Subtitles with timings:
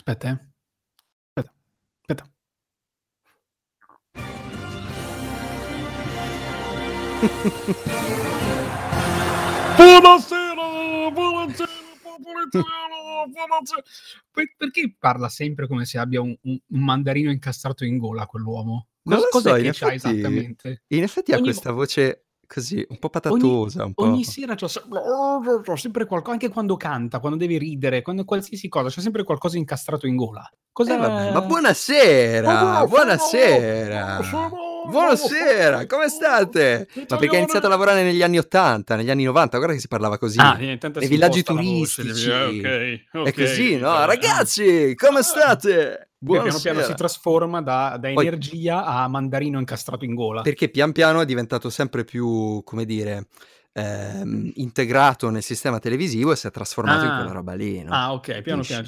[0.00, 0.38] Aspetta, eh.
[1.36, 1.52] Aspetta,
[2.00, 2.24] aspetta.
[9.76, 11.68] buonasera, buonasera,
[12.18, 12.64] buonasera,
[13.28, 13.82] buonasera.
[14.30, 18.88] Per- perché parla sempre come se abbia un, un- mandarino incastrato in gola quell'uomo?
[19.02, 20.82] Non Cos- lo cos'è so, in che c'ha effetti- esattamente?
[20.88, 24.02] In effetti ha Ogni- questa voce così, un po' patatosa, un po'...
[24.02, 28.88] Ogni sera c'ho, c'ho sempre qualcosa, anche quando canta, quando deve ridere, quando qualsiasi cosa,
[28.88, 30.50] c'è sempre qualcosa incastrato in gola.
[30.72, 30.94] Cosa...
[30.94, 34.20] Eh, vabbè, ma buonasera, buonasera.
[34.88, 36.88] Buonasera, come state?
[37.08, 39.88] Ma perché ha iniziato a lavorare negli anni 80, negli anni 90, guarda che si
[39.88, 40.38] parlava così.
[40.40, 42.30] Ah, nei villaggi la voce, turistici.
[42.30, 44.02] ok, ok, È così, no?
[44.02, 44.06] eh.
[44.06, 46.09] Ragazzi, come state?
[46.22, 46.84] Poi piano piano Buonasera.
[46.84, 50.42] si trasforma da, da Poi- energia a mandarino incastrato in gola.
[50.42, 53.28] Perché pian piano è diventato sempre più, come dire,
[53.72, 57.16] ehm, integrato nel sistema televisivo e si è trasformato in Ah.
[57.16, 57.92] quella roba lì, no?
[57.92, 58.86] Ah, ok, piano piano.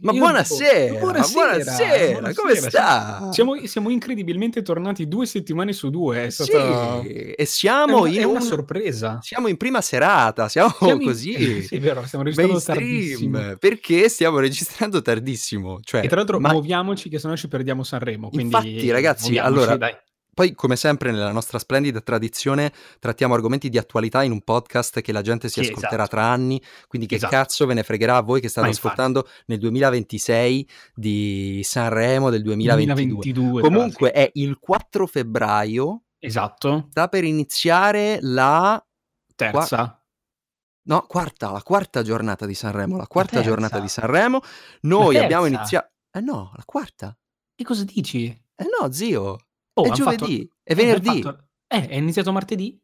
[0.00, 3.28] Ma buonasera, dico, ma buonasera, come sta?
[3.32, 6.24] Siamo, siamo incredibilmente tornati due settimane su due.
[6.26, 9.18] È stata Sì, e è siamo una, in è una un- sorpresa.
[9.22, 11.32] siamo in prima serata, siamo, Siamo in- così
[11.66, 13.56] sì, è vero, stiamo registrando tardissimo.
[13.58, 15.80] perché stiamo registrando tardissimo.
[15.82, 18.28] Cioè, E tra l'altro ma muoviamoci che sennò ci perdiamo Sanremo.
[18.28, 19.96] Quindi Infatti, ragazzi, muoviamoci, allora, dai.
[20.32, 25.12] Poi come sempre nella nostra splendida tradizione trattiamo argomenti di attualità in un podcast che
[25.12, 26.10] la gente si Sì, ascolterà esatto.
[26.16, 27.32] tra anni, quindi che Esatto.
[27.34, 32.94] cazzo ve ne fregherà a voi che state ascoltando nel 2026 di Sanremo del 2022.
[32.94, 33.62] 2022.
[33.62, 36.86] Comunque è il 4 febbraio, Esatto.
[36.90, 38.82] sta per iniziare la
[39.34, 39.94] Terza.
[40.82, 43.48] No, quarta, la quarta giornata di Sanremo, la quarta terza.
[43.48, 44.40] giornata di Sanremo.
[44.82, 45.90] Noi La abbiamo iniziato...
[46.10, 47.16] Eh no, la quarta.
[47.54, 48.26] Che cosa dici?
[48.26, 49.38] Eh no, zio.
[49.80, 51.22] Oh, è giovedì, fatto- è eh, venerdì.
[51.22, 52.80] fatto- Eh, è iniziato martedì?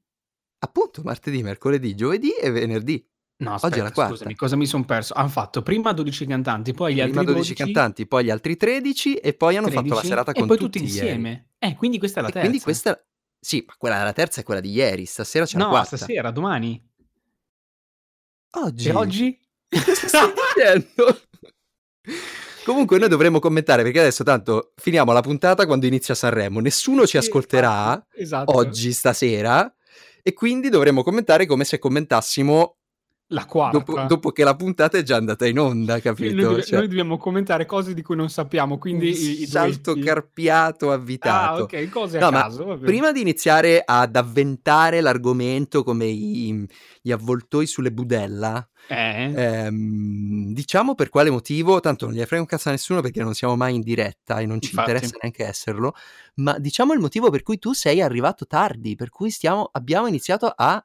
[0.59, 3.05] Appunto, martedì, mercoledì, giovedì e venerdì.
[3.39, 4.15] No, Oggi è aspetta, la quarta.
[4.15, 5.13] scusami, cosa mi sono perso?
[5.13, 8.57] Hanno fatto prima 12 cantanti, poi gli Prima altri 12 12 cantanti, poi gli altri
[8.57, 11.07] 13 e poi hanno fatto la 13, serata e con poi tutti tutti ieri.
[11.09, 11.51] insieme.
[11.59, 12.49] Eh, quindi questa è la E terza.
[12.49, 13.07] quindi questa...
[13.39, 15.97] Sì, ma quella la terza è quella di ieri, stasera c'è la No, quarta.
[15.99, 16.83] stasera, domani.
[18.53, 18.89] Oggi.
[18.89, 19.39] E oggi?
[19.69, 21.21] Cosa stai dicendo?
[22.67, 27.17] Comunque noi dovremmo commentare perché adesso tanto finiamo la puntata quando inizia Sanremo, nessuno ci
[27.17, 28.57] ascolterà esatto.
[28.57, 29.73] oggi, stasera,
[30.21, 32.79] e quindi dovremmo commentare come se commentassimo
[33.31, 33.79] La quarta.
[33.79, 36.49] dopo, dopo che la puntata è già andata in onda, capito?
[36.53, 39.95] Noi, Cioè, noi dobbiamo commentare cose di cui non sappiamo, quindi un i, i salto
[39.95, 41.63] duetti- carpiato Ah, avvitato.
[41.65, 42.79] ok, cose No, a caso.
[42.79, 46.65] Prima di iniziare ad avventare l'argomento come i-
[47.03, 49.33] gli avvoltoi sulle budella, Eh?
[49.35, 53.35] ehm, diciamo per quale motivo, tanto non gli frega un cazzo a nessuno perché non
[53.35, 54.91] siamo mai in diretta e non ci Infatti.
[54.93, 55.95] interessa neanche esserlo,
[56.37, 60.47] ma diciamo il motivo per cui tu sei arrivato tardi, per cui stiamo, abbiamo iniziato
[60.55, 60.81] a,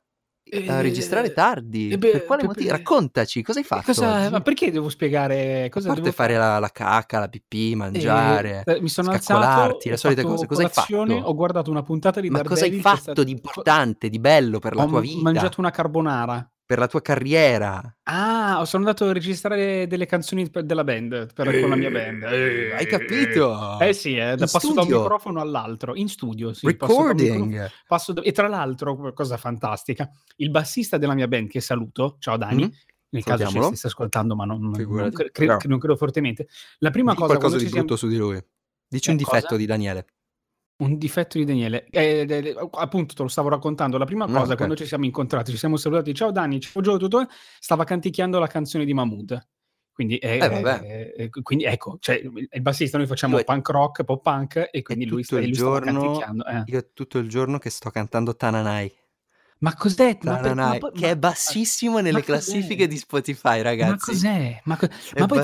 [0.50, 1.90] a Eh, registrare tardi.
[1.92, 2.72] eh beh, per quale motivo?
[2.72, 3.84] Raccontaci, cosa hai fatto?
[3.86, 7.76] Cosa- ma perché devo spiegare A cosa parte devo fare la, la cacca, la pipì,
[7.76, 10.48] mangiare, Eh, mi sono alzato, ho le solite cose.
[10.48, 10.96] Cosa hai fatto?
[11.14, 14.10] Ho guardato una puntata di Ma cosa hai Daredevil che è fatto stata- di importante,
[14.10, 16.52] di bello per la Ho tua vita, mangiato una carbonara.
[16.72, 17.98] Per la tua carriera?
[18.04, 22.24] Ah, sono andato a registrare delle canzoni per- della band, per- con la mia band.
[22.24, 23.78] Eh, hai capito?
[23.78, 26.54] Eh sì, eh, da- passo da un microfono all'altro, in studio.
[26.54, 27.70] Sì, passo un Recording.
[27.86, 32.38] passo da- e tra l'altro, cosa fantastica, il bassista della mia band, che saluto, ciao
[32.38, 32.72] Dani, Mhm.
[33.10, 36.48] nel caso ci stesse ascoltando, ma non, non- non cre- non credo fortemente.
[36.78, 38.42] La prima Di cosa qualcosa di siamo- brutto su di lui.
[38.88, 39.36] Dici un Eh, cosa?
[39.36, 40.06] difetto di Daniele.
[40.82, 41.86] Un difetto di Daniele.
[41.92, 43.98] Eh, eh, eh, appunto, te lo stavo raccontando.
[44.00, 44.56] La prima cosa, ok.
[44.58, 46.14] quando ci siamo incontrati, ci siamo salutati.
[46.14, 47.28] Ciao Dani, ciao Gio, tutto.
[47.60, 49.48] Stava canticchiando la canzone di Mahmood.
[49.94, 51.14] Quindi, eh, Eh, vabbè.
[51.18, 55.06] eh, quindi ecco, cioè, il bassista, noi facciamo Io- punk rock, pop punk, e quindi
[55.06, 56.64] lui, tutto sta, il lui giorno- eh.
[56.66, 58.92] Io tutto il giorno che sto cantando Tananai.
[59.62, 60.18] Ma cos'è?
[60.22, 64.06] Ma per- ma poi- che ma- è bassissimo nelle ma classifiche di Spotify, Ma ragazzi.
[64.06, 64.62] cos'è?
[64.66, 65.40] Ma, co- È ma poi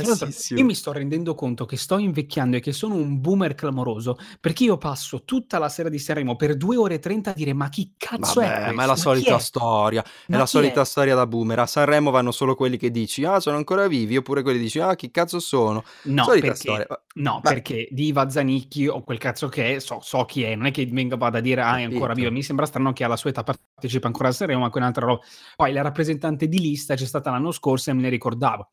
[0.53, 4.63] io mi sto rendendo conto che sto invecchiando e che sono un boomer clamoroso perché
[4.63, 7.69] io passo tutta la sera di Sanremo per due ore e trenta a dire ma
[7.69, 8.73] chi cazzo è Vabbè, questo?
[8.73, 9.39] ma è la solita è?
[9.39, 10.03] storia.
[10.03, 10.85] È Ma la solita è?
[10.85, 11.59] storia da boomer.
[11.59, 14.79] A Sanremo vanno solo quelli che dici, ah, sono ancora vivi, oppure quelli che dici,
[14.79, 15.83] ah, chi cazzo sono.
[16.03, 16.87] No, solita perché, storia.
[17.15, 20.65] no Ma- perché Diva Zanicchi o quel cazzo che è, so, so chi è, non
[20.67, 23.17] è che venga vado a dire ah è ancora vivo, mi sembra strano che alla
[23.17, 25.21] sua età partecipa ancora a Sanremo, ma quell'altra roba.
[25.55, 28.71] Poi la rappresentante di lista c'è stata l'anno scorso e me ne ricordavo.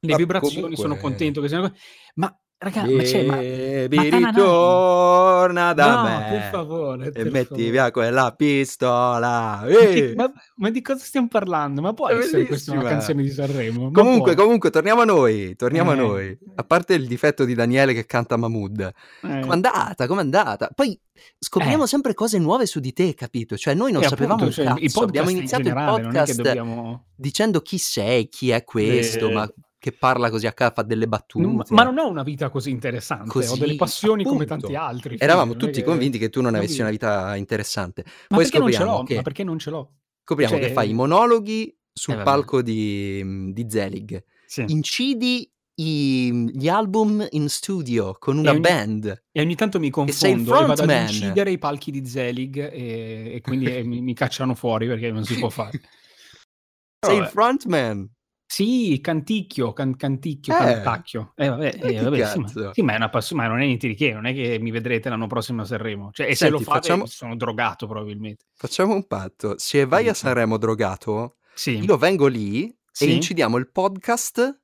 [0.00, 1.72] Le Ma vibrazioni, comunque- sono contento che siano...
[2.16, 3.24] Ma raga, ma c'è...
[3.24, 3.36] Ma...
[3.36, 6.26] Baby, ma ritorna da no, me.
[6.30, 7.06] per favore.
[7.08, 7.70] E per metti favore.
[7.70, 9.60] via quella pistola.
[9.62, 9.92] Ma, Eh.
[9.92, 11.80] che- ma- ma di cosa stiamo parlando?
[11.80, 13.04] Ma può È essere questa una bellissima.
[13.06, 13.84] canzone di Sanremo?
[13.84, 14.44] Ma Comunque, può?
[14.44, 15.56] comunque, torniamo a noi.
[15.56, 15.96] Torniamo a Eh.
[15.98, 16.38] noi.
[16.56, 18.80] A parte il difetto di Daniele che canta Mahmood.
[18.80, 18.92] Eh.
[19.40, 20.06] Com'è andata?
[20.06, 20.70] Com'è andata?
[20.74, 20.98] Poi
[21.38, 21.86] scopriamo Eh.
[21.88, 23.56] sempre cose nuove su di te, capito?
[23.56, 26.02] Cioè, noi non E sapevamo appunto, un cioè, il Abbiamo in iniziato il generale, che
[26.06, 27.04] podcast dobbiamo...
[27.16, 29.52] dicendo chi sei, chi è questo, Eh, ma
[29.82, 31.44] che parla così a capo, fa delle battute.
[31.44, 34.68] Non- ma non ho una vita così interessante, ho Così, delle passioni come appunto.
[34.68, 35.16] tanti altri.
[35.18, 38.04] Eravamo tutti che- convinti che tu non avessi una vita interessante.
[38.06, 39.04] Ma Poi perché non ce scopriamo l'ho?
[39.04, 39.92] che, Ma perché non ce l'ho?
[40.22, 44.64] scopriamo Cioè- che fai i monologhi sul Eh, palco di, di Zelig, Sì.
[44.68, 45.50] incidi
[45.80, 49.24] i- gli album in studio con una ogni- band.
[49.32, 53.40] E ogni tanto mi confondo e vado ad incidere i palchi di Zelig e, e
[53.40, 55.72] quindi eh, mi, mi cacciano fuori perché non si può fare.
[57.04, 58.08] Sei il frontman.
[58.52, 60.58] Sì, canticchio, can- canticchio, Eh.
[60.58, 61.32] cantacchio.
[61.36, 63.64] Eh, vabbè, Eh, eh, vabbè, sì, ma, sì, ma è una passione, ma non è
[63.64, 66.10] niente di che, non è che mi vedrete l'anno prossimo a Sanremo.
[66.12, 68.44] Cioè, e se lo fate, facciamo- sono drogato probabilmente.
[68.52, 69.54] Facciamo un patto.
[69.56, 70.12] Se vai a.
[70.12, 73.14] Sanremo drogato, Sì, io vengo lì e Sì.
[73.14, 74.60] incidiamo il podcast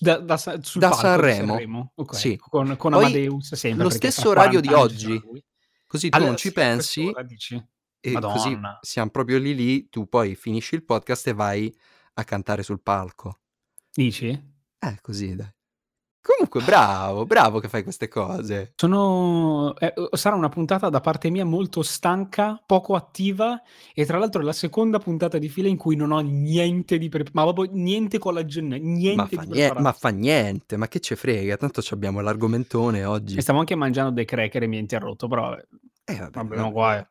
[0.00, 0.62] da, da da di
[0.94, 1.92] Sanremo.
[1.94, 2.36] Ok, Sì.
[2.36, 3.84] Con, con Amadeus sempre.
[3.84, 5.44] lo stesso orario di 40 anni ci sarà oggi.
[5.86, 7.10] così tu Allora, non ci pensi
[8.02, 8.78] e così Madonna.
[8.82, 11.74] siamo proprio lì lì, tu poi finisci il podcast e vai
[12.14, 13.38] a cantare sul palco.
[13.92, 14.28] Dici?
[14.28, 15.48] Eh, così dai.
[16.22, 18.74] Comunque bravo, bravo che fai queste cose.
[18.76, 19.74] Sono...
[19.78, 23.62] eh, sarà una puntata da parte mia molto stanca, poco attiva
[23.94, 27.08] e tra l'altro è la seconda puntata di fila in cui non ho niente di
[27.08, 31.00] preparato, ma proprio niente con l'agenda, niente Ma fa, nie- ma fa niente, ma che
[31.00, 33.36] ce frega, tanto ci abbiamo l'argomentone oggi.
[33.38, 35.66] E stavo anche mangiando dei cracker e mi ha interrotto, però vabbè,
[36.04, 36.72] Eh, vabbè, problema vabbè.
[36.74, 37.06] guai.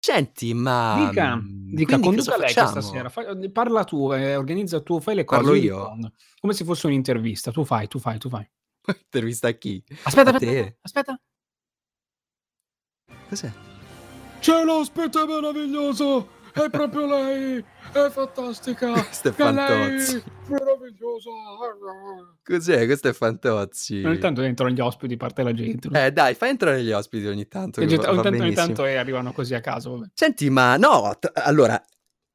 [0.00, 4.80] Senti, ma Dica, mm, dica conduca cosa lei questa sera, fa- parla tu, eh, organizza
[4.80, 5.40] tu, fai le cose.
[5.42, 5.98] Parlo io.
[6.40, 8.48] Come se fosse un'intervista, tu fai, tu fai, tu fai.
[9.04, 9.82] Intervista a chi?
[10.04, 10.78] Aspetta, A aspetta, te?
[10.80, 11.20] aspetta.
[13.28, 13.52] Cos'è?
[14.40, 18.92] C'è l'ospite meraviglioso, è proprio lei, è fantastica.
[19.04, 20.22] Questo è Fantozzi.
[20.48, 21.30] meravigliosa.
[22.44, 22.86] Cos'è?
[22.86, 24.02] Questo è Fantozzi.
[24.04, 25.88] Ogni tanto dentro gli ospiti parte la gente.
[25.92, 27.80] Eh, dai, fai entrare gli ospiti ogni tanto.
[27.80, 29.90] E va- ogni, va tanto, ogni tanto eh, arrivano così a caso.
[29.92, 30.06] Vabbè.
[30.14, 31.82] Senti, ma no, t- allora,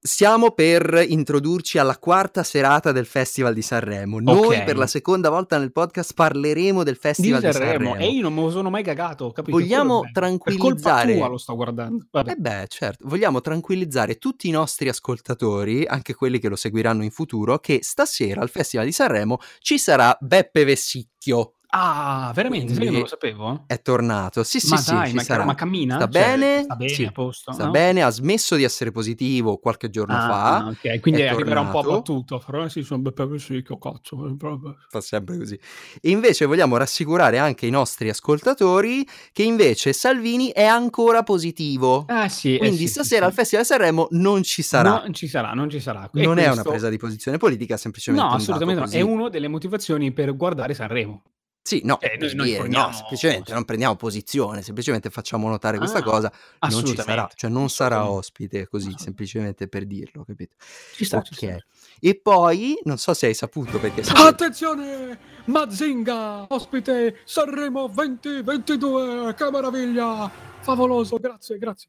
[0.06, 4.20] stiamo per introdurci alla quarta serata del Festival di Sanremo.
[4.20, 4.64] Noi Ok.
[4.66, 7.92] per la seconda volta nel podcast parleremo del Di Festival di Sanremo.
[7.92, 7.96] Sanremo.
[7.96, 9.58] E io non me lo sono mai cagato, capito?
[9.58, 10.12] Vogliamo Quello bello.
[10.12, 12.06] Per tranquillizzare- colpa tua lo sto guardando.
[12.12, 12.32] Vabbè.
[12.32, 17.12] Eh beh, certo, vogliamo tranquillizzare tutti i nostri ascoltatori, anche quelli che lo seguiranno in
[17.12, 21.53] futuro, che stasera al Festival di Sanremo ci sarà Beppe Vessicchio.
[21.75, 22.68] Ah, veramente?
[22.68, 23.64] Che Quindi- non lo sapevo?
[23.66, 24.44] È tornato.
[24.44, 25.44] Sì, sì, ma sì, dai, ci ma, sarà.
[25.44, 25.96] ma cammina?
[25.96, 26.64] Sta Cioè, bene?
[26.64, 27.04] sta bene, Sì.
[27.06, 27.52] a posto?
[27.52, 27.72] Sta no?
[27.72, 30.68] bene, ha smesso di essere positivo qualche giorno Ah, fa.
[30.68, 32.42] ok, quindi è arriverà un po' abbattuto.
[32.46, 34.28] Però sì, sono Beppe Vessicchio, cazzo.
[34.28, 34.75] eh, proprio.
[34.88, 35.60] fa sempre così.
[36.00, 42.06] E invece vogliamo rassicurare anche i nostri ascoltatori che invece Salvini è ancora positivo.
[42.08, 43.28] Ah sì, eh, Quindi sì, sì, stasera sì.
[43.30, 45.02] al Festival di Sanremo non ci sarà.
[45.02, 46.08] Non ci sarà, non ci sarà.
[46.14, 48.86] E non è una questo- presa di posizione politica, semplicemente No, assolutamente no.
[48.86, 48.98] così.
[49.00, 51.24] È una delle motivazioni per guardare Sanremo.
[51.65, 56.04] Sì, no, Eh, noi- noi no, semplicemente non prendiamo posizione, semplicemente facciamo notare questa Ah,
[56.04, 56.33] cosa,
[56.69, 60.57] non ci sarà, cioè non sarà ospite così, semplicemente per dirlo, capito?
[60.94, 61.57] Ci sta, ci sta.
[62.01, 64.01] E poi, non so se hai saputo perché...
[64.13, 65.18] Attenzione!
[65.45, 66.48] Mazinga!
[66.50, 69.33] Ospite Sanremo 2022!
[69.33, 70.30] Che meraviglia!
[70.59, 71.88] Favoloso, grazie, grazie.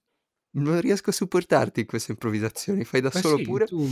[0.53, 3.65] Non riesco a supportarti in queste improvvisazioni, fai da Eh solo sì, pure.
[3.67, 3.89] tu-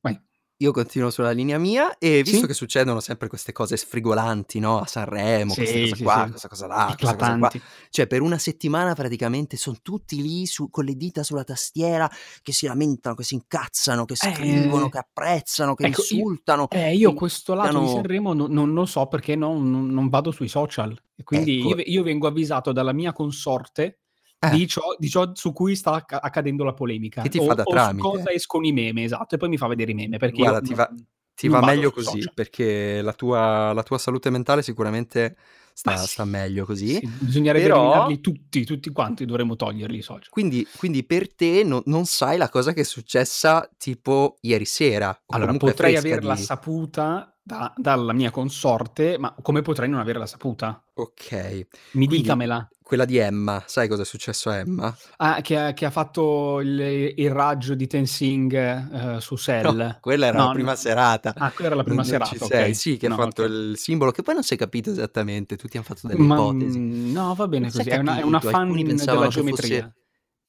[0.00, 0.16] vai.
[0.58, 2.46] Io continuo sulla linea mia e visto Sì?
[2.46, 4.78] che succedono sempre queste cose sfrigolanti, no?
[4.78, 7.50] A Sanremo, Sì, questa cosa sì, qua, questa cosa là, questa cosa qua.
[7.90, 12.08] Cioè, per una settimana praticamente sono tutti lì su- con le dita sulla tastiera
[12.40, 16.68] che si lamentano, che si incazzano, che Eh, scrivono, che apprezzano, che ecco, io- insultano.
[16.70, 20.08] Eh, io che questo lato di Sanremo non, non lo so perché non, non- non
[20.08, 20.96] vado sui social.
[21.16, 21.68] E quindi Ecco.
[21.70, 24.02] io, io vengo avvisato dalla mia consorte
[24.50, 24.56] Eh.
[24.56, 27.22] di, ciò, di ciò su cui sta acca- accadendo la polemica.
[27.22, 28.02] Che ti o, fa da o tramite.
[28.08, 29.34] cosa escono i meme, esatto.
[29.34, 30.18] E poi mi fa vedere i meme.
[30.18, 30.90] Perché Guarda, ti va-
[31.36, 32.32] Ti va meglio così, social.
[32.32, 35.36] perché la tua, la tua salute mentale sicuramente
[35.72, 36.94] sta, sì, sta meglio così.
[36.94, 40.28] sì, bisognerebbe Però- eliminarli tutti, tutti quanti dovremmo toglierli i social.
[40.30, 45.08] Quindi, quindi per te no- non sai la cosa che è successa tipo ieri sera.
[45.10, 50.26] o Allora, potrei averla di- saputa da- dalla mia consorte, ma come potrei non averla
[50.26, 50.84] saputa?
[50.94, 52.68] Ok, Mi Quindi- dicamela.
[52.84, 54.94] Quella di Emma, sai cosa è successo a Emma?
[55.16, 56.78] Ah, che, ha, che ha fatto il,
[57.16, 58.52] il raggio di Tensing
[59.16, 59.74] eh, su Cell.
[59.74, 60.76] No, quella era No, la prima no.
[60.76, 61.32] serata.
[61.34, 62.46] Ah, quella era la prima Non- serata, ci ok.
[62.46, 62.74] sei.
[62.74, 63.48] Sì, che ha fatto ok.
[63.48, 66.78] il simbolo che poi non si è capito esattamente, tutti hanno fatto delle Ma, ipotesi.
[66.78, 67.96] mm, no, va bene Non si è così.
[67.96, 69.80] È una, è una fan della geometria.
[69.80, 69.94] fosse-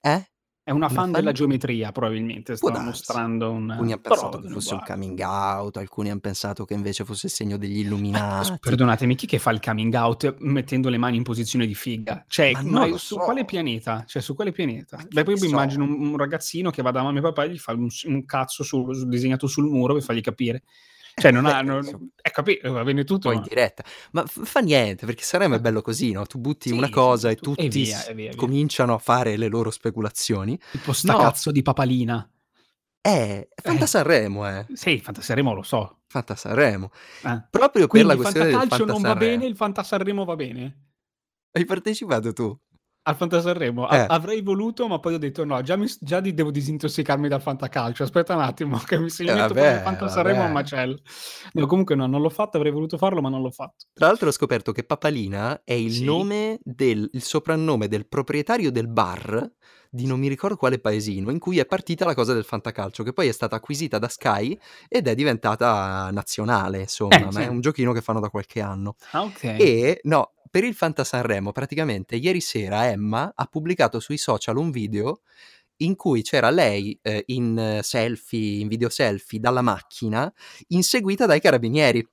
[0.02, 0.30] Eh?
[0.68, 1.12] È una fan fan?
[1.12, 2.56] della geometria, probabilmente.
[2.60, 2.84] Darsi.
[2.84, 3.70] mostrando un.
[3.70, 7.32] Alcuni hanno pensato che fosse un coming out, alcuni hanno pensato che invece fosse il
[7.34, 8.58] segno degli illuminati.
[8.60, 12.26] Perdonatemi, chi che fa il coming out mettendo le mani in posizione di figa?
[12.28, 13.18] Cioè, Ma ma su so.
[13.18, 14.06] quale pianeta?
[14.08, 14.98] Cioè, su quale pianeta?
[15.08, 15.46] Beh, poi mi so.
[15.46, 18.26] immagino un, un ragazzino che va da mamma e papà e gli fa un, un
[18.26, 20.64] cazzo sul- disegnato sul muro per fargli capire.
[21.18, 21.64] Cioè, non ha...
[21.64, 23.30] Beh, Non, è capito, va bene tutto.
[23.30, 23.84] poi in diretta.
[24.12, 26.26] Ma fa niente, perché Sanremo è bello così, no?
[26.26, 28.38] Tu butti Sì, una cosa e tu- e tutti via, s- e via, e via.
[28.38, 30.60] cominciano a fare le loro speculazioni.
[30.72, 31.20] Tipo sta No.
[31.20, 32.30] cazzo di papalina.
[33.02, 33.88] Eh, Fanta Eh.
[33.88, 34.66] Sanremo, eh.
[34.74, 36.00] Sì, Fanta Sanremo lo so.
[36.08, 36.92] Fanta Sanremo.
[37.24, 37.44] Eh.
[37.50, 39.32] Proprio per Quindi la il questione del fantacalcio Fanta non va Sanremo.
[39.38, 40.80] bene, il Fanta Sanremo va bene?
[41.52, 42.60] Hai partecipato tu?
[43.08, 43.88] Al Fanta Sanremo?
[43.88, 43.98] Eh.
[43.98, 47.42] A- avrei voluto, ma poi ho detto no, già, mi, già di- devo disintossicarmi dal
[47.42, 48.02] fantacalcio.
[48.02, 50.48] Aspetta un attimo, che mi se mi Eh, vabbè, il Fanta Sanremo vabbè.
[50.48, 50.98] al macello.
[51.54, 53.86] No, comunque no, non l'ho fatto, avrei voluto farlo, ma non l'ho fatto.
[53.94, 56.04] Tra l'altro ho scoperto che Papalina è il Sì.
[56.04, 59.52] nome del il soprannome del proprietario del bar
[59.92, 63.14] di non mi ricordo quale paesino in cui è partita la cosa del fantacalcio, che
[63.14, 64.58] poi è stata acquisita da Sky
[64.90, 67.42] ed è diventata nazionale, insomma, Eh, ma sì.
[67.44, 68.96] è un giochino che fanno da qualche anno.
[69.12, 69.44] Ah, ok.
[69.44, 74.72] E no, per il Fanta Sanremo, praticamente ieri sera Emma ha pubblicato sui social un
[74.72, 75.20] video
[75.80, 80.34] in cui c'era lei eh, in selfie, in video selfie dalla macchina,
[80.70, 82.08] inseguita dai carabinieri.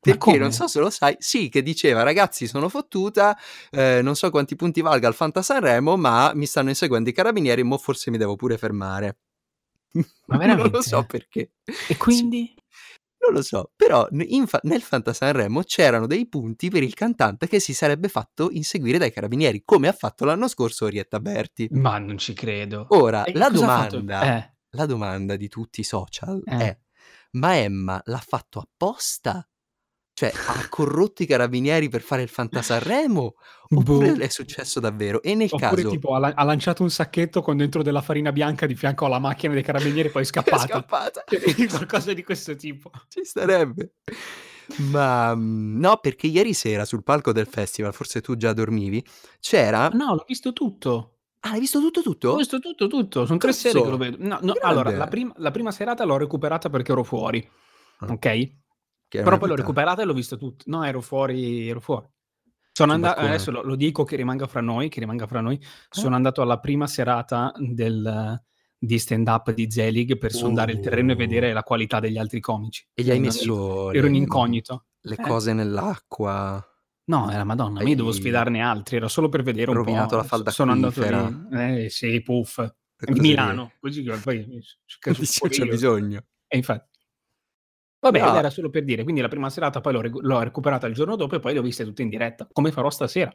[0.00, 3.38] Perché non so se lo sai, sì, che diceva ragazzi sono fottuta,
[3.70, 7.62] eh, non so quanti punti valga il Fanta Sanremo, ma mi stanno inseguendo i carabinieri,
[7.62, 9.18] mo forse mi devo pure fermare.
[9.92, 10.82] Ma non lo veramente?
[10.82, 11.52] so perché.
[11.86, 12.52] E quindi?
[13.24, 14.08] Non lo so, però
[14.46, 18.98] fa- nel Fanta Sanremo c'erano dei punti per il cantante che si sarebbe fatto inseguire
[18.98, 21.68] dai carabinieri, come ha fatto l'anno scorso Orietta Berti.
[21.70, 22.86] Ma non ci credo.
[22.90, 26.56] Ora, la domanda, Eh, la domanda di tutti i social Eh.
[26.58, 26.78] è,
[27.32, 29.46] ma Emma l'ha fatto apposta?
[30.14, 33.34] Cioè, ha corrotto i carabinieri per fare il Fanta Sanremo?
[33.74, 34.20] Oppure boh.
[34.20, 35.22] è successo davvero?
[35.22, 35.88] E nel Oppure caso...
[35.88, 39.18] tipo ha, la- ha lanciato un sacchetto con dentro della farina bianca di fianco alla
[39.18, 40.66] macchina dei carabinieri e poi è è scappata.
[40.68, 41.24] scappata.
[41.68, 42.90] Qualcosa di questo tipo.
[43.08, 43.94] Ci starebbe.
[44.90, 49.04] Ma mm, no, perché ieri sera sul palco del festival, forse tu già dormivi,
[49.40, 49.88] c'era...
[49.88, 51.16] No, l'ho visto tutto.
[51.40, 52.36] Ah, hai visto tutto Ho tutto?
[52.36, 53.26] visto tutto, tutto.
[53.26, 53.60] Sono tre Cazzo!
[53.68, 54.16] serie che lo vedo.
[54.20, 57.46] No, no, allora, la prima, la prima serata l'ho recuperata perché ero fuori.
[57.98, 58.12] Ah.
[58.12, 58.52] Ok?
[59.20, 60.64] Però poi l'ho recuperata e l'ho visto tutto.
[60.68, 62.06] No, ero fuori, ero fuori.
[62.72, 65.60] Sono andato, adesso lo, lo dico che rimanga fra noi, che rimanga fra noi.
[65.90, 68.40] Sono andato alla prima serata del,
[68.78, 71.18] di stand up di Zelig per sondare il terreno e Uh.
[71.18, 72.86] vedere la qualità degli altri comici.
[72.94, 73.92] E gli hai messo...
[73.92, 74.86] Ero, in incognito.
[75.02, 75.22] Le Eh.
[75.22, 76.64] cose nell'acqua.
[77.04, 80.10] No, era madonna, ma io dovevo Hai sfidarne altri, era solo per vedere un rovinato
[80.10, 80.16] po'.
[80.16, 81.02] la falda Sono andato
[81.50, 81.84] lì.
[81.84, 82.64] Eh sì, puff.
[83.08, 84.46] Milano, così che poi
[85.00, 86.24] che Di sono cui c'è bisogno.
[86.46, 86.91] E infatti.
[88.02, 88.28] Vabbè, No.
[88.30, 91.14] ed era solo per dire, quindi la prima serata poi l'ho, l'ho recuperata il giorno
[91.14, 93.32] dopo e poi le ho viste tutte in diretta, come farò stasera.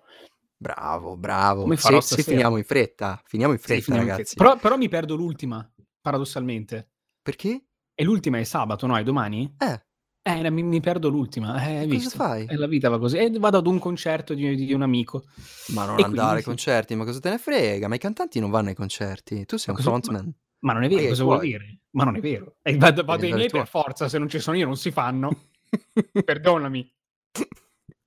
[0.57, 1.61] Bravo, bravo.
[1.61, 2.31] Come Se, farò se stasera.
[2.31, 4.35] finiamo in fretta, finiamo in Sì, fretta, finiamo in ragazzi.
[4.35, 4.49] fretta.
[4.51, 5.71] Però, però mi perdo l'ultima,
[6.01, 6.89] paradossalmente.
[7.21, 7.63] Perché?
[7.93, 8.97] E l'ultima è sabato, no?
[8.97, 9.55] È domani?
[9.57, 9.81] Eh,
[10.23, 12.17] Eh, mi, mi perdo l'ultima, eh, hai cosa visto?
[12.17, 12.45] fai?
[12.49, 13.17] E la vita va così.
[13.17, 15.23] E vado ad un concerto di, di un amico.
[15.67, 17.87] Ma non E andare quindi ai concerti, ma cosa te ne frega?
[17.87, 19.45] Ma i cantanti non vanno ai concerti.
[19.45, 20.35] Tu sei Ma un cosa- frontman.
[20.59, 21.79] Ma non è vero, Paghi i cosa vuol dire?
[21.97, 22.57] Ma non è vero.
[22.61, 25.31] E vado, vado miei andare per forza, se non ci sono io non si fanno.
[26.23, 26.93] Perdonami.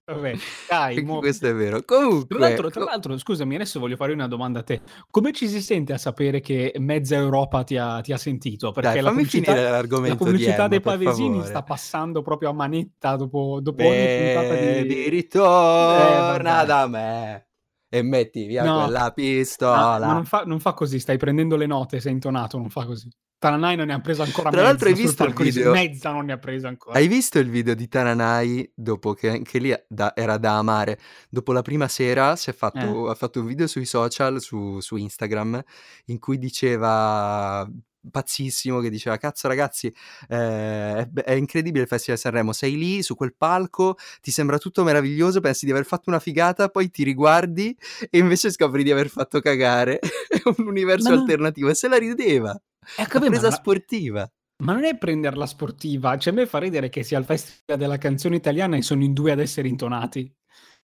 [0.05, 0.35] Vabbè,
[0.69, 1.85] dai, mo- questo è vero.
[1.85, 4.81] Tra Comunque, l'altro, tra l'altro, scusami, adesso voglio fare una domanda a te.
[5.11, 8.71] Come ci si sente a sapere che mezza Europa ti ha, ti ha sentito?
[8.71, 13.17] Perché dai, la pubblicità, la di pubblicità Emma, dei pavesini sta passando proprio a manetta
[13.17, 15.09] dopo, dopo ogni puntata Baby, di...
[15.09, 17.49] ritorna Eh, da me
[17.89, 18.85] e metti via No.
[18.85, 19.99] quella Ah, pistola.
[20.07, 23.09] ma non fa, non fa così, stai prendendo le note, sei intonato, non fa così.
[23.41, 25.73] Tananai non ne ha preso ancora Tra mezza l'altro hai visto il video?
[25.73, 26.99] Mezza non ne ha presa ancora.
[26.99, 30.99] Hai visto il video di Tananai dopo che anche lì da- era da amare?
[31.31, 33.11] Dopo la prima sera si è fatto, Eh.
[33.11, 35.59] ha fatto un video sui social, su, su Instagram,
[36.07, 37.67] in cui diceva
[38.11, 39.87] pazzissimo che diceva cazzo ragazzi
[40.29, 44.57] eh, è, è incredibile il Festival di Sanremo sei lì su quel palco ti sembra
[44.57, 47.77] tutto meraviglioso pensi di aver fatto una figata poi ti riguardi
[48.09, 51.89] e invece scopri di aver fatto cagare è un universo Ma no- alternativo e se
[51.89, 52.59] la rideva
[52.97, 54.33] Eh, la capì, ma presa la- sportiva
[54.63, 57.99] Ma non è prenderla sportiva, cioè a me fa ridere che sia il festival della
[57.99, 60.31] canzone italiana e sono in due ad essere intonati.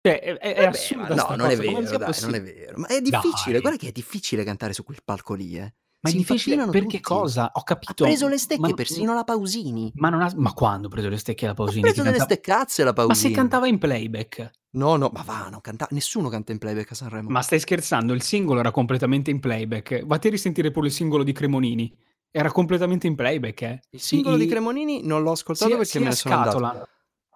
[0.06, 2.36] Cioè, è, è- è Vabbè, assurda ma no, non è cosa, come vero, dai, non
[2.36, 2.77] è vero.
[2.77, 3.62] Ma è difficile, Dai.
[3.62, 5.74] guarda che è difficile cantare su quel palco lì, eh.
[6.02, 7.16] Ma è Si difficile impappinano perché tutti.
[7.20, 7.50] cosa?
[7.54, 8.04] Ho Ha capito.
[8.04, 9.92] preso le stecche ma, persino la Pausini.
[9.96, 11.82] Ma, non ha, ma quando ha preso le stecche la Ha Pausini?
[11.82, 13.30] preso Che delle cantava- steccazze la Ma Pausini.
[13.30, 14.52] se cantava in playback?
[14.75, 15.88] No, no, ma va, non canta...
[15.92, 17.30] nessuno canta in playback a Sanremo.
[17.30, 18.14] Ma stai scherzando?
[18.14, 20.06] Il singolo era completamente in playback.
[20.06, 21.98] Vatti a risentire pure il singolo di Cremonini.
[22.30, 23.80] Era completamente in playback, eh.
[23.92, 26.70] Il singolo I- di Cremonini non l'ho ascoltato sia, perché sia me ne sono scatola
[26.72, 26.90] andato.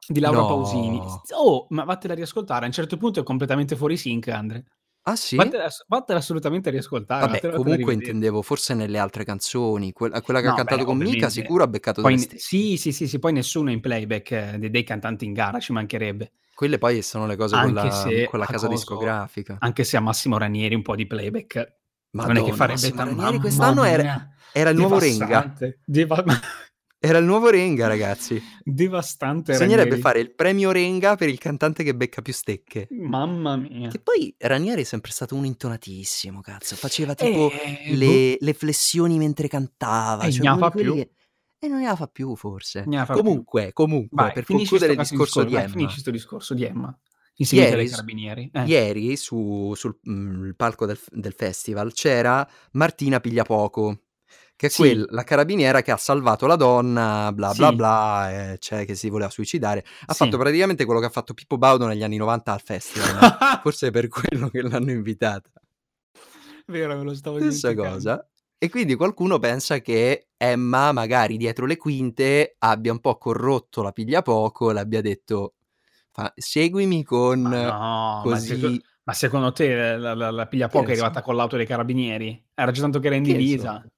[0.07, 0.47] di Laura No.
[0.47, 1.01] Pausini.
[1.37, 2.65] Oh, ma vattela a riascoltare.
[2.65, 4.65] A un certo punto è completamente fuori sync, Andre.
[5.09, 5.35] Ah sì?
[5.35, 7.25] Vattela, vattela assolutamente a riascoltare.
[7.25, 10.97] Vabbè, comunque intendevo forse nelle altre canzoni, quella, quella che ha No, cantato beh, con
[10.97, 14.69] Mika sicuro ha beccato Poi, sì, sì, sì, sì, poi nessuno in playback eh, dei,
[14.69, 16.33] dei cantanti in gara, ci mancherebbe.
[16.53, 19.57] Quelle poi sono le cose con la, se con la casa coso- discografica.
[19.59, 21.77] Anche se a Massimo Ranieri un po' di playback
[22.11, 23.15] non è che farebbe tanto.
[23.15, 25.55] Ranieri quest'anno era, era il nuovo Renga.
[25.57, 25.73] Renga.
[27.01, 28.41] Era il nuovo Renga, ragazzi.
[28.61, 29.53] Devastante.
[29.53, 30.01] Bisognerebbe Ranieri.
[30.01, 32.87] fare il premio Renga per il cantante che becca più stecche.
[32.91, 33.87] Mamma mia.
[33.89, 36.75] Che poi Ranieri è sempre stato un intonatissimo, cazzo.
[36.75, 40.23] Faceva tipo Eh, le, le flessioni mentre cantava.
[40.25, 40.93] Eh, cioè ne uno fa più.
[40.95, 41.11] che-
[41.59, 42.83] E non ne la fa più, forse.
[42.89, 43.13] Fa più.
[43.15, 45.71] comunque, comunque, Vai, per concludere il sto discorso di vai, Emma.
[45.73, 46.99] finisci sto discorso di Emma.
[47.35, 48.49] Insieme Ieri ai carabinieri.
[48.53, 48.63] Eh.
[48.65, 54.01] Ieri su- sul mm, il palco del, del festival c'era Martina Pigliapoco,
[54.59, 54.81] che è Sì.
[54.81, 57.75] quel- la carabiniera che ha salvato la donna, bla bla Sì.
[57.75, 59.85] bla, eh, cioè che si voleva suicidare.
[60.07, 60.25] Ha Sì.
[60.25, 63.07] fatto praticamente quello che ha fatto Pippo Baudo negli anni 90 al festival.
[63.63, 65.49] Forse è per quello che l'hanno invitata.
[66.67, 67.93] Vero, me lo stavo Stessa dimenticando.
[67.95, 68.29] cosa.
[68.57, 73.93] E quindi qualcuno pensa che Emma, magari dietro le quinte, abbia un po' corrotto la
[73.93, 75.53] piglia poco l'abbia detto
[76.35, 78.47] seguimi con Ma no, ma, così.
[78.59, 81.03] seco- ma secondo te la, la, la piglia poco è so.
[81.03, 82.45] arrivata con l'auto dei carabinieri?
[82.53, 83.81] Era già tanto che era in divisa.
[83.81, 83.89] so?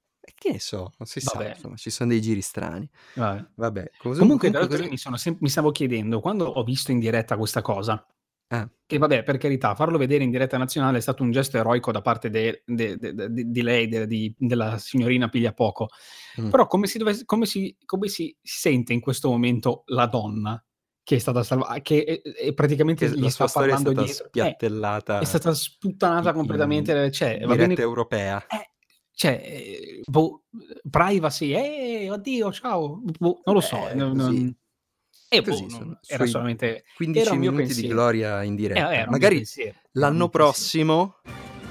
[0.42, 1.50] Eh, Che ne so, non si sa, Vabbè.
[1.54, 2.88] insomma, ci sono dei giri strani.
[3.14, 3.46] Vabbè.
[3.54, 7.36] Vabbè, cosa- Comunque, l'altro, cosa- mi, sem- mi stavo chiedendo, quando ho visto in diretta
[7.36, 8.04] questa cosa,
[8.48, 8.68] Eh.
[8.84, 12.02] che vabbè, per carità, farlo vedere in diretta nazionale è stato un gesto eroico da
[12.02, 13.88] parte de- de- de- di- lei,
[14.36, 15.88] della signorina Pigliapoco.
[16.40, 16.50] Mm.
[16.50, 20.62] Però come si, dovesse- come, si, come si sente in questo momento la donna
[21.04, 23.82] che è stata salvata, che è, è praticamente Che gli la sta sua storia è
[23.82, 24.24] parlando stata dietro?
[24.24, 28.46] Eh, spiattellata è stata sputtanata in- completamente, cioè, in va bene diretta europea.
[28.46, 28.70] eh,
[29.14, 30.42] cioè, eh, boh,
[30.90, 33.88] privacy, eh, oddio, ciao, boh, non lo so.
[33.88, 34.56] Eh, non- non-
[35.28, 37.94] eh, boh, non- era solamente 15 era minuti di pensiero.
[37.94, 38.88] gloria in eh, diretta.
[38.96, 39.44] mio Magari
[39.92, 41.16] l'anno prossimo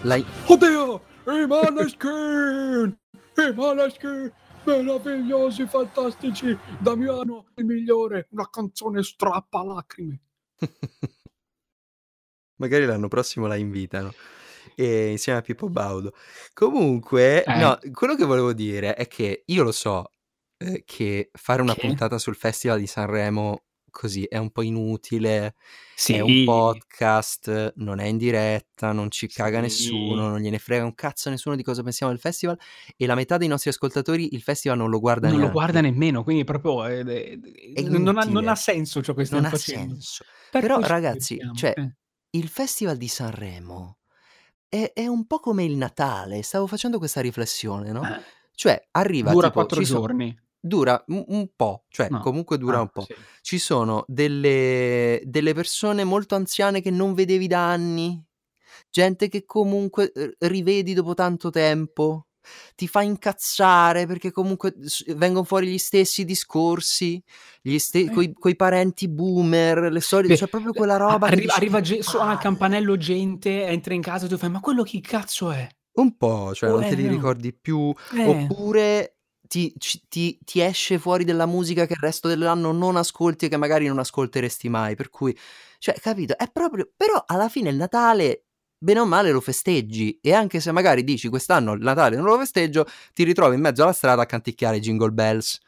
[0.04, 2.98] la- Oddio, i Maneskin,
[3.38, 4.34] i Maneskin,
[4.66, 10.20] meravigliosi, fantastici, Damiano, il migliore, una canzone strappa lacrime.
[12.58, 14.14] magari l'anno prossimo la invitano
[14.76, 16.14] e insieme a Pippo Baudo.
[16.54, 17.56] Comunque, Eh.
[17.60, 20.12] no, quello che volevo dire è che io lo so
[20.58, 21.82] eh, che fare una Che?
[21.88, 25.56] puntata sul Festival di Sanremo così è un po' inutile,
[25.96, 29.64] Sì, è un podcast, non è in diretta, non ci caga Sì.
[29.64, 32.58] nessuno, non gliene frega un cazzo a nessuno di cosa pensiamo del festival
[32.96, 35.52] e la metà dei nostri ascoltatori il festival non lo guarda non lo neanche.
[35.52, 37.40] guarda nemmeno, quindi proprio eh, eh,
[37.74, 39.94] È non, ha, non ha senso ciò che Non stiamo ha facendo.
[39.96, 40.24] senso.
[40.50, 41.96] Per Però, ragazzi, cioè, eh.
[42.32, 43.98] il Festival di Sanremo
[44.72, 46.42] è, è un po' come il Natale.
[46.44, 48.04] Stavo facendo questa riflessione, no?
[48.08, 48.22] Eh,
[48.56, 50.40] Cioè, arriva Dura tipo, quattro ci so- giorni.
[50.58, 52.20] dura un, un po', cioè No.
[52.20, 53.02] comunque dura Ah, un po'.
[53.02, 53.14] sì.
[53.42, 58.24] Ci sono delle, delle persone molto anziane che non vedevi da anni,
[58.90, 62.28] gente che comunque eh, rivedi dopo tanto tempo,
[62.76, 64.74] ti fa incazzare perché comunque
[65.16, 67.22] vengono fuori gli stessi discorsi,
[67.62, 68.10] gli ste- Eh.
[68.10, 71.84] coi, coi parenti boomer, le storie, Beh, c'è proprio quella roba che Arriva, arriva "Che
[71.84, 72.44] ge- suona il palle".
[72.44, 75.68] campanello gente, entra in casa e tu fai, ma quello chi cazzo è?
[75.94, 77.10] Un po', cioè Oh, non te eh, li no.
[77.10, 78.24] ricordi più, Eh.
[78.30, 79.74] oppure ti,
[80.08, 83.88] ti- ti esce fuori della musica che il resto dell'anno non ascolti e che magari
[83.88, 85.38] non ascolteresti mai, per cui,
[85.80, 86.38] cioè, capito?
[86.38, 88.46] È proprio, però alla fine il Natale,
[88.84, 92.38] bene o male, lo festeggi e anche se magari dici quest'anno il Natale non lo
[92.40, 95.60] festeggio, ti ritrovi in mezzo alla strada a canticchiare Jingle Bells.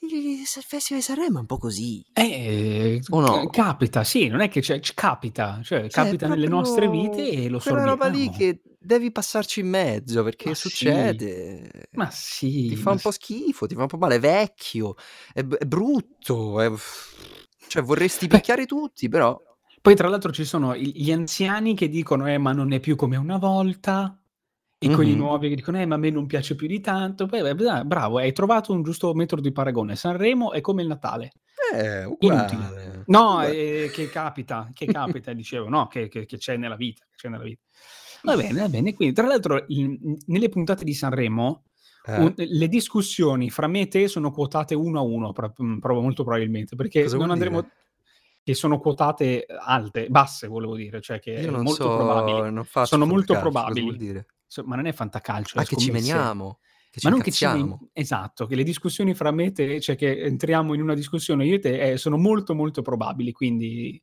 [0.00, 2.04] Il Festival di Sanremo è un po' così.
[2.12, 3.46] Eh, O no?
[3.48, 7.30] capita, sì, non è che c'è, c- capita, cioè, Cioè, capita è nelle nostre vite
[7.30, 10.68] e lo Quella roba lì che devi passarci in mezzo perché Ma sì.
[10.68, 11.70] succede.
[11.92, 13.18] Ma sì, Ti fa un po' sì.
[13.22, 14.94] schifo, ti fa un po' male, è vecchio,
[15.32, 16.70] è, b- è brutto, è-
[17.68, 18.36] cioè vorresti Beh.
[18.36, 19.40] picchiare tutti, però
[19.84, 23.16] Poi tra l'altro ci sono gli anziani che dicono, eh, ma non è più come
[23.18, 24.18] una volta,
[24.78, 25.18] e quelli Mhm.
[25.18, 27.26] nuovi che dicono, eh, ma a me non piace più di tanto.
[27.26, 29.94] Poi, beh, bra- bravo, hai trovato un giusto metodo di paragone.
[29.94, 31.32] Sanremo è come il Natale.
[32.20, 32.62] Inutile.
[32.64, 33.02] uguale.
[33.08, 37.28] No, eh, che capita, che capita, dicevo, no, che, che- che c'è nella vita, c'è
[37.28, 37.60] nella vita.
[38.22, 38.94] Va bene, va bene.
[38.94, 41.64] Quindi, tra l'altro, in- nelle puntate di Sanremo,
[42.06, 46.00] Eh, un- le discussioni fra me e te sono quotate uno a uno, pro- proprio
[46.00, 47.60] molto probabilmente, perché Cosa non andremo...
[47.60, 47.72] dire?
[48.44, 52.50] Che sono quotate alte, basse, volevo dire, cioè che Io non molto so, probabile.
[52.50, 53.80] non faccio Sono molto probabili.
[53.80, 54.26] vuol dire?
[54.46, 56.06] So- ma non è fantacalcio, Ah, è che ci scommesse.
[56.90, 59.96] ci Ma non che ci men- esatto, che le discussioni fra me e te, cioè
[59.96, 64.00] che entriamo in una discussione io e te, eh, sono molto molto probabili, quindi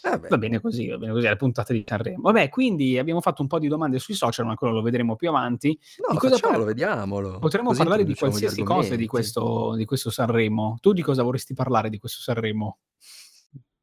[0.00, 0.28] Vabbè.
[0.28, 2.20] va bene così, va bene così, è la puntata di Sanremo.
[2.22, 5.28] Vabbè, quindi abbiamo fatto un po' di domande sui social, ma quello lo vedremo più
[5.28, 5.76] avanti.
[6.06, 7.38] No, Di cosa facciamolo, par- vediamolo.
[7.40, 10.78] Potremmo Così parlare di qualsiasi cosa di questo, di questo Sanremo.
[10.80, 12.78] Tu di cosa vorresti parlare di questo Sanremo?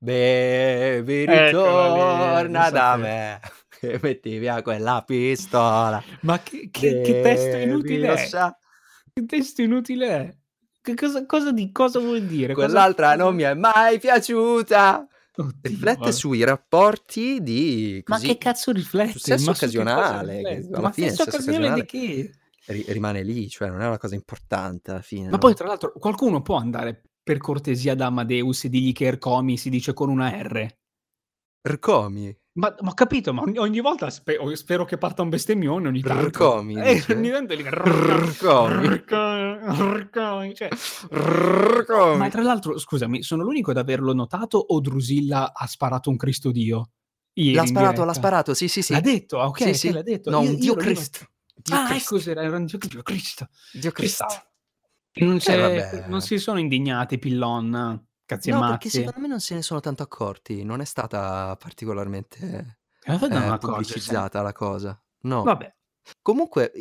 [0.02, 3.40] Bevi, lì, ritorna lo da me
[3.82, 6.02] e metti via quella pistola.
[6.22, 8.30] Ma che, che- che testo Bevi, inutile è?
[9.14, 10.38] Che testo inutile è?
[10.82, 12.54] Che cosa, cosa di cosa vuol dire?
[12.54, 15.06] Quell'altra cosa- non mi è mai piaciuta.
[15.36, 16.12] Oddio, Riflette vabbè.
[16.12, 19.12] sui rapporti di Ma così, che cazzo riflette?
[19.12, 22.32] su sesso Ma su che cosa occasionale, che alla Ma fine sesso occasionale di che?
[22.68, 25.26] ri- rimane lì, cioè non è una cosa importante alla fine.
[25.26, 25.38] Ma no?
[25.38, 29.70] poi, tra l'altro, qualcuno può andare per cortesia da Amadeus e dirgli che Ercomi si
[29.70, 30.68] dice con una R?
[31.62, 32.36] Rcomi.
[32.54, 36.02] Ma, ma ho capito, ma ogni, ogni volta spe- spero che parta un bestemmione ogni
[36.02, 36.26] tanto.
[36.26, 38.88] Rcomi, Eh, ogni tanto lì- Rcomi.
[38.88, 39.58] Rcomi,
[40.00, 40.70] Rcomi, cioè-
[41.12, 42.18] Rcomi.
[42.18, 46.50] Ma tra l'altro, scusami, sono l'unico ad averlo notato o Drusilla ha sparato un Cristo
[46.50, 46.90] Dio?
[47.34, 48.94] Ieri L'ha sparato, l'ha sparato, sì, sì, sì.
[48.94, 50.32] L'ha detto, ah, ok, Sì, sì, l'ha detto.
[50.32, 51.28] No, Io- un io Dio Cristo.
[51.54, 52.16] Dio ah, Cristo.
[52.18, 53.48] ecco, era un Dio Dio Cristo.
[53.74, 54.26] Dio Cristo.
[55.26, 56.06] Non, Eh, vabbè.
[56.08, 58.06] non si sono indignati, Pillon.
[58.26, 60.64] Cazzi No, perché secondo me non se ne sono tanto accorti.
[60.64, 63.58] Non è stata particolarmente Eh, eh, accorgersi.
[63.60, 65.02] pubblicizzata la cosa.
[65.22, 65.44] No.
[65.44, 65.74] Vabbè.
[66.22, 66.72] Comunque,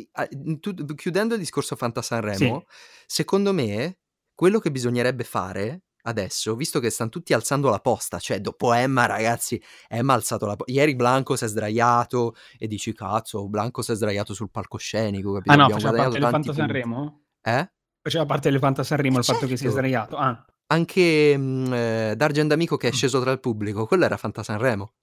[0.59, 2.65] tu- chiudendo il discorso Fanta Sanremo,
[3.05, 3.99] secondo me
[4.33, 9.05] quello che bisognerebbe fare adesso, visto che stanno tutti alzando la posta, cioè dopo Emma,
[9.05, 10.71] ragazzi, Emma ha alzato la posta.
[10.71, 15.51] Ieri Blanco si è sdraiato e dici cazzo, Blanco si è sdraiato sul palcoscenico, capito?
[15.51, 16.55] Ah no, Abbiamo faceva parte del.
[16.55, 17.21] Sanremo?
[17.41, 17.71] Eh?
[18.01, 19.71] Faceva parte del Fanta Sanremo il fatto che si è Certo.
[19.71, 20.15] sdraiato.
[20.17, 20.45] Ah.
[20.67, 24.93] Anche mh, eh, Dargen D'Amico che è sceso tra il pubblico, quello era Fanta Sanremo.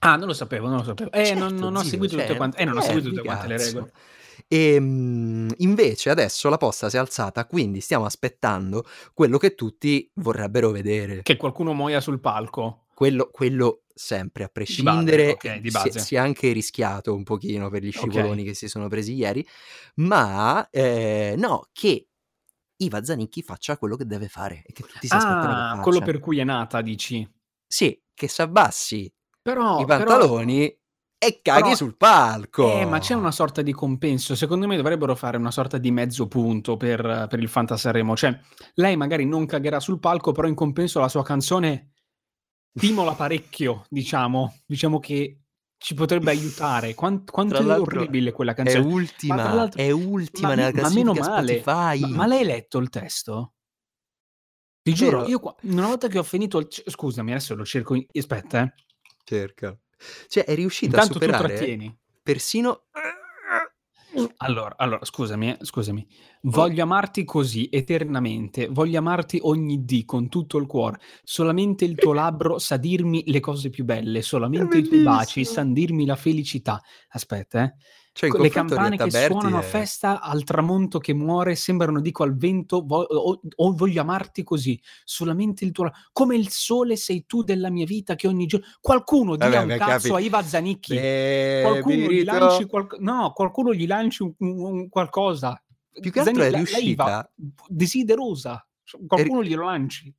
[0.00, 1.10] Ah, non lo sapevo, non lo sapevo.
[1.12, 3.08] Eh, Certo, non, non ho zio, seguito cioè, tutte quante, eh, non ho eh, seguito
[3.08, 3.92] tutte quante le regole.
[4.48, 10.10] E mh, invece adesso la posta si è alzata, quindi stiamo aspettando quello che tutti
[10.14, 11.22] vorrebbero vedere.
[11.22, 12.86] Che qualcuno muoia sul palco.
[12.94, 17.82] Quello, quello sempre, a prescindere, ok, di si, si è anche rischiato un pochino per
[17.82, 19.44] gli scivoloni che si sono presi ieri,
[19.96, 22.08] ma eh, no, che
[22.78, 25.82] Iva Zanicchi faccia quello che deve fare e che tutti si aspettano che Ah, faccia.
[25.82, 27.28] quello per cui è nata, dici.
[27.66, 30.64] Sì, che si abbassi Però, i però- pantaloni
[31.16, 32.72] e caghi però- sul palco.
[32.80, 34.34] Eh, ma c'è una sorta di compenso.
[34.34, 38.16] Secondo me dovrebbero fare una sorta di mezzo punto per, per il Fanta Sanremo.
[38.16, 38.38] Cioè,
[38.74, 41.92] lei magari non cagherà sul palco, però in compenso la sua canzone
[42.74, 44.58] stimola parecchio, diciamo.
[44.66, 45.38] Diciamo che
[45.84, 46.94] ci potrebbe aiutare.
[46.94, 48.86] Quant- quanto Tra è orribile quella È canzone.
[48.86, 51.60] ultima, Ma tra l'altro- è ultima ma, nella ma meno male.
[51.60, 52.00] Spotify.
[52.00, 53.52] Ma, ma l'hai letto il testo?
[54.80, 55.28] Ti giuro, Vero.
[55.30, 56.68] io qua- una volta che ho finito il...
[56.70, 57.94] Scusami, adesso lo cerco...
[57.96, 58.72] in- Aspetta, eh.
[59.24, 59.78] Cerca.
[60.28, 61.98] Cioè, è riuscita Intanto a superare trattieni.
[62.22, 62.84] persino...
[64.38, 66.06] Allora, allora, scusami, eh, scusami.
[66.42, 68.68] Voglio amarti così, eternamente.
[68.68, 70.98] Voglio amarti ogni dì, con tutto il cuore.
[71.22, 74.22] Solamente il tuo labbro sa dirmi le cose più belle.
[74.22, 76.80] Solamente i tuoi baci sanno dirmi la felicità.
[77.08, 77.74] Aspetta, eh.
[78.16, 82.36] Cioè, le campane che suonano a è- festa al tramonto che muore sembrano dico al
[82.36, 87.42] vento vo- o, o voglio amarti così solamente il tuo come il sole sei tu
[87.42, 90.94] della mia vita che ogni giorno qualcuno dia Vabbè, un cazzo capi- a Iva Zanicchi
[90.96, 95.60] Eh, qualcuno gli lanci qualc- no qualcuno gli lanci un, un- un qualcosa
[96.00, 97.32] Più che altro è Zanicchi- la- Iva, riuscita...
[97.66, 98.68] desiderosa
[99.08, 100.14] qualcuno glielo lanci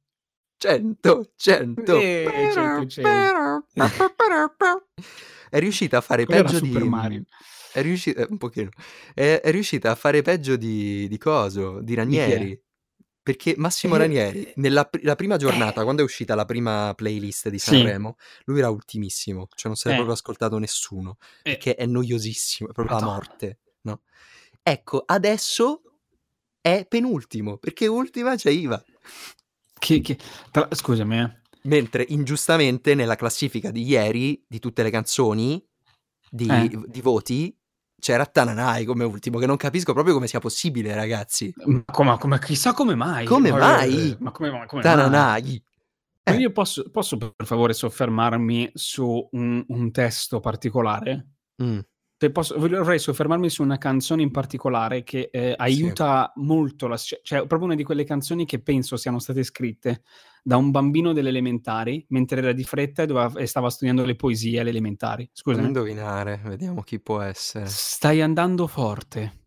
[0.58, 1.97] 100, 100.
[1.97, 3.65] Eh, 100, 100.
[5.49, 6.89] È riuscita a fare Quello peggio Super di...
[6.89, 7.23] Mario.
[7.76, 8.70] È riuscita, eh, un pochino.
[9.14, 12.58] È, è riuscita a fare peggio di, di coso, di Ranieri.
[13.22, 15.84] Perché Massimo Eh, Ranieri, nella pr- la prima giornata, eh.
[15.84, 17.72] quando è uscita la prima playlist di Sì.
[17.72, 19.98] Sanremo, lui era ultimissimo, cioè non se l'è Eh.
[19.98, 21.52] proprio ascoltato nessuno, Eh.
[21.54, 23.24] perché è noiosissimo, è proprio la Madonna.
[23.26, 24.02] morte, no?
[24.62, 25.82] Ecco, adesso
[26.62, 28.82] è penultimo, perché ultima c'è Iva.
[29.80, 30.18] Che- che-
[30.52, 31.42] tra- scusami eh.
[31.64, 35.66] Mentre ingiustamente nella classifica di ieri, di tutte le canzoni,
[36.30, 36.70] di, Eh.
[36.88, 37.58] di voti,
[37.99, 41.53] c'era Tananai come ultimo, che non capisco proprio come sia possibile, ragazzi.
[41.65, 43.25] Ma come, chissà come mai.
[43.25, 44.15] Come Eh, mai?
[44.19, 44.95] Ma come, ma come mai?
[44.95, 45.63] Tananai.
[46.23, 46.38] Ma Eh.
[46.38, 51.27] io posso, posso per favore soffermarmi su un, un testo particolare?
[51.62, 51.79] Mm,
[52.32, 57.63] posso- vorrei soffermarmi su una canzone in particolare che eh, aiuta molto, la, cioè proprio
[57.63, 60.01] una di quelle canzoni che penso siano state scritte
[60.41, 64.15] da un bambino delle elementari mentre era di fretta e, doveva- e stava studiando le
[64.15, 65.23] poesie alle elementari.
[65.23, 65.67] non Scusami.
[65.67, 67.65] indovinare, vediamo chi può essere.
[67.67, 69.41] Stai andando forte.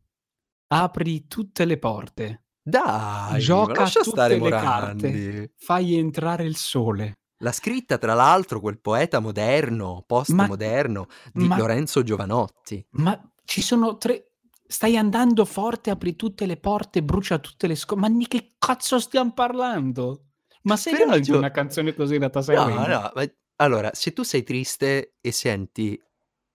[0.68, 2.42] Apri tutte le porte.
[2.62, 5.02] Dai, Gioca tutte stare le Morandi.
[5.02, 5.52] carte.
[5.56, 7.14] Fai entrare il sole.
[7.38, 12.84] L'ha scritta, tra l'altro, quel poeta moderno, postmoderno, di ma- Lorenzo Giovanotti.
[12.90, 14.24] Ma ci sono tre.
[14.66, 18.00] Stai andando forte, apri tutte le porte, brucia tutte le scole.
[18.02, 20.24] Ma di che cazzo stiamo parlando?
[20.62, 22.86] Ma sei Però veramente Gio- una canzone così da No, Sanremo?
[22.86, 25.98] no, ma- allora, se tu sei triste e senti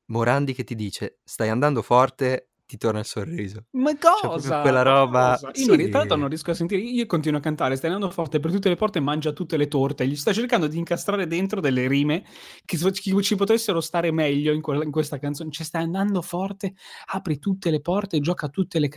[0.08, 3.66] Morandi che ti dice stai andando forte, ti torna il sorriso.
[3.72, 4.62] Ma proprio cosa?
[4.62, 5.52] quella Ma roba- cosa?
[5.56, 5.90] Io non, sì.
[5.90, 6.82] tra l'altro non riesco a sentire.
[6.82, 10.08] Io continuo a cantare, stai andando forte per tutte le porte, mangia tutte le torte.
[10.08, 12.24] Gli sta cercando di incastrare dentro delle rime
[12.66, 12.78] che
[13.22, 15.52] ci potessero stare meglio in, quella- in questa canzone.
[15.52, 16.74] Cioè, stai andando forte,
[17.08, 18.90] apri tutte le porte, gioca tutte le.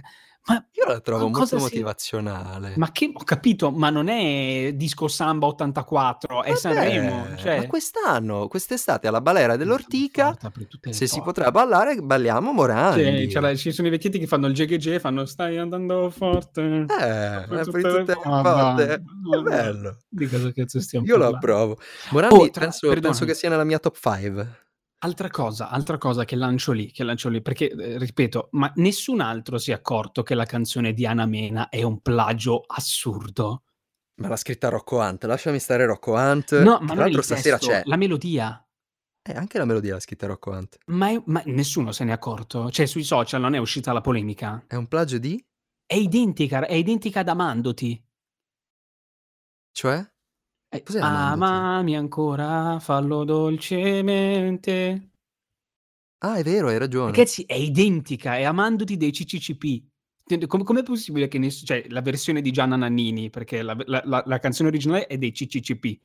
[0.49, 2.75] Ma Io la trovo molto si- motivazionale.
[2.77, 7.37] Ma che ho capito, ma non è Disco Samba 84, è Vabbè, Sanremo.
[7.37, 7.59] Cioè...
[7.59, 10.37] Ma quest'anno, quest'estate alla Balera dell'Ortica,
[10.91, 11.23] se si porte.
[11.23, 13.29] potrà ballare, balliamo Morandi.
[13.29, 16.63] Cioè, ci sono i vecchietti che fanno il GGG, fanno stai andando forte.
[16.63, 18.93] Eh, Per per tutte tutte le le porte.
[18.95, 19.97] È bello.
[20.09, 21.37] Di cosa cazzo stiamo Io lo parlando?
[21.53, 21.79] approvo.
[22.13, 24.66] Morandi Oh, tra- penso, penso che sia nella mia top 5.
[25.07, 29.21] Altra cosa, altra cosa che lancio lì, che lancio lì, perché eh, ripeto, ma nessun
[29.21, 33.63] altro si è accorto che la canzone di Anna Mena è un plagio assurdo.
[34.21, 35.23] Ma l'ha scritta Rocco Hunt.
[35.23, 36.61] Lasciami stare Rocco Hunt.
[36.61, 37.83] No, Tra ma non l'altro stasera testo, c'è.
[37.85, 38.67] la melodia.
[39.23, 40.79] Eh, anche la melodia l'ha scritta Rocco Hunt.
[40.87, 42.69] Ma, è- ma nessuno se ne è accorto.
[42.73, 44.65] Cioè, sui social non è uscita la polemica.
[44.67, 45.41] È un plagio di?
[45.87, 48.05] È identica, è identica ad Amandoti.
[49.71, 50.05] Cioè?
[50.69, 51.51] Eh, Cos'è Amandoti?
[51.53, 55.11] Amami ancora, fallo dolcemente.
[56.19, 57.13] Ah, è vero, hai ragione.
[57.13, 59.83] Ragazzi, è identica, è Amandoti dei CCCP.
[60.49, 64.23] Com- com'è possibile che ness- cioè, la versione di Gianna Nannini, perché la, la- la-
[64.27, 66.01] la canzone originale è dei CCCP,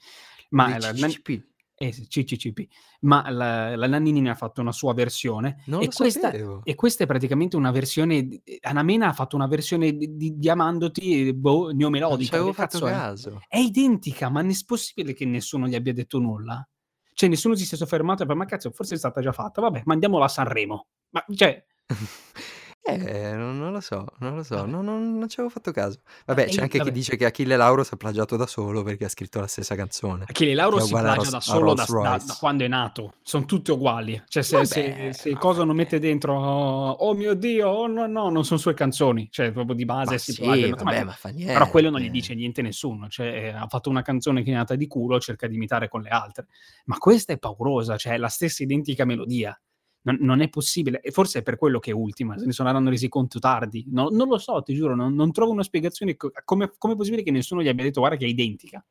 [0.50, 1.44] ma Dei la, CCCP.
[1.82, 2.68] Eh CCCP,
[3.02, 7.04] ma la, la Nannini ne ha fatto una sua versione Non e questa, e questa
[7.04, 11.28] è praticamente una versione, di- Anna Mena ha fatto una versione di, di, di Amandoti,
[11.30, 12.92] eh, boh, Non ci neomelodica, avevo fatto è?
[12.92, 13.42] caso.
[13.48, 16.66] È identica, ma non è possibile che nessuno gli abbia detto nulla.
[17.14, 19.62] Cioè, nessuno si sia soffermato e ma cazzo, forse è stata già fatta.
[19.62, 20.88] Vabbè, mandiamola a Sanremo.
[21.10, 21.64] Ma, cioè,
[22.84, 24.68] Eh, non, non lo so, non lo so, Vabbè.
[24.70, 26.00] non, non- non ci avevo fatto caso.
[26.26, 26.92] Vabbè, c'è anche chi vabbè.
[26.92, 30.26] dice che Achille Lauro si è plagiato da solo perché ha scritto la stessa canzone.
[30.28, 31.86] Achille Lauro Che è si uguale a plagia Rolls- da a solo da,
[32.18, 33.14] da- da quando è nato.
[33.22, 34.22] Sono tutti uguali.
[34.28, 38.08] Cioè, se, se, Vabbè, se ma coso non mette dentro oh mio Dio, oh no,
[38.08, 39.28] no, non sono sue canzoni.
[39.32, 40.76] Cioè, proprio di base Ma si sì, plagiano.
[40.78, 41.54] vabbè, Ma- ma fa niente.
[41.54, 43.08] Però quello non gli dice niente nessuno.
[43.10, 46.02] Cioè, eh, ha fatto una canzone che è nata di culo, cerca di imitare con
[46.02, 46.48] le altre.
[46.86, 49.56] Ma questa è paurosa, cioè è la stessa identica melodia.
[50.04, 52.90] Non, non è possibile, e forse è per quello che è ultima, se ne saranno
[52.90, 53.86] resi conto tardi.
[53.90, 56.16] No- non lo so, ti giuro, non, non trovo una spiegazione.
[56.18, 58.84] co- Come come è possibile che nessuno gli abbia detto guarda che è identica?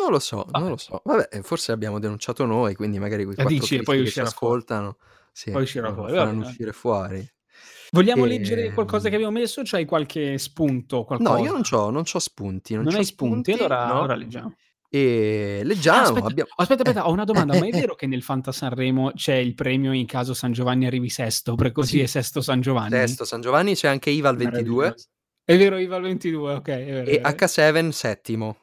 [0.00, 0.58] Non lo so, Vabbè.
[0.58, 1.00] non lo so.
[1.04, 4.18] Vabbè, eh, forse abbiamo denunciato noi, quindi magari quei Ah, quattro dici, poi che ci
[4.20, 4.96] ascoltano
[5.32, 6.48] sì, Poi uscirà fuori, faranno vabbè.
[6.50, 7.32] uscire fuori.
[7.90, 9.62] Vogliamo E- leggere qualcosa che abbiamo messo?
[9.64, 11.04] C'hai qualche spunto?
[11.04, 11.38] Qualcosa?
[11.38, 12.74] No, io non c'ho, non c'ho spunti.
[12.74, 13.52] Non, Non c'ho hai spunti?
[13.52, 14.00] Allora, no.
[14.00, 14.54] ora leggiamo.
[14.90, 16.02] E Ah, leggiamo.
[16.02, 17.54] aspetta, abbiamo- aspetta, aspetta, eh, ho una domanda.
[17.54, 20.52] eh, Ma è eh, vero che nel Fanta Sanremo c'è il premio in caso San
[20.52, 21.54] Giovanni arrivi sesto?
[21.56, 22.00] Perché così Sì.
[22.00, 22.90] è sesto San Giovanni?
[22.90, 25.06] Sesto San Giovanni c'è anche Iva al 22 Meraviglioso.
[25.44, 26.62] È vero, Iva al 22, ok.
[26.66, 27.28] Vero, e è vero.
[27.28, 28.56] H7 settimo.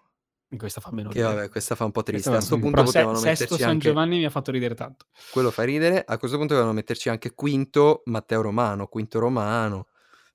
[0.55, 1.35] Questa fa meno Che ridere.
[1.35, 2.29] vabbè, questa fa un po' triste.
[2.29, 2.73] Questa A fa sto ridere.
[2.73, 5.05] punto se- potevano sesto metterci San anche Giovanni mi ha fatto ridere tanto.
[5.31, 6.03] quello fa ridere.
[6.07, 9.87] A questo punto dovevano metterci anche quinto Matteo Romano, quinto Romano.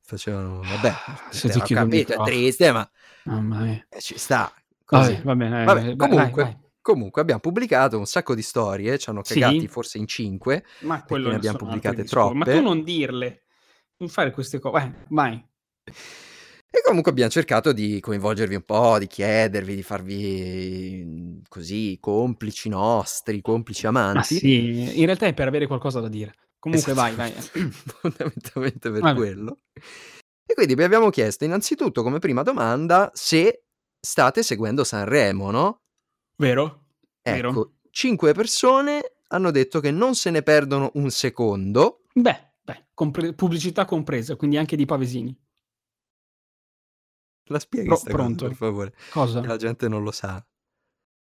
[0.02, 0.92] Facevano, vabbè,
[1.30, 2.90] Se eh, ti ho il capito, è triste, ma
[3.66, 4.52] eh, ci sta.
[4.90, 5.12] Così.
[5.12, 5.62] Vabbè, va bene.
[5.62, 6.58] eh, Vabbè, comunque, vai, vai.
[6.80, 9.34] comunque abbiamo pubblicato un sacco di storie, ci hanno Sì.
[9.38, 12.36] cagati forse in cinque, Ma quello ne abbiamo pubblicate discorsi.
[12.36, 12.58] Ma troppe.
[12.58, 13.42] tu non dirle.
[13.98, 14.78] Non fare queste cose.
[14.78, 15.44] Vai, vai.
[16.72, 22.68] E comunque abbiamo cercato di coinvolgervi un po', di chiedervi, di farvi mm, così complici
[22.68, 24.36] nostri, complici Ma amanti.
[24.38, 26.34] sì, in realtà è per avere qualcosa da dire.
[26.58, 27.32] Comunque vai, vai.
[27.32, 29.16] Fondamentalmente per Vabbè.
[29.16, 29.58] quello.
[30.46, 33.64] E quindi vi abbiamo chiesto innanzitutto come prima domanda se
[34.04, 35.82] state seguendo Sanremo, no?
[36.36, 36.86] Vero?
[37.22, 37.50] Vero?
[37.50, 42.04] Ecco, cinque persone hanno detto che non se ne perdono un secondo.
[42.14, 45.38] Beh, beh, compre- pubblicità compresa, quindi anche di Pavesini.
[47.50, 48.46] La spieghi Pro- sta cosa, pronto?
[48.46, 48.94] per favore?
[49.10, 49.44] Cosa?
[49.44, 50.44] La gente non lo sa.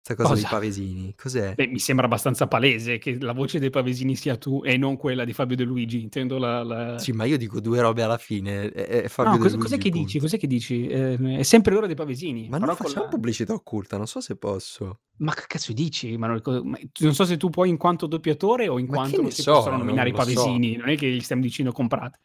[0.09, 0.41] Questa cosa Cosa?
[0.41, 1.55] dei pavesini, cos'è?
[1.55, 5.25] Beh, mi sembra abbastanza palese che la voce dei Pavesini sia tu e non quella
[5.25, 6.01] di Fabio De Luigi.
[6.03, 6.63] Intendo la.
[6.63, 8.71] la- Sì, ma io dico due robe alla fine.
[8.71, 10.07] È, è Fabio No, De cosa- Luigi, cos'è che punto.
[10.07, 10.19] dici?
[10.19, 10.87] Cos'è che dici?
[10.87, 12.49] Eh, è sempre l'ora dei Pavesini.
[12.49, 15.01] Ma non facciamo la- pubblicità occulta, non so se posso.
[15.19, 16.17] Ma che cazzo dici?
[16.17, 19.21] Ma non, ma non so se tu puoi in quanto doppiatore o in Ma quanto
[19.21, 20.25] non si so, possono nominare i lo so.
[20.35, 20.77] Pavesini.
[20.77, 22.21] Non è che gli stiamo dicendo comprate.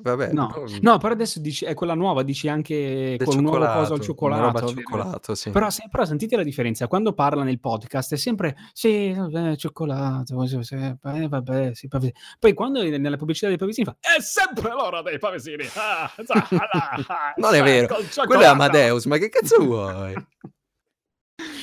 [0.00, 3.42] Vabbè, No, non- no, però adesso dici, è quella nuova, dici anche del con un
[3.44, 5.34] nuovo coso al cioccolato, una cioccolato.
[5.34, 5.50] sì.
[5.50, 10.42] Però, se- però sentite la differenza, quando parla nel podcast è sempre sì, vabbè, cioccolato,
[10.42, 10.96] eh,
[11.28, 12.14] vabbè, sì, pavesini.
[12.38, 15.64] Poi quando è nella pubblicità dei pavesini fa è sempre l'ora dei pavesini.
[15.74, 16.12] Ah, ah,
[17.06, 18.46] ah, Non è vero, quello è.
[18.46, 20.14] Amadeus, ma che cazzo vuoi?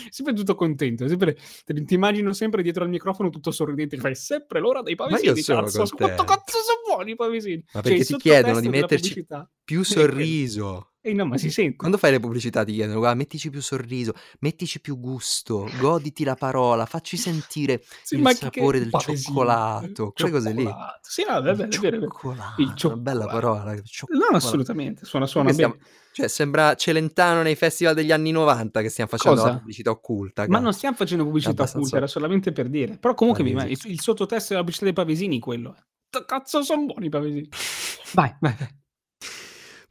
[0.09, 4.81] sempre tutto contento, sempre, ti immagino sempre dietro al microfono tutto sorridente, fai sempre l'ora
[4.81, 7.63] dei Ma pavesini, cazzo, quanto cazzo sono buoni i pavesini.
[7.73, 9.51] Ma Cioè, perché il ti chiedono di metterci pubblicità.
[9.63, 10.94] più sorriso.
[11.07, 11.75] E no, ma si sente.
[11.75, 16.33] Quando fai le pubblicità ti chiedono, guarda, mettici più sorriso, mettici più gusto, goditi la
[16.33, 20.63] parola, facci sentire Sì, il sapore del pavesini, cioccolato, quelle cose lì.
[20.63, 20.99] cioccolato.
[21.03, 21.99] Sì, no, è vero, è vero.
[22.01, 23.29] Cioccolato, Il una bella cioccolato.
[23.29, 23.73] parola.
[23.75, 24.35] No, cioccolato.
[24.35, 25.55] assolutamente, suona, suona bene.
[25.57, 25.77] stiamo-
[26.15, 29.51] cioè, sembra Celentano nei festival degli anni 90 che stiamo facendo Cosa?
[29.51, 30.45] la pubblicità occulta.
[30.47, 32.97] Ma non stiamo facendo pubblicità Abbastanza- occulta, era solamente per dire.
[32.97, 35.75] Però comunque mi, il, il sottotesto della pubblicità dei pavesini è quello.
[36.09, 37.47] T- Cazzo, sono buoni i pavesini.
[38.13, 38.83] Vai, vai, vai.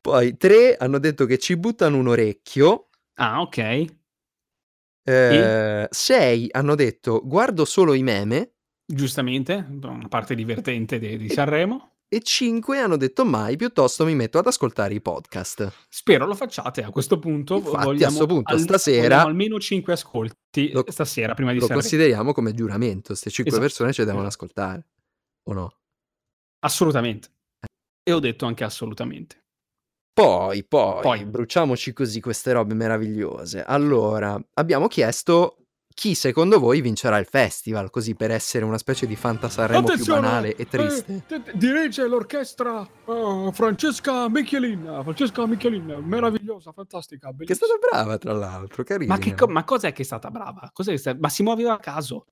[0.04, 2.90] Poi tre hanno detto che ci buttano un orecchio.
[3.14, 3.84] Ah, ok.
[5.06, 8.52] Eh, sei hanno detto guardo solo i meme.
[8.84, 11.92] Giustamente, una parte divertente di, di Sanremo.
[12.06, 15.72] E 5 hanno detto mai, piuttosto mi metto ad ascoltare i podcast.
[15.88, 17.56] Spero lo facciate a questo punto.
[17.56, 21.62] Infatti, vogliamo, a questo punto, al- stasera almeno 5 ascolti Lo- stasera prima di lo
[21.66, 21.80] Sanremo.
[21.80, 23.06] consideriamo come giuramento.
[23.08, 24.44] Queste 5 Esatto, persone ci devono esatto.
[24.44, 24.86] ascoltare.
[25.48, 25.74] O no?
[26.60, 27.28] Assolutamente.
[28.02, 29.43] E ho detto anche assolutamente.
[30.14, 31.24] Poi, poi, Poi.
[31.24, 33.64] bruciamoci così queste robe meravigliose.
[33.64, 35.56] Allora, abbiamo chiesto
[35.92, 40.04] chi secondo voi vincerà il festival, così per essere una specie di Fanta Sanremo più
[40.04, 41.24] banale e triste.
[41.28, 45.00] eh, dirige l'orchestra eh, Francesca Michelin.
[45.02, 49.14] Francesca Michelin, meravigliosa, fantastica, Che è stata brava, tra l'altro, carina.
[49.14, 50.70] Ma, che co- ma cos'è che è stata brava?
[50.72, 52.26] Cos'è che sta- Ma si muoveva a caso.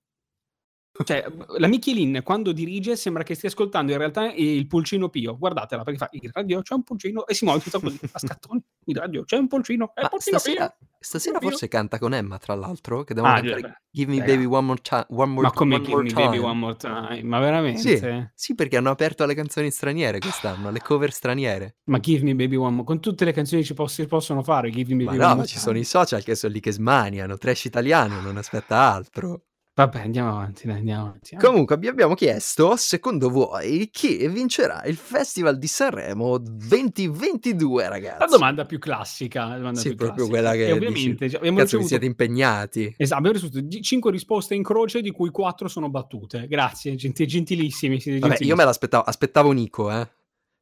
[1.05, 1.25] Cioè,
[1.57, 5.39] la Michelin quando dirige sembra che stia ascoltando in realtà il pulcino Pio.
[5.39, 8.63] Guardatela perché fa in radio c'è un pulcino e si muove tutta così a scattoni.
[8.85, 10.89] In radio c'è un pulcino, è il Ma pulcino stasera, Pio.
[10.99, 11.49] stasera Pio.
[11.49, 14.33] forse canta con Emma, tra l'altro, che devono Ah, cantare Give me raga.
[14.33, 16.39] baby one more, time one more Ma come one Give more Me Baby.
[16.39, 17.23] One More Time?
[17.23, 17.79] Ma veramente?
[17.97, 21.77] Sì, sì, perché hanno aperto alle canzoni straniere quest'anno, alle cover straniere.
[21.85, 24.95] Ma Give Me Baby One More Con tutte le canzoni ci poss- possono fare Give
[24.95, 25.65] Me Ma Baby no, One ma More ci Time.
[25.67, 29.45] sono i social che sono lì che smaniano, trash italiano, non aspetta altro.
[29.75, 31.35] Vabbè, andiamo avanti, dai, andiamo avanti.
[31.37, 38.19] Comunque vi abbiamo chiesto, secondo voi, chi vincerà il Festival di Sanremo 2022, ragazzi?
[38.19, 39.47] La domanda più classica.
[39.47, 40.41] La domanda Sì, più proprio classica.
[40.51, 42.95] quella che E ovviamente dici, abbiamo Cazzo, vi ricevuto siete impegnati.
[42.99, 46.47] Esatto, abbiamo ricevuto 5 risposte in croce, di cui 4 sono battute.
[46.49, 47.99] Grazie, genti- gentilissimi.
[47.99, 50.07] siete Vabbè, io me l'aspettavo, aspettavo Nico, eh.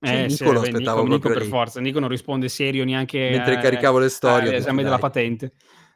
[0.03, 1.49] Cioè, Eh, Nico sì, lo aspettavo Nico, Nico per lì.
[1.49, 1.81] forza.
[1.81, 5.01] Nico non risponde serio neanche Mentre eh, caricavo le storie, all'esame della dai.
[5.01, 5.53] patente.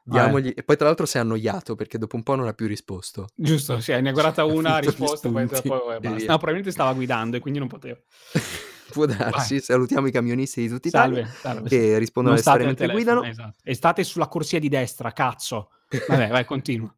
[0.07, 0.53] Diamogli...
[0.55, 3.29] E poi tra l'altro si è annoiato perché dopo un po' non ha più risposto.
[3.35, 6.31] Giusto, sì, ne ha guardata una, ha risposto, poi, poi, vabbè, basta.
[6.31, 7.97] No, probabilmente stava guidando e quindi non poteva.
[8.93, 11.69] Può darsi, salutiamo i camionisti di tutta Italia Salve, salve.
[11.71, 13.33] che rispondono Non alle storie mentre telefono, guidano.
[13.33, 13.57] esatto.
[13.65, 15.71] E state sulla corsia di destra, cazzo.
[16.07, 16.95] Vabbè, vai, continua.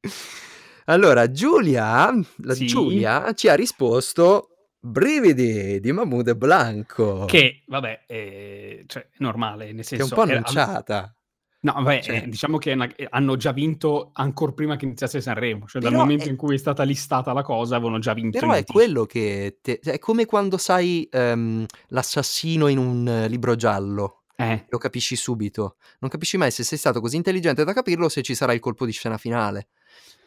[0.88, 2.12] Allora, Giulia,
[2.50, 2.66] Sì.
[2.66, 7.24] Giulia ci ha risposto Brividi di Mahmoud Blanco.
[7.24, 10.14] Che, vabbè, eh, cioè, è normale, nel che è un senso...
[10.14, 11.12] po' era- annunciata.
[11.66, 15.20] No, vabbè, Cioè- eh, diciamo che una- eh, hanno già vinto ancora prima che iniziasse
[15.20, 18.38] Sanremo, cioè dal momento è- in cui è stata listata la cosa avevano già vinto.
[18.38, 18.72] Però è anticipo.
[18.78, 19.58] quello che...
[19.60, 24.22] te- cioè, È come quando sai ehm, l'assassino in un eh, libro giallo.
[24.36, 25.76] Eh, Lo capisci subito.
[25.98, 28.60] Non capisci mai se sei stato così intelligente da capirlo o se ci sarà il
[28.60, 29.66] colpo di scena finale.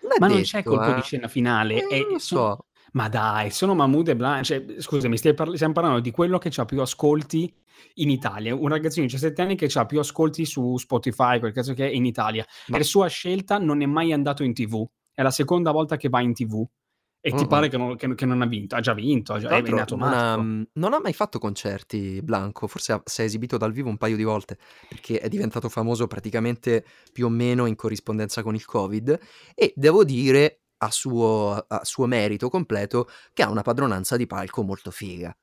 [0.02, 0.95] Non ma non detto, c'è colpo eh.
[0.95, 1.75] di scena finale.
[1.75, 2.65] Eh, è- non sono- so.
[2.93, 4.43] Ma dai, sono Mahmood e Blanc.
[4.43, 7.54] Cioè, scusami, parla- stiamo parlando di quello che ha più ascolti
[7.95, 8.56] in Italia.
[8.56, 11.91] Un ragazzino di 17 anni che ha più ascolti su Spotify, quel caso che è
[11.91, 12.45] in Italia.
[12.67, 14.86] Ma- Per sua scelta non è mai andato in tv.
[15.13, 16.65] È la seconda volta che va in tv.
[17.21, 17.47] E ti Mm-mm.
[17.47, 18.75] pare che non, che- che non ha vinto?
[18.78, 20.36] Ha già vinto, ha già, Tra è in l'altro non ha,
[20.71, 24.15] non ha mai fatto concerti Blanco, forse ha- si è esibito dal vivo un paio
[24.15, 29.19] di volte perché è diventato famoso praticamente più o meno in corrispondenza con il Covid
[29.54, 34.63] e devo dire a suo, a suo merito completo che ha una padronanza di palco
[34.63, 35.35] molto figa.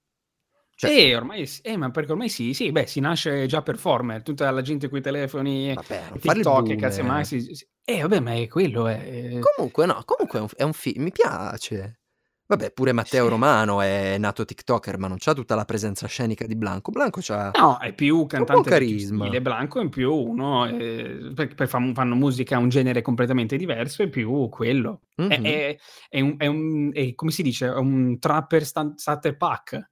[0.75, 4.51] Cioè- eh, ormai, eh, ma perché ormai sì, sì, beh, si nasce già performer, tutta
[4.51, 8.35] la gente con i telefoni, Vabbè, TikTok, e cazzo, mai si, si- Eh, vabbè, ma
[8.35, 9.39] è quello, è...
[9.41, 12.01] Comunque no, comunque è un, è un film, mi piace.
[12.49, 13.31] Vabbè, pure Matteo Sì.
[13.31, 16.93] Romano è nato TikToker, ma non c'ha tutta la presenza scenica di Blanco.
[16.93, 17.51] Blanco c'ha...
[17.59, 19.25] No, è più cantante di più carisma.
[19.25, 24.09] stile, Blanco in più uno, eh, perché fanno musica a un genere completamente diverso e
[24.09, 25.01] più quello.
[25.17, 25.45] È, Mhm.
[25.45, 25.77] è-
[26.09, 29.91] è un, è un- è- come si dice, è un trapper starter pack.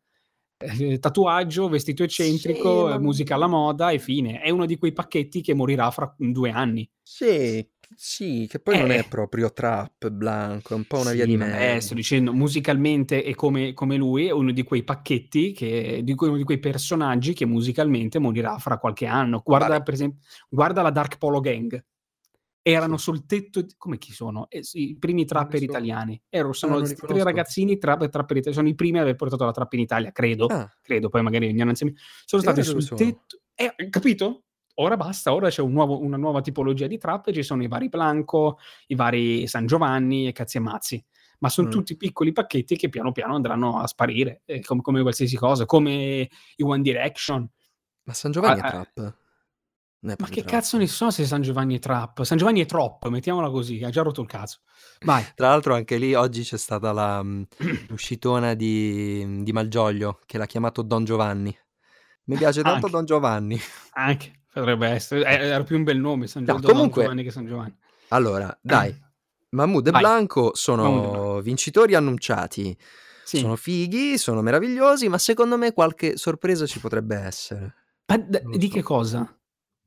[0.56, 4.40] Eh, tatuaggio, vestito eccentrico, Sì, ma- musica alla moda e fine.
[4.40, 6.88] È uno di quei pacchetti che morirà fra due anni.
[7.02, 8.98] Sì, sì, che poi non Eh.
[8.98, 11.86] è proprio trap Blanco, è un po' una via Sì, di vabbè, mezzo.
[11.86, 16.28] sto dicendo, musicalmente è come, come lui, è uno di quei pacchetti, che, di que-
[16.28, 19.42] uno di quei personaggi che musicalmente morirà fra qualche anno.
[19.44, 19.82] Guarda, Vabbè.
[19.82, 21.84] per esempio, guarda la Dark Polo Gang.
[22.66, 23.02] Erano Sì.
[23.02, 24.46] sul tetto, di- come chi sono?
[24.48, 25.64] Eh, sì, I primi trapper so.
[25.64, 26.18] italiani.
[26.30, 28.56] Erano, sono non li questi tre ragazzini trapper, trapper italiani.
[28.56, 30.46] Sono i primi ad aver portato la trap in Italia, credo.
[30.46, 31.94] Ah, Credo, poi magari ignoranza mia.
[32.24, 32.98] Sono E stati sul sono?
[33.00, 33.40] tetto.
[33.54, 34.44] Eh, capito?
[34.76, 37.68] Ora basta, ora c'è un nuovo- una nuova tipologia di trap e ci sono i
[37.68, 38.58] vari Blanco,
[38.88, 41.04] i vari San Giovanni e cazzi e mazzi.
[41.38, 41.70] Ma sono Mm.
[41.70, 46.28] tutti piccoli pacchetti che piano piano andranno a sparire, eh, com- come qualsiasi cosa, come
[46.56, 47.48] i One Direction.
[48.06, 48.70] ma San Giovanni Ah, è eh.
[48.70, 48.98] trap?
[50.04, 50.46] È Ma che trap.
[50.46, 52.22] cazzo ne so se San Giovanni è trap?
[52.22, 54.58] San Giovanni è troppo, mettiamola così, ha già rotto il cazzo.
[55.04, 55.24] Vai.
[55.34, 57.46] Tra l'altro anche lì oggi c'è stata la, mh,
[57.88, 61.56] l'uscitona di, di Malgioglio che l'ha chiamato Don Giovanni.
[62.24, 62.90] Mi piace tanto Anche.
[62.90, 63.58] Don Giovanni.
[63.92, 65.24] Anche, potrebbe essere.
[65.26, 67.76] eh, Era più un bel nome, San No, Gio- Don comunque- Giovanni che San Giovanni.
[68.08, 68.94] Allora, dai,
[69.50, 70.00] Mahmood e Vai.
[70.00, 72.76] Blanco sono Mahmood vincitori annunciati.
[73.24, 73.38] Sì.
[73.38, 77.74] Sono fighi, sono meravigliosi, ma secondo me qualche sorpresa ci potrebbe essere.
[78.06, 79.34] Ma d di che cosa?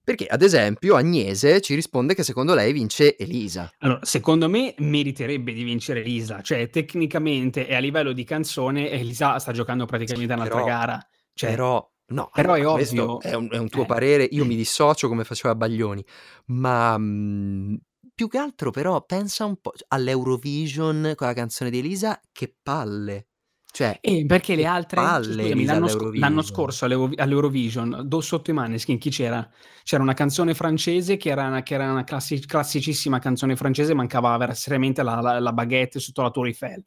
[0.04, 3.70] Perché, ad esempio, Agnese ci risponde che secondo lei vince Elisa.
[3.80, 9.38] Allora, secondo me meriterebbe di vincere Elisa, cioè tecnicamente e a livello di canzone Elisa
[9.38, 11.08] sta giocando praticamente Sì, un'altra però gara.
[11.34, 13.86] Cioè, però no, però è allora questo ovvio è un è un tuo eh.
[13.86, 16.04] parere, io mi dissocio come faceva Baglioni,
[16.48, 17.78] ma, mhmm,
[18.14, 22.56] più che altro però pensa un po' c all'Eurovision con la canzone di Elisa, che
[22.62, 23.28] palle.
[23.72, 28.22] Cioè, Eh, perché le altre cioè palle scusami, l'anno sc l'anno scorso all'Euro all'Eurovision, do
[28.22, 29.48] sotto i Maneskin chi c'era?
[29.84, 34.36] C'era una canzone francese che era una che era una classi classicissima canzone francese, mancava
[34.38, 36.84] ver seriamente la la la baguette sotto la Tour Eiffel.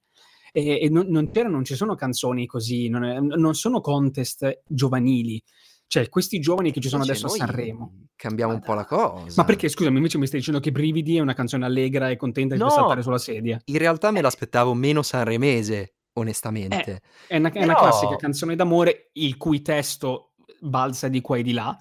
[0.53, 5.42] E e non non non ci sono canzoni così, non è non sono contest giovanili.
[5.86, 8.05] Cioè, questi giovani che ci sono adesso a Sanremo.
[8.14, 8.98] cambiamo un po' la dai.
[8.98, 9.44] Ma cosa.
[9.44, 12.61] perché scusami, invece mi stai dicendo che Brividi è una canzone allegra e contenta che
[12.61, 13.61] fa saltare No, sulla sedia?
[13.64, 14.22] in realtà me Eh.
[14.22, 17.01] l'aspettavo meno sanremese, Eh, onestamente.
[17.26, 21.53] è una è una classica canzone d'amore il cui testo balza di qua e di
[21.53, 21.76] là,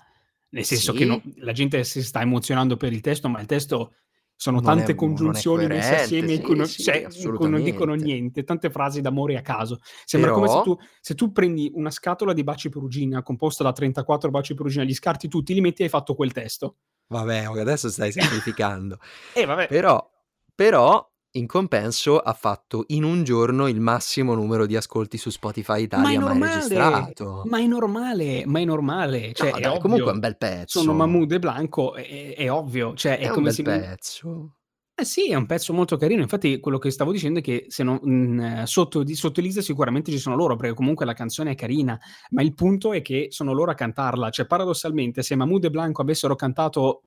[0.49, 1.33] nel senso che no Sì.
[1.41, 3.93] la gente si sta emozionando per il testo, ma il testo
[4.39, 8.45] sono Non tante è congiunzioni messe assieme sì, non sì, cioè, cui non dicono niente,
[8.45, 9.79] tante frasi d'amore a caso.
[10.05, 13.73] Sembra come se Però tu se tu prendi una scatola di Baci Perugina composta da
[13.73, 16.77] 34 Baci Perugina, li scarti tutti, li metti e hai fatto quel testo.
[17.07, 18.97] Vabbè, adesso stai semplificando.
[19.35, 19.67] Eh, vabbè.
[19.67, 20.09] Però
[20.55, 25.81] però in compenso ha fatto in un giorno il massimo numero di ascolti su Spotify
[25.95, 27.41] Ma Italia mai normale, registrato.
[27.43, 30.93] ma è normale, ma è normale, cioè No è dai, comunque è un bel Sono
[30.93, 30.93] pezzo.
[30.93, 34.55] Mahmood e Blanco, è è ovvio, cioè è È un bel se mi pezzo.
[34.95, 36.21] Eh sì, è un pezzo molto carino.
[36.21, 40.11] Infatti quello che stavo dicendo è che se non mhmm, sotto di sotto Elisa sicuramente
[40.11, 41.97] ci sono loro, perché comunque la canzone è carina,
[42.31, 44.29] ma il punto è che sono loro a cantarla.
[44.29, 47.03] Cioè, paradossalmente, se Mahmood e Blanco avessero cantato,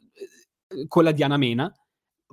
[0.71, 1.71] ehm, quella di Anna Mena,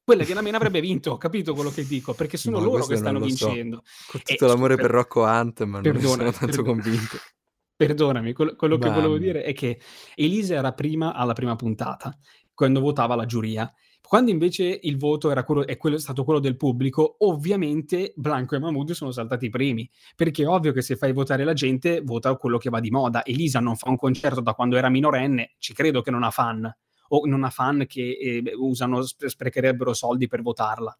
[0.09, 2.15] quella di Anna Mena avrebbe vinto, capito quello che dico?
[2.15, 3.45] Perché sono Ma loro che non stanno lo so.
[3.45, 3.83] vincendo.
[4.07, 6.63] Con E tutto l'amore scu per per Rocco Hunt, ma non perdona, sono tanto perdo
[6.63, 7.17] convinto.
[7.77, 9.79] perdonami, quello quello che volevo dire è che
[10.15, 12.17] Elisa era prima alla prima puntata,
[12.55, 13.71] quando votava la giuria.
[14.01, 18.55] Quando invece il voto era quello è quello è stato quello del pubblico, ovviamente Blanco
[18.55, 22.35] e Mahmood sono saltati primi, perché è ovvio che se fai votare la gente, vota
[22.35, 23.23] quello che va di moda.
[23.23, 26.75] Elisa non fa un concerto da quando era minorenne, ci credo che non ha fan,
[27.09, 30.97] o non ha fan che, ehm, usano sp sprecherebbero soldi per votarla.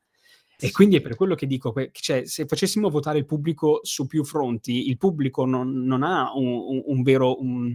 [0.62, 4.26] E quindi è per quello che dico cioè, se facessimo votare il pubblico su più
[4.26, 7.74] fronti, il pubblico non non ha un un vero un,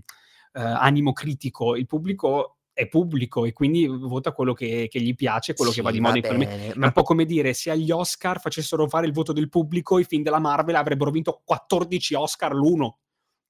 [0.52, 5.54] ehm, animo critico, il pubblico è pubblico e quindi vota quello che che gli piace,
[5.54, 7.70] quello che va Sì, di moda me bene, è ma un po' come dire se
[7.70, 12.14] agli Oscar facessero fare il voto del pubblico, i film della Marvel avrebbero vinto 14
[12.14, 12.98] Oscar l'uno.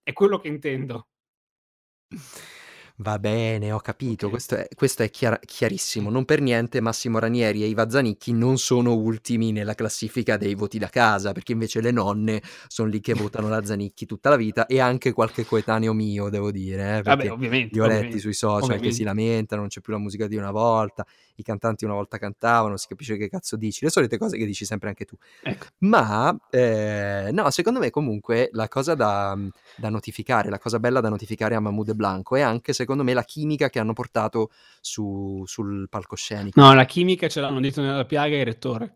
[0.01, 1.09] È quello che intendo.
[2.99, 4.31] Va bene, ho capito, Okay.
[4.31, 6.11] questo è questo è chiara chiarissimo.
[6.11, 10.79] Non per niente Massimo Ranieri e Iva Zanicchi non sono ultimi nella classifica dei voti
[10.79, 14.67] da casa, perché invece le nonne son lì che votano la Zanicchi tutta la vita
[14.67, 18.19] e anche qualche coetaneo mio, devo dire, eh, Vabbè, perché ovviamente, li ho letti ovviamente,
[18.21, 19.05] sui social che si ovviamente.
[19.05, 22.87] lamentano, non c'è più la musica di una volta, i cantanti una volta cantavano, si
[22.87, 25.17] capisce che cazzo dici, le solite cose che dici sempre anche tu.
[25.43, 25.67] Ecco.
[25.79, 29.37] Ma, ehm, no, secondo me comunque la cosa da
[29.77, 33.15] da notificare, la cosa bella da notificare a Mahmood e Blanco è anche secondo me
[33.15, 36.61] la chimica che hanno portato su sul palcoscenico.
[36.61, 38.93] No, la chimica ce l'hanno dito nella piaga il rettore.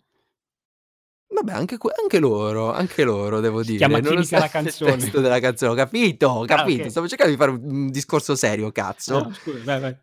[1.30, 4.96] Vabbè, anche anche loro, anche loro devo Si dire, chiama chimica la nonostante il canzone.
[5.02, 6.90] testo della canzone, ho capito, ho Ah, capito, okay.
[6.90, 9.18] stavo cercando di fare un discorso serio, cazzo.
[9.20, 9.96] No, scusa, vai, vai.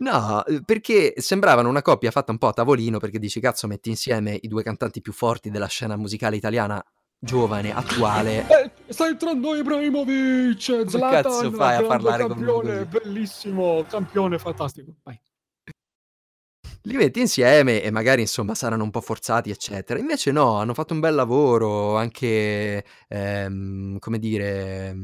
[0.00, 3.88] No, uhm, perché sembravano una coppia fatta un po' a tavolino, perché dici: "Cazzo, metti
[3.88, 6.84] insieme i 2 cantanti più forti della scena musicale italiana
[7.18, 8.46] giovane, attuale"
[8.88, 12.98] Eh, sta entrando Ibrahimovic, Come cazzo Zlatan, fai a parlare con campione, così?
[13.04, 14.94] bellissimo, campione fantastico.
[15.02, 15.20] Vai.
[16.82, 19.98] Li metti insieme e magari insomma saranno un po' forzati, eccetera.
[19.98, 24.94] Invece no, hanno fatto un bel lavoro anche, ehm, come dire,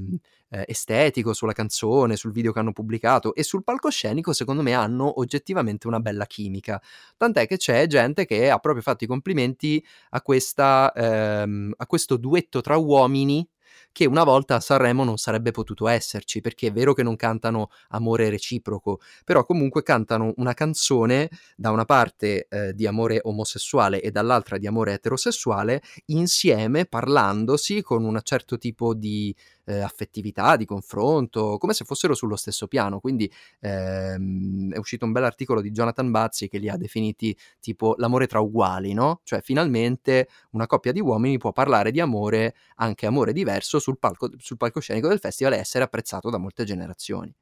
[0.54, 5.18] ehm, estetico sulla canzone, sul video che hanno pubblicato e sul palcoscenico secondo me hanno
[5.20, 6.80] oggettivamente una bella chimica.
[7.16, 12.16] Tant'è che c'è gente che ha proprio fatto i complimenti a questa ehm, a questo
[12.16, 13.46] duetto tra uomini
[13.92, 17.68] che una volta a Sanremo non sarebbe potuto esserci, perché è vero che non cantano
[17.90, 24.10] amore reciproco, però comunque cantano una canzone da una parte, ehm, di amore omosessuale e
[24.10, 29.34] dall'altra di amore eterosessuale, insieme, parlandosi con una certo tipo di,
[29.64, 33.00] ehm, affettività, di confronto, come se fossero sullo stesso piano.
[33.00, 38.26] Quindi, ehm, è uscito un bell'articolo di Jonathan Bazzi che li ha definiti tipo l'amore
[38.26, 43.32] tra uguali, no, cioè finalmente una coppia di uomini può parlare di amore, anche amore
[43.32, 47.32] diverso, sul palco sul palcoscenico del festival e essere apprezzato da molte generazioni.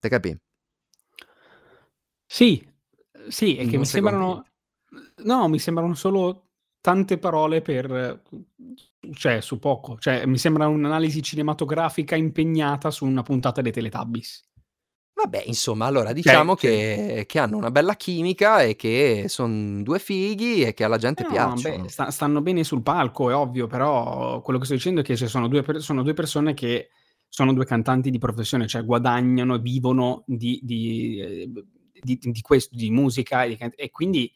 [0.00, 0.38] Te capì?
[2.26, 2.66] Sì,
[3.28, 4.46] sì, è che Non mi sembrano convinto?
[5.24, 8.22] no, mi sembrano solo tante parole per
[9.14, 9.98] cioè su poco.
[9.98, 14.42] Cioè, mi sembra un'analisi cinematografica impegnata su una puntata dei Teletubbies.
[15.14, 19.82] Vabbè, insomma, allora diciamo Cioè, cioè che, che hanno una bella chimica e che son
[19.82, 21.88] due fighi e che alla gente No, beh, piacciono.
[21.88, 25.26] sta stanno bene sul palco, è ovvio, però quello che sto dicendo è che ci
[25.26, 26.90] sono 2 per sono 2 persone che
[27.28, 31.66] sono 2 cantanti di professione, cioè guadagnano e vivono di di ehm,
[32.02, 34.30] di di questo, di musica e e quindi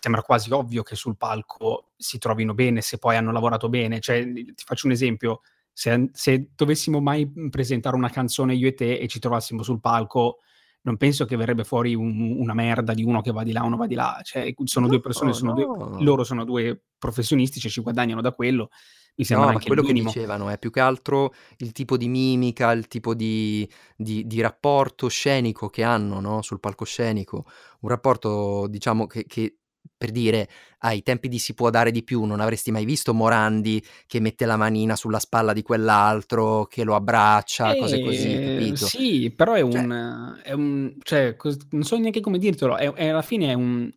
[0.00, 4.00] sembra quasi ovvio che sul palco si trovino bene, se poi hanno lavorato bene.
[4.00, 5.40] Cioè, ti faccio un esempio:
[5.72, 10.38] se se dovessimo mai, presentare una canzone io e te e ci trovassimo sul palco,
[10.82, 13.76] non penso che verrebbe fuori un una merda di uno che va di là, uno
[13.76, 14.18] va di là.
[14.22, 16.02] Cioè, sono 2 persone, No, sono 2 no.
[16.02, 18.70] loro sono 2 professionisti, cioè ci guadagnano da quello,
[19.16, 22.72] mi sembra No, anche quello che dicevano è più che altro il tipo di mimica,
[22.72, 27.44] il tipo di di di rapporto scenico che hanno, no, sul palcoscenico.
[27.80, 29.59] Un rapporto diciamo che che
[30.00, 30.48] per dire,
[30.78, 34.46] ai tempi di "Si può dare di più", non avresti mai visto Morandi che mette
[34.46, 38.94] la manina sulla spalla di quell'altro, che lo abbraccia, cose così, capito?
[38.94, 41.36] sì, però è Cioè un è un cioè
[41.72, 43.92] non so neanche come dirtelo, è è alla fine è un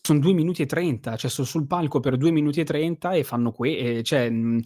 [0.00, 3.22] son 2 minuti e 30, cioè son sul palco per 2 minuti e 30 e
[3.24, 4.60] fanno ehm, cioè, mhmm,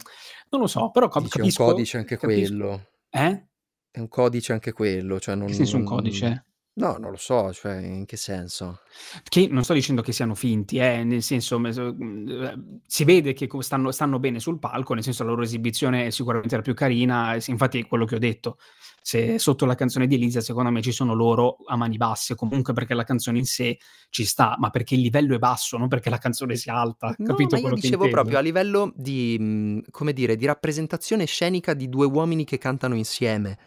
[0.51, 2.93] non lo so, però cap Dici è un capisco codice anche capisco quello.
[3.11, 3.49] eh?
[3.91, 6.45] È un codice anche quello, cioè Che non senso un codice?
[6.79, 8.81] No, non lo so, cioè in che senso?
[9.29, 13.91] Che non sto dicendo che siano finti, eh, nel senso mhmm, si vede che stanno
[13.91, 17.81] stanno bene sul palco, nel senso la loro esibizione è sicuramente la più carina, infatti
[17.81, 18.59] è quello che ho detto.
[19.03, 22.73] Se sotto la canzone di Elisa secondo me ci sono loro a mani basse, comunque
[22.75, 23.79] perché la canzone in sé
[24.11, 27.27] ci sta, ma perché il livello è basso, non perché la canzone sia alta, No,
[27.27, 31.25] ma capito io quello che dicevo proprio a livello di mhmm, come dire, di rappresentazione
[31.25, 33.59] scenica di 2 uomini che cantano insieme.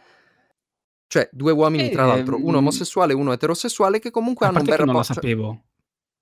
[1.12, 4.64] Cioè 2 uomini tra l'altro, uno Ehm omosessuale e uno eterosessuale, che comunque hanno un
[4.64, 5.64] bel che non la cioè sapevo.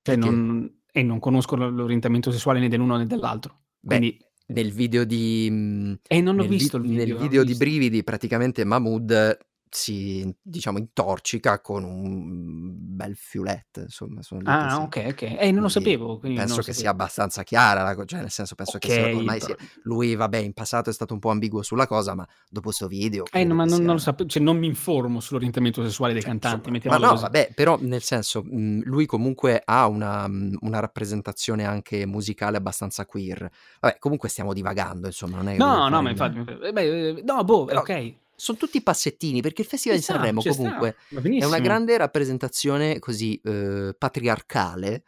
[0.02, 3.66] Cioè Di non e non conosco l'orientamento sessuale né dell'uno né dell'altro.
[3.80, 7.14] Beh, Quindi nel video di mhmm, Eh, non ho nel vi visto il nel video,
[7.18, 7.64] l'ho video di visto.
[7.64, 9.38] Brividi praticamente Mahmood
[9.70, 15.36] si, diciamo, intorcica con un bel fioletto, insomma, Ah, si okay, okay.
[15.38, 16.91] Eh, non lo sapevo, non lo penso che sia sapevo.
[16.91, 20.53] abbastanza chiara la cioè nel senso penso che sia Okay, ormai sia lui vabbè in
[20.53, 23.65] passato è stato un po' ambiguo sulla cosa, ma dopo 'sto video Eh, no ma
[23.65, 26.80] non non lo sia sape cioè non mi informo sull'orientamento sessuale dei Cioè cantanti, insomma
[26.84, 27.20] ma no così.
[27.20, 33.05] vabbè, però nel senso, mhmm, lui comunque ha una mhmm, una rappresentazione anche musicale abbastanza
[33.05, 33.49] queer.
[33.80, 37.43] Vabbè, comunque stiamo divagando insomma, non è No, no, ma infatti eh beh, ehm, no,
[37.43, 38.20] boh, Però okay.
[38.40, 40.96] Son tutti passettini, perché il Festival Ci di sta, Sanremo comunque
[41.36, 45.04] è una grande rappresentazione così, uhm, patriarcale,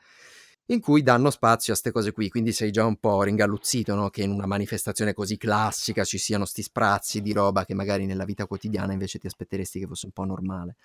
[0.67, 4.09] in cui danno spazio a 'ste cose qui, quindi sei già un po' ringalluzzito, no,
[4.09, 8.25] che in una manifestazione così classica ci siano 'sti sprazzi di roba che magari nella
[8.25, 10.75] vita quotidiana invece ti aspetteresti che fosse un po' normale.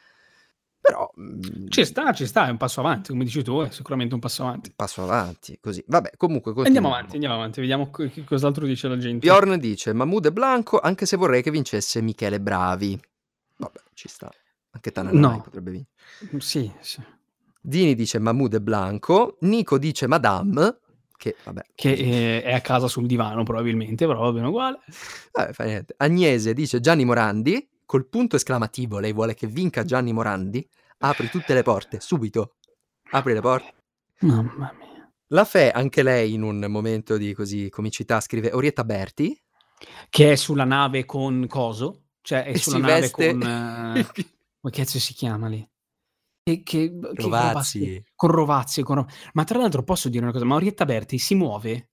[0.86, 4.14] Però, Ci mhmm sta, ci sta, è un passo avanti, come dici tu, è sicuramente
[4.14, 4.72] un passo avanti.
[4.74, 5.82] Passo avanti, così.
[5.86, 9.26] Vabbè, comunque Andiamo avanti, andiamo avanti, vediamo che cos'altro dice la gente.
[9.26, 12.98] Bjorn dice: "Mahmood e Blanco, anche se vorrei che vincesse Michele Bravi".
[13.56, 14.30] Vabbè, ci sta.
[14.70, 15.40] Anche Tananai No.
[15.42, 15.84] potrebbe vin
[16.30, 17.02] Mhmm, sì, sì.
[17.60, 19.36] Dini dice: "Mahmood e Blanco".
[19.40, 20.78] Nico dice: "Madame",
[21.16, 24.78] che vabbè Che, ehm, è a casa sul divano probabilmente, però va bene uguale.
[25.32, 25.94] Vabbè, fa niente.
[25.98, 30.68] Agnese dice: "Gianni Morandi", col punto esclamativo, lei vuole che vinca Gianni Morandi.
[30.98, 32.56] "Apri tutte le porte, subito.
[33.10, 33.62] Apri le por"
[34.20, 35.10] Mamma mia.
[35.28, 39.40] La Fe, anche lei in un momento di così comicità, scrive: "Orietta Berti".
[40.08, 42.08] Che è sulla nave con coso?
[42.22, 43.40] Cioè è sulla nave veste con
[44.60, 45.66] come cazzo si chiama lì?
[46.42, 48.04] Che che Rovazzi.
[48.14, 51.34] con Rovazzi, con Ro ma tra l'altro posso dire una cosa, ma Orietta Berti si
[51.34, 51.90] muove?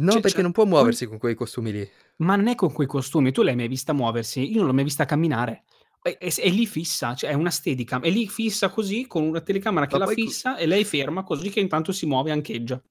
[0.00, 1.90] No, Cioè perché cioè non può muoversi con quei costumi lì.
[2.18, 4.50] Ma non è con quei costumi, tu l'hai mai vista muoversi?
[4.50, 5.64] Io non l'ho mai vista camminare.
[6.02, 9.40] È è è lì fissa, cioè è una steadicam, è lì fissa così con una
[9.40, 12.30] telecamera che Ma la poi co fissa e lei ferma così che intanto si muove
[12.30, 12.82] e ancheggia.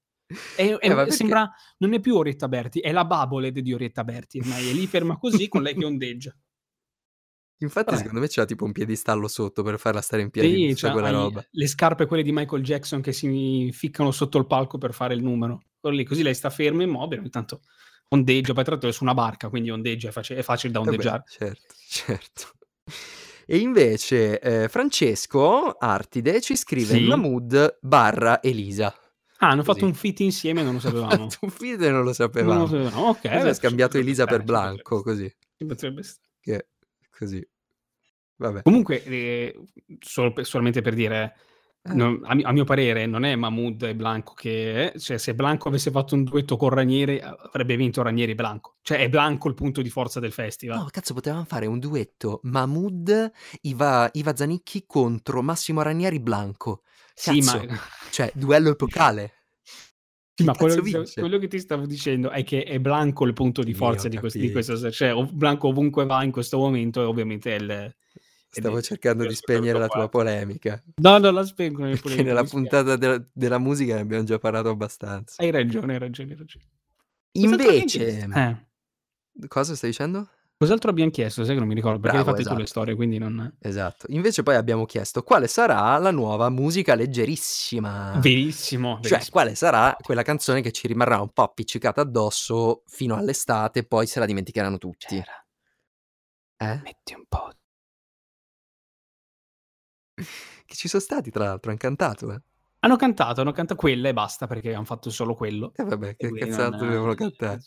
[0.54, 4.68] È Eh, sembra non è più Orietta Berti, è la Baboled di Orietta Berti ormai,
[4.68, 6.36] è lì ferma così con lei che ondeggia.
[7.62, 7.96] Infatti Vabbè.
[7.96, 10.90] secondo me c'ha tipo un piedistallo sotto per farla stare in piedi con Sì, c'ha
[10.90, 11.42] quella roba.
[11.50, 15.22] le scarpe quelle di Michael Jackson che si ficcano sotto il palco per fare il
[15.22, 15.60] numero.
[15.84, 17.62] Quello lì, così lei sta ferma, immobile, ogni tanto
[18.08, 20.80] ondeggia, poi tra l'altro è su una barca, quindi ondeggia, è faci è facile da
[20.82, 21.24] Eh beh, ondeggiare.
[21.24, 22.52] certo, certo.
[23.46, 27.00] E invece, ehm, Francesco Artide ci scrive: Sì.
[27.00, 28.94] "Mahmood/Elisa".
[29.38, 29.86] Ah, hanno fatto Così.
[29.86, 31.30] un feat insieme e non lo Hanno sapevamo.
[31.30, 32.66] fatto un feat e non lo Non lo sapevamo.
[32.66, 35.32] sapevamo, beh, ha ci scambiato Elisa per Blanco, così.
[35.66, 36.02] Potrebbe
[36.40, 36.68] Che
[37.10, 37.46] così.
[38.36, 38.64] Vabbè.
[38.66, 39.02] Comunque,
[40.00, 41.34] solo pe solamente per dire,
[41.82, 41.94] Eh.
[41.94, 45.68] non a mi a mio parere non è Mahmood e Blanco che cioè se Blanco
[45.68, 48.76] avesse fatto un duetto con Ranieri avrebbe vinto Ranieri Blanco.
[48.82, 50.78] Cioè è Blanco il punto di forza del festival.
[50.78, 56.82] No, cazzo potevam fare un duetto Mahmood, Iva Iva Zanicchi contro Massimo Ranieri Blanco.
[57.14, 59.32] Sì, ma Cazzo, cioè duello epocale.
[60.40, 63.62] Sì, ma quello cazzo quello che ti stavo dicendo è che è Blanco il punto
[63.62, 67.06] di forza ho di quest di s cioè Blanco ovunque va in questo momento è
[67.06, 67.94] ovviamente il
[68.50, 70.82] Stavo cercando di spegnere la tua polemica.
[70.96, 71.84] No, non la spengo.
[71.84, 75.40] Perché nella puntata della, della, musica ne abbiamo già parlato abbastanza.
[75.40, 76.64] Hai ragione, hai ragione, hai ragione.
[77.32, 78.28] Invece...
[78.34, 78.68] Eh.
[79.46, 80.28] Cosa stai dicendo?
[80.56, 81.42] Cos'altro abbiamo chiesto?
[81.42, 82.56] Sai che non mi ricordo perché Bravo, hai fatto esatto.
[82.56, 83.56] tu le storie, quindi non...
[83.60, 84.04] Esatto.
[84.10, 88.18] Invece poi abbiamo chiesto quale sarà la nuova musica leggerissima.
[88.20, 88.96] Verissimo.
[89.00, 89.30] Cioè, verissimo.
[89.30, 94.06] quale sarà quella canzone che ci rimarrà un po' appiccicata addosso fino all'estate e poi
[94.06, 95.06] se la dimenticheranno tutti.
[95.06, 95.46] C'era.
[96.58, 96.80] Eh?
[96.82, 97.52] Metti un po'.
[100.70, 102.40] Che ci sono stati, tra l'altro, hanno cantato, eh.
[102.80, 105.72] Hanno cantato, hanno cantato quella e basta perché hanno fatto solo quello.
[105.74, 107.60] E vabbè, che cazzato dovevano cantare.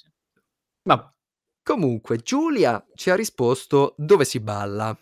[0.84, 1.14] Ma
[1.64, 4.95] Comunque, Giulia ci ha risposto dove si balla.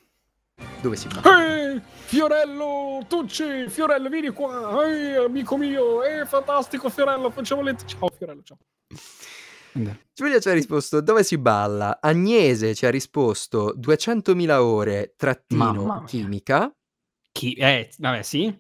[0.80, 1.72] Dove si balla?
[1.72, 4.86] Ehi, Fiorello Tucci, Fiorello, vieni qua.
[4.86, 7.76] Ehi, amico mio, è fantastico Fiorello, facciamo le...
[7.84, 8.58] Ciao Fiorello, ciao.
[10.14, 11.98] Giulia ci ha risposto dove si balla.
[12.00, 16.04] Agnese ci ha risposto 200.000 ore Mamma trattino mia.
[16.06, 16.76] chimica.
[17.32, 17.54] Chi?
[17.54, 18.54] Eh, vabbè, sì.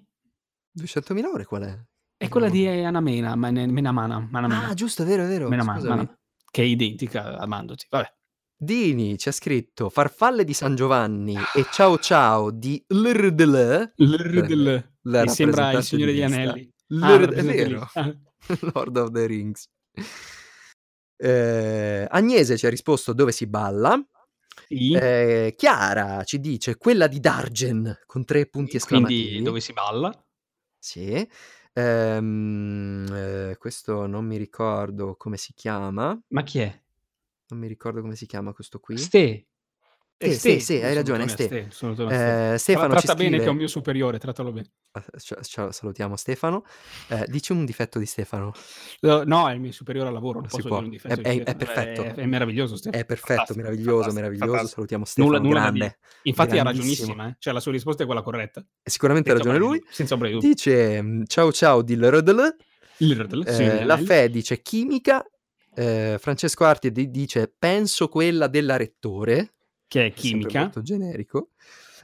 [0.79, 1.79] 200.000 ore qual è?
[2.17, 4.67] È quella di Anamena, Mena, Mena Mana, Mana Mena.
[4.67, 5.49] Ah, giusto, vero, vero.
[5.49, 5.95] Mena Mana, scusami.
[5.97, 6.19] Mana,
[6.49, 7.87] che è identica a Mandoti.
[7.89, 8.13] Vabbè.
[8.55, 13.93] Dini ci ha scritto Farfalle di San Giovanni e Ciao Ciao di LRDL.
[13.95, 14.93] L'R del...
[15.05, 16.31] La Mi sembra il Signore di degli.
[16.31, 16.73] Anelli.
[16.89, 17.89] L'R- Ah, è vero.
[18.73, 19.67] Lord of the Rings.
[21.17, 23.99] Eh, Agnese ci ha risposto dove si balla.
[24.71, 24.93] Sì.
[24.93, 29.23] Eh, Chiara ci dice quella di Dargen con tre punti esclamativi.
[29.23, 30.25] Quindi dove si balla?
[30.79, 31.27] Sì.
[31.73, 36.17] Ehm, eh, questo non mi ricordo come si chiama.
[36.29, 36.81] Ma chi è?
[37.49, 38.97] Non mi ricordo come si chiama questo qui.
[38.97, 39.47] Ste.
[40.21, 41.67] È Sì, sì, sì, hai ragione, Ste.
[41.71, 42.53] Ste.
[42.53, 43.37] Eh, Stefano tratta bene scrive...
[43.39, 44.71] che è un mio superiore, trattalo bene.
[44.91, 46.63] Ah, ciao- ciao, salutiamo Stefano.
[47.07, 48.51] Eh, dici un difetto di Stefano.
[48.99, 50.79] No, no, è il mio superiore al lavoro, non Non si può.
[50.79, 52.03] È- è- è perfetto.
[52.03, 53.01] È, è meraviglioso Stefano.
[53.01, 54.51] È perfetto, Fantastico, meraviglioso, fantastico, meraviglioso.
[54.51, 54.73] fantastico.
[54.75, 55.97] Salutiamo Stefano, Nulla- grande.
[56.21, 57.35] Infatti ha ragionissima, eh?
[57.39, 58.63] cioè la sua risposta è quella corretta.
[58.83, 59.83] Sicuramente ha ragione lui.
[59.89, 60.29] Senza ombra.
[60.37, 61.95] Dice ciao ciao di
[63.47, 63.97] sì, Eh, la.
[63.97, 65.25] Fe dice chimica.
[65.73, 69.53] Eh, Francesco Arti di- dice penso quella della rettore.
[69.91, 70.61] Che è chimica.
[70.61, 71.49] molto generico.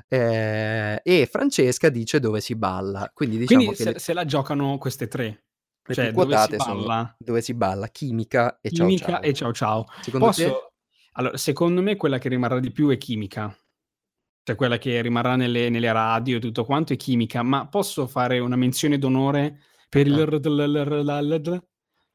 [0.10, 3.10] Eh, e Francesca dice dove si balla.
[3.14, 5.44] Quindi diciamo Quindi che se, le, se la giocano queste tre,
[5.86, 9.06] le cioè più dove si quotate sono balla, dove si balla, chimica e ciao chimica
[9.06, 9.22] ciao.
[9.22, 9.86] e ciao ciao.
[10.02, 10.44] Secondo te?
[10.44, 10.72] Posso...
[11.14, 13.58] Allora, secondo me quella che rimarrà di più è chimica.
[14.44, 18.40] Cioè quella che rimarrà nelle, nelle radio e tutto quanto è chimica, ma posso fare
[18.40, 20.26] una menzione d'onore per il Eh.
[20.26, 21.64] RDLLLL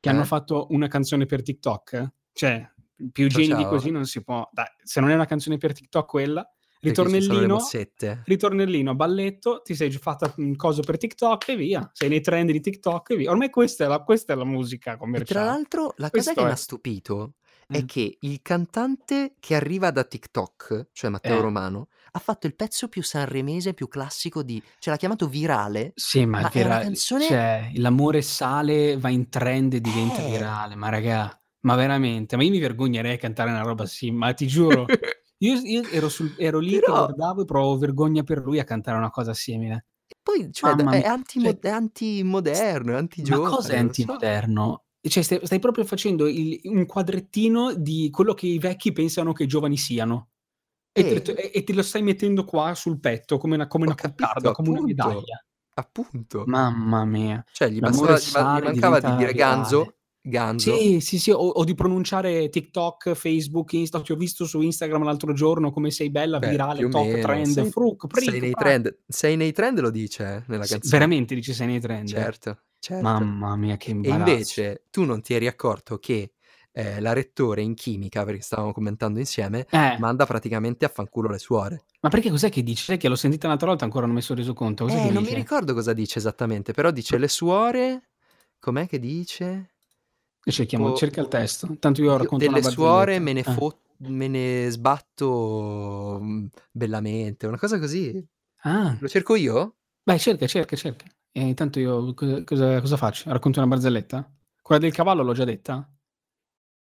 [0.01, 0.13] che Eh?
[0.13, 2.13] hanno fatto una canzone per TikTok?
[2.35, 2.72] Cioè,
[3.11, 4.49] più geni di così non si può.
[4.53, 6.47] Dai, se non è una canzone per TikTok quella,
[6.81, 7.59] ritornellino,
[8.25, 11.89] ritornellino, balletto, ti sei già fatta un coso per TikTok e via.
[11.93, 13.31] Sei nei trend di TikTok e via.
[13.31, 15.47] Ormai questa è la, questa è la musica E tra commerciale.
[15.47, 17.33] l'altro la cosa Questo che mi ha stupito
[17.69, 17.87] è Mm.
[17.87, 21.41] che il cantante che arriva da TikTok, cioè Matteo Eh.
[21.41, 24.61] Romano, ha fatto il pezzo più sanremese, più classico di...
[24.79, 25.93] cioè l'ha chiamato virale.
[25.95, 30.31] Sì, ma, Ma ra- canzone- cioè, l'amore sale, va in trend e diventa Eh.
[30.31, 34.33] virale, ma raga, ma veramente, ma io mi vergognerei a cantare una roba sì, ma
[34.35, 34.85] ti giuro,
[35.39, 38.97] io, io ero, sul- ero lì Però- guardavo e provavo vergogna per lui a cantare
[38.99, 39.87] una cosa simile.
[40.07, 43.55] E poi cioè, Mamma è, antimo- cioè- è antimoderno, è Ma antigiovane.
[43.55, 44.03] cosa è non so.
[44.03, 44.85] antimoderno?
[45.01, 49.45] Cioè, stai, stai proprio facendo il- un quadrettino di quello che i vecchi pensano che
[49.45, 50.29] i giovani siano.
[50.93, 51.23] E, Eh.
[51.23, 54.53] te, e- te lo stai mettendo qua sul petto come una, come una capito, coccarda,
[54.53, 55.05] come una appunto.
[55.07, 55.45] medaglia.
[55.75, 56.45] Appunto.
[56.47, 57.43] Mamma mia.
[57.51, 60.73] Cioè, gli, bastava- gli ma- mancava di dire ganzo, ganzo.
[60.73, 64.01] Sì, sì, sì, o, o di pronunciare TikTok, Facebook, Insta.
[64.01, 67.53] Ti ho visto su Instagram l'altro giorno come sei bella, Beh, virale, top meno, trend,
[67.53, 70.91] sei- fruc, pric, sei nei trend, sei nei trend lo dice eh, nella canzone.
[70.91, 72.11] veramente dici sei nei trend.
[72.11, 73.03] Certo, certo.
[73.15, 74.15] Mamma mia, che E imbarazzo.
[74.15, 76.35] invece tu non ti eri accorto che
[76.73, 81.39] eh, la rettore in chimica, perché stavamo commentando insieme, Eh, manda praticamente a fanculo le
[81.39, 81.85] suore.
[82.01, 82.63] ma perché cos'è che?
[82.77, 84.85] Sai che l'ho sentita un'altra volta ancora non mi sono reso conto.
[84.85, 85.35] Cos'è Eh, non dice?
[85.35, 88.09] mi ricordo cosa dice esattamente, però dice le suore...
[88.61, 89.72] Com'è che dice?
[90.45, 91.77] Cerchiamo, Tipo, cerca il testo.
[91.79, 93.41] Tanto io io racconto una delle suore me ne.
[93.41, 93.45] Eh.
[93.45, 98.25] fo- me ne sbatto mm, bellamente, una cosa così.
[98.63, 99.77] Ah, Lo cerco io?
[100.03, 101.05] beh, cerca, cerca, cerca.
[101.31, 103.31] E intanto io cosa, cosa- faccio?
[103.31, 104.29] Racconto una barzelletta?
[104.61, 105.89] Quella del cavallo l'ho già detta?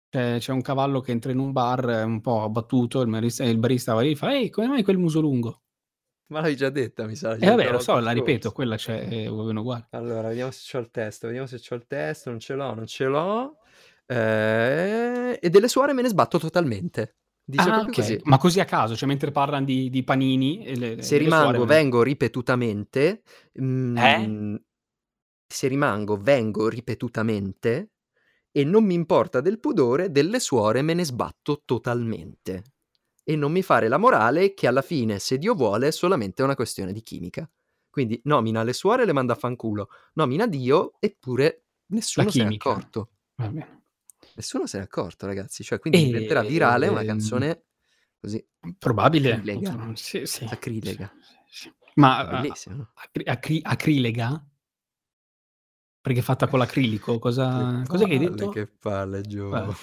[0.09, 3.57] C'è, c'è un cavallo che entra in un bar un po' abbattuto, il barista, il
[3.57, 5.62] barista va lì e fa Ehi, come mai quel muso lungo?
[6.27, 7.35] Ma l'hai già detta, mi sa.
[7.35, 9.87] E vabbè, lo so, la ripeto, quella c'è, è uguale.
[9.91, 12.87] Allora, vediamo se c'ho il testo, vediamo se c'ho il testo, non ce l'ho, non
[12.87, 13.57] ce l'ho.
[14.05, 17.17] Eh, e delle suore me ne sbatto totalmente.
[17.45, 17.99] Dice Ah, proprio ok.
[17.99, 18.21] così.
[18.25, 21.59] Ma così a caso, cioè mentre parlano di, di panini e le, Se suore rimango,
[21.59, 23.21] me- vengo ripetutamente.
[23.61, 24.61] mm, Eh?
[25.53, 27.89] Se rimango, vengo ripetutamente.
[28.51, 32.63] E non mi importa del pudore, delle suore me ne sbatto totalmente.
[33.23, 36.55] E non mi fare la morale che alla fine, se Dio vuole, è solamente una
[36.55, 37.49] questione di chimica.
[37.89, 42.53] Quindi nomina le suore e le manda a fanculo, nomina Dio eppure nessuno se n'è
[42.55, 43.09] accorto.
[44.35, 45.63] Nessuno se n'è accorto, ragazzi.
[45.63, 46.05] Cioè, quindi e...
[46.05, 47.63] diventerà virale una ehm, canzone
[48.19, 48.43] così.
[48.77, 49.33] Probabile.
[49.33, 49.91] Acrilega.
[49.93, 50.47] Sì, sì.
[50.49, 51.13] Acrilega.
[51.49, 52.89] Sì, Ma bellissimo.
[52.95, 54.43] Acri- acri- acrilega?
[56.03, 58.49] Perché è fatta con l'acrilico, cosa, che cosa palle, hai detto?
[58.49, 59.47] Che palle, Gio.
[59.47, 59.73] No,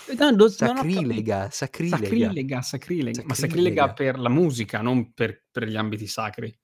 [0.51, 6.55] sacrilega, sacrilega, sacrilega, sacrilega, ma sacrilega per la musica, non per, per gli ambiti sacri.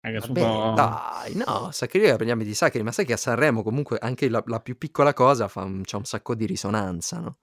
[0.00, 4.28] Vabbè, dai, no, sacrilega per gli ambiti sacri, ma sai che a Sanremo comunque anche
[4.28, 7.36] la, la più piccola cosa fa un, c'ha un sacco di risonanza, no?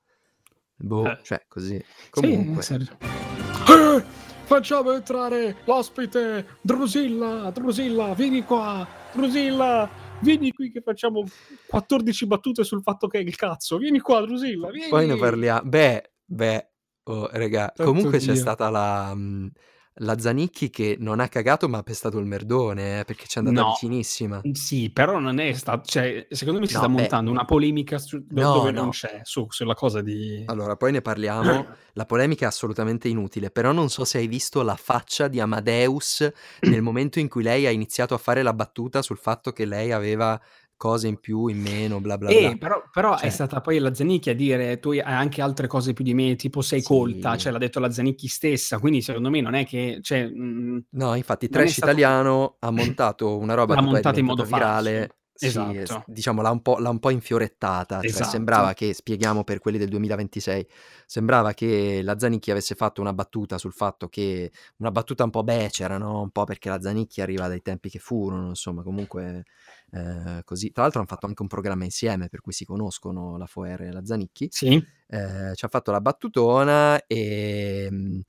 [0.75, 1.19] Boh, eh.
[1.23, 1.81] cioè così.
[2.09, 2.61] Comunque.
[2.63, 4.03] Sì, eh,
[4.43, 9.89] facciamo entrare l'ospite Drusilla, Drusilla, vieni qua, Drusilla,
[10.21, 11.23] vieni qui che facciamo
[11.67, 14.89] 14 battute sul fatto che è il cazzo, vieni qua Drusilla, vieni.
[14.89, 16.69] Poi ne parliamo, beh, beh,
[17.03, 18.33] oh, raga, comunque Dio.
[18.33, 19.13] c'è stata la...
[19.13, 19.51] Mh,
[19.99, 23.41] la Zanicchi che non ha cagato ma ha pestato il merdone eh, perché ci è
[23.41, 24.41] andata no, vicinissima.
[24.51, 27.97] Sì, però non è stato, cioè, secondo me si no, sta beh, montando una polemica
[27.97, 30.43] su, no, dove non c'è, su, sulla cosa di...
[30.47, 34.61] Allora, poi ne parliamo, la polemica è assolutamente inutile, però non so se hai visto
[34.61, 36.29] la faccia di Amadeus
[36.61, 39.91] nel momento in cui lei ha iniziato a fare la battuta sul fatto che lei
[39.91, 40.39] aveva
[40.79, 42.57] cose in più, in meno, bla bla eh, bla.
[42.57, 43.27] Però, però cioè...
[43.27, 46.37] è stata poi la Zanicchi a dire tu hai anche altre cose più di me,
[46.37, 46.87] tipo sei sì.
[46.87, 49.99] colta, cioè l'ha detto la Zanicchi stessa, quindi secondo me non è che...
[50.01, 51.91] Cioè, mh, no, infatti Trash stato...
[51.91, 54.99] Italiano ha montato una roba l'ha montata in modo virale.
[54.99, 55.17] Falso.
[55.41, 55.85] Esatto.
[55.85, 58.29] Sì, diciamo l'ha un po', l'ha un po infiorettata, cioè esatto.
[58.29, 60.67] sembrava che, spieghiamo per quelli del 2026,
[61.05, 65.43] sembrava che la Zanicchi avesse fatto una battuta sul fatto che, una battuta un po'
[65.43, 66.21] becera, no?
[66.21, 69.45] un po' perché la Zanicchi arriva dai tempi che furono, insomma comunque
[69.91, 70.71] eh, così.
[70.71, 73.91] Tra l'altro hanno fatto anche un programma insieme per cui si conoscono la Foer e
[73.91, 74.47] la Zanicchi.
[74.51, 74.83] Sì.
[75.07, 78.21] Eh, ci ha fatto la battutona e, ehm,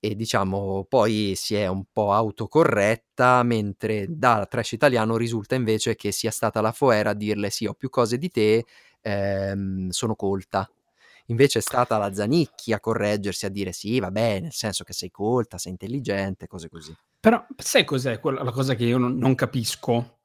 [0.00, 6.12] e diciamo poi si è un po' autocorretta mentre da trash italiano risulta invece che
[6.12, 8.64] sia stata la Foer a dirle sì ho più cose di te,
[9.00, 10.68] ehm, sono colta.
[11.28, 15.10] Invece è stata la Zanicchi a correggersi, a dire sì, vabbè, nel senso che sei
[15.10, 16.94] colta, sei intelligente, cose così.
[17.18, 20.18] Però sai cos'è quella, la cosa che io non, non capisco?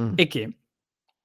[0.00, 0.12] Mm.
[0.14, 0.56] è che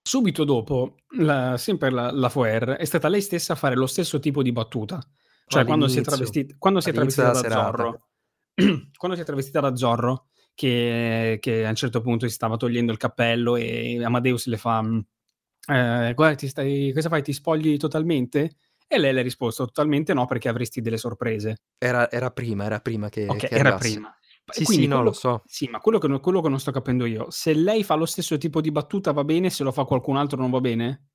[0.01, 4.19] subito dopo, la, sempre la, la Foer è stata lei stessa a fare lo stesso
[4.19, 4.99] tipo di battuta.
[5.45, 8.07] Cioè, quando si è travestita, quando si è travestita da Zorro,
[8.97, 12.91] quando si è travestita da Zorro, che, che, a un certo punto si stava togliendo
[12.91, 17.23] il cappello e Amadeus le fa: eh, Guarda, ti stai, cosa fai?
[17.23, 18.57] Ti spogli totalmente?
[18.87, 21.61] E lei le ha risposto: Totalmente no, perché avresti delle sorprese.
[21.79, 23.25] Era, era prima, era prima che.
[23.27, 24.15] Ok, che era prima.
[24.51, 25.41] Sì, Quindi sì, no, lo so.
[25.45, 28.37] Sì, ma quello che, quello che non sto capendo io, se lei fa lo stesso
[28.37, 31.09] tipo di battuta va bene, se lo fa qualcun altro non va bene?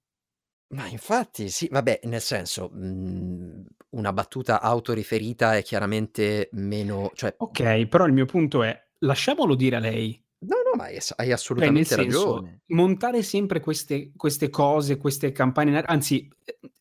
[0.75, 7.87] Ma infatti sì, vabbè, nel senso, mhmm, una battuta autoriferita è chiaramente meno cioè Ok,
[7.87, 10.21] però il mio punto è, lasciamolo dire a lei.
[10.41, 12.63] No, no, ma hai Cioè, assolutamente senso, ragione.
[12.69, 16.29] montare sempre queste queste cose, queste campagne anzi,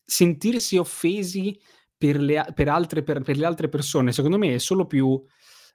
[0.04, 1.58] sentirsi offesi
[1.96, 5.22] per le per altre per per le altre persone, secondo me è solo più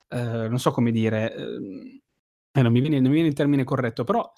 [0.10, 1.99] eh, non so come dire, ehm,
[2.51, 4.32] eh, non, mi viene, non, mi viene, il termine corretto, però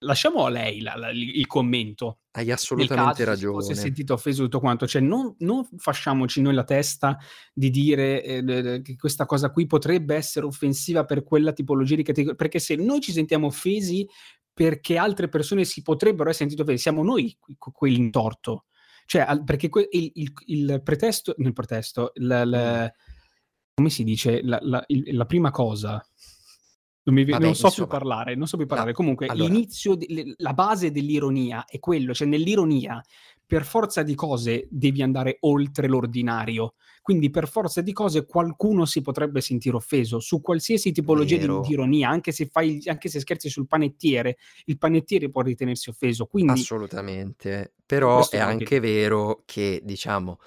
[0.00, 2.20] lasciamo a lei la, la, il commento.
[2.32, 3.62] Hai assolutamente caso, ragione.
[3.62, 7.16] Se si è sentito offeso tutto quanto, cioè non, non fasciamoci noi la testa
[7.52, 12.36] di dire eh, che questa cosa qui potrebbe essere offensiva per quella tipologia di categoria,
[12.36, 14.06] perché se noi ci sentiamo offesi
[14.52, 18.64] perché altre persone si potrebbero essere sentite offese, siamo noi quelli in torto.
[19.04, 22.92] Cioè, perché il, il, il pretesto, il pretesto, il, il
[23.76, 26.02] come si dice, la, la, il, la prima cosa,
[27.02, 28.92] non, mi, Vabbè, non so insomma, più parlare, non so più parlare.
[28.92, 29.52] No, Comunque, allora.
[29.52, 33.02] l'inizio, de, la base dell'ironia è quello, cioè nell'ironia,
[33.44, 36.72] per forza di cose devi andare oltre l'ordinario.
[37.02, 41.72] Quindi, per forza di cose, qualcuno si potrebbe sentire offeso su qualsiasi tipologia di, di,
[41.72, 46.24] ironia, anche se, fai, anche se scherzi sul panettiere, il panettiere può ritenersi offeso.
[46.24, 50.38] Quindi, Assolutamente, però è anche vero che, diciamo,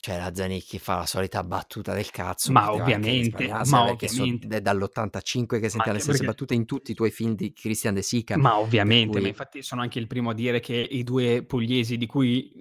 [0.00, 2.52] cioè la Zanicchi fa la solita battuta del cazzo.
[2.52, 4.08] Ma ovviamente, ma ovviamente.
[4.08, 6.24] So, è dall'85 che sentiamo le stesse perché...
[6.26, 8.36] battute in tutti i tuoi film di Christian De Sica.
[8.36, 9.22] Ma ovviamente, cui...
[9.22, 12.52] ma infatti sono anche il primo a dire che i due pugliesi di cui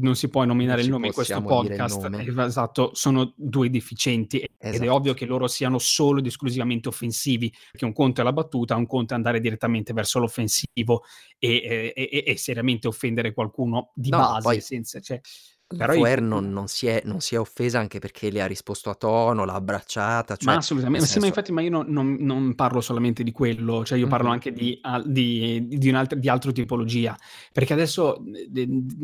[0.00, 4.56] non si può nominare il nome in questo podcast, esatto, sono due deficienti esatto.
[4.58, 4.94] ed è esatto.
[4.94, 8.88] ovvio che loro siano solo ed esclusivamente offensivi, perché un conto è la battuta, un
[8.88, 11.04] conto è andare direttamente verso l'offensivo
[11.38, 14.60] e, e, e, e seriamente offendere qualcuno di no, base, poi...
[14.60, 14.98] senza...
[14.98, 15.20] Cioè,
[15.76, 18.46] Però Foer mhmm non non si è non si è offesa anche perché le ha
[18.46, 20.58] risposto a tono, l'ha abbracciata, Ma cioè
[20.88, 23.84] nel assolutame sì, ma senso infatti ma io no non non parlo solamente di quello,
[23.84, 24.32] cioè io parlo Mh-mh.
[24.32, 27.14] anche di di di un'alt di altro tipologia.
[27.52, 28.22] Perché adesso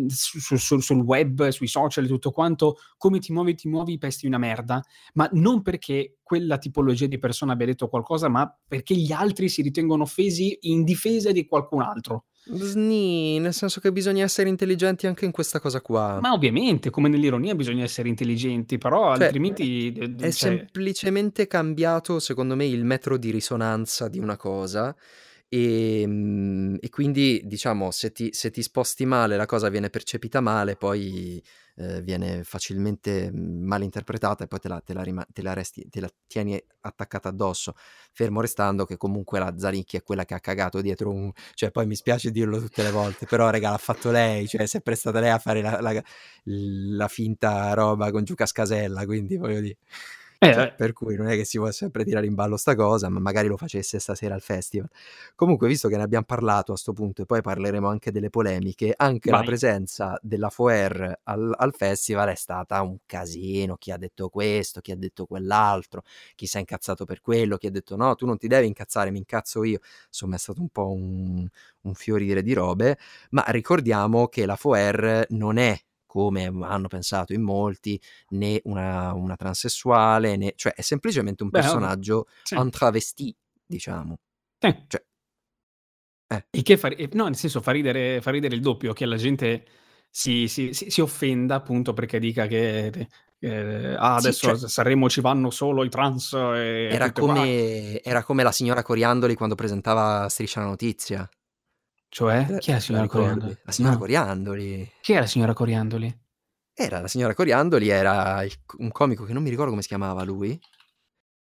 [0.07, 4.27] su su sul web, sui social e tutto quanto, come ti muovi ti muovi pesti
[4.27, 4.83] una merda,
[5.14, 9.61] ma non perché quella tipologia di persona abbia detto qualcosa, ma perché gli altri si
[9.61, 12.25] ritengono offesi in difesa di qualcun altro.
[12.49, 16.21] Sni, nel senso che bisogna essere intelligenti anche in questa cosa qua.
[16.21, 21.47] Ma ovviamente, come nell'ironia bisogna essere intelligenti, però Cioè, altrimenti d è d cioè semplicemente
[21.49, 24.95] cambiato, secondo me, il metro di risonanza di una cosa,
[25.49, 30.77] ehm, e quindi diciamo se ti se ti sposti male la cosa viene percepita male,
[30.77, 31.43] poi,
[31.77, 35.53] ehm, viene facilmente, mhmm, mal interpretata e poi te la te la rima te la
[35.53, 37.74] resti te la tieni attaccata addosso.
[38.12, 41.87] Fermo restando che comunque la Zanicchi è quella che ha cagato dietro un cioè poi
[41.87, 45.20] mi spiace dirlo tutte le volte, però raga l'ha fatto lei, cioè si è prestata
[45.20, 46.03] lei a fare la
[46.45, 49.77] la finta roba con Giuca Scasella, quindi voglio dì
[50.43, 50.72] Eh, cioè, eh.
[50.74, 53.49] per cui non è che si può sempre tirare in ballo 'sta cosa, ma magari
[53.49, 54.89] lo facesse stasera al festival.
[55.34, 58.93] Comunque visto che ne abbiam parlato a 'sto punto e poi parleremo anche delle polemiche,
[58.97, 59.47] anche la Vai.
[59.47, 64.93] presenza della Foer al al festival è stata un casino, chi ha detto questo, chi
[64.93, 66.03] ha detto quell'altro,
[66.34, 69.18] chi s'è incazzato per quello, chi ha detto: "No, tu non ti devi incazzare, mi
[69.18, 71.47] incazzo io." Insomma è stato un po' un
[71.87, 72.99] un fiorire di robe,
[73.30, 75.78] ma ricordiamo che la Foer non è,
[76.17, 78.01] come hanno pensato in molti,
[78.31, 82.57] né una una transessuale, né cioè è semplicemente un Beh, personaggio Sì.
[82.57, 83.35] un travesti,
[83.67, 84.19] diciamo.
[84.62, 84.87] Eh.
[84.91, 85.03] Cioè
[86.31, 86.47] Eh.
[86.55, 89.17] Il che fa e no, nel senso fa ridere fa ridere il doppio, che la
[89.17, 89.64] gente
[90.11, 93.09] si si si si offenda appunto perché dica che
[93.39, 97.23] ehm: "Ah, Sì, adesso a cioè Sanremo ci vanno solo i trans e Era tutte
[97.23, 101.29] qua" come era come la signora Coriandoli quando presentava Striscia la notizia.
[102.13, 102.57] Cioè?
[102.59, 103.07] Chi è la signora?
[103.07, 103.59] Coriandoli?
[103.63, 104.01] La signora No.
[104.01, 104.93] Coriandoli.
[105.01, 106.25] Chi è la signora Coriandoli?
[106.79, 110.25] Era la signora Coriandoli, era il un comico che non mi ricordo come si chiamava
[110.25, 110.59] lui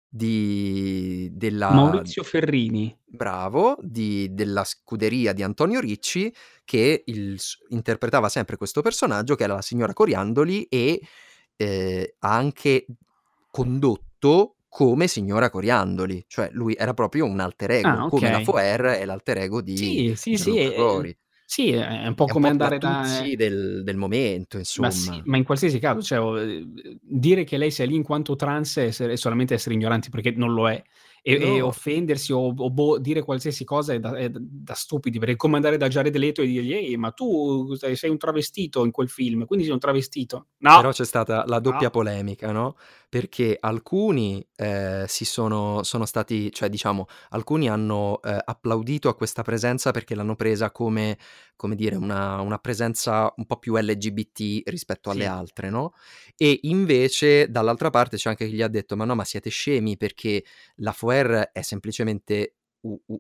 [0.10, 2.98] di della Maurizio Ferrini.
[3.04, 6.34] bravo, di della scuderia di Antonio Ricci
[6.64, 7.38] che il
[7.70, 11.02] interpretava sempre questo personaggio che era la signora Coriandoli e,
[11.58, 12.86] ehm, ha anche
[13.52, 18.44] condotto come signora Coriandoli, cioè lui era proprio un alter ego, Ah, come la okay.
[18.44, 21.16] Foer è l'alter ego di Sì, sì, sì, Gori.
[21.46, 25.22] sì, è un po' È un come po' andare da del del momento, Ma sì,
[25.22, 25.26] insomma.
[25.26, 28.78] ma in qualsiasi caso, cioè o ehm, dire che lei sia lì in quanto trans
[28.78, 30.84] è solamente essere ignoranti perché non lo è.
[31.30, 31.74] E e No.
[31.74, 35.76] offendersi o o boh, dire qualsiasi cosa è da è da stupidi, perché come andare
[35.76, 39.66] da Jared Leto e dirgli: "Ehi, ma tu sei un travestito in quel film, quindi
[39.66, 40.92] sei un travestito." Però No!
[40.92, 41.90] c'è stata la doppia No.
[41.90, 42.76] polemica, no,
[43.10, 49.44] perché alcuni, ehm, si sono sono stati cioè diciamo, alcuni hanno, ehm, applaudito a questa
[49.44, 51.18] presenza perché l'hanno presa come
[51.56, 55.28] come dire, una una presenza un po' più LGBT rispetto alle Sì.
[55.28, 55.94] altre, no,
[56.36, 59.96] e invece dall'altra parte c'è anche chi gli ha detto: "Ma no, ma siete scemi
[59.98, 60.44] perché
[60.76, 60.92] la
[61.26, 62.54] Foer è semplicemente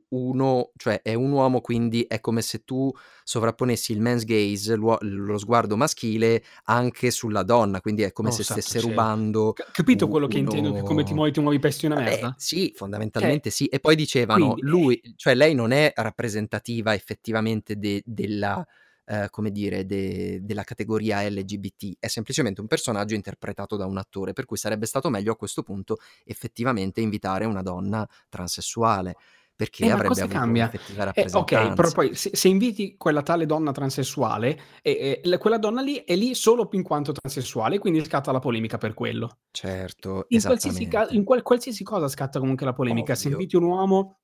[0.09, 2.91] uno cioè è un uomo, quindi è come se tu
[3.23, 8.31] sovrapponessi il men's gaze, l'uo lo sguardo maschile anche sulla donna, quindi è come Oh
[8.31, 9.11] se santo stesse cielo.
[9.49, 11.95] rubando capito u quello che intendo, che come ti uno" muovi ti muovi pesti una
[11.95, 12.37] vabbè, merda?
[12.37, 12.73] sì,
[13.13, 13.67] Cioè, fondamentalmente sì.
[13.67, 18.65] E poi dicevano: quindi, eh "Lui cioè lei non è rappresentativa effettivamente de della
[19.07, 24.33] ehm, come dire, de della categoria LGBT, è semplicemente un personaggio interpretato da un attore,
[24.33, 29.15] per cui sarebbe stato meglio a questo punto effettivamente invitare una donna transessuale,
[29.55, 30.51] perché Eh, avrebbe avuto cambia?
[30.51, 35.29] un'effettiva Eh, okay, però rappresentanza." poi se se inviti quella tale donna transessuale, e e
[35.29, 38.95] l quella donna lì è lì solo in quanto transessuale, quindi scatta la polemica per
[38.95, 39.37] quello.
[39.55, 43.15] Certo, In qualsiasi in qual qualsiasi cosa scatta comunque la polemica.
[43.15, 43.29] Se Ovvio.
[43.29, 44.19] inviti un uomo,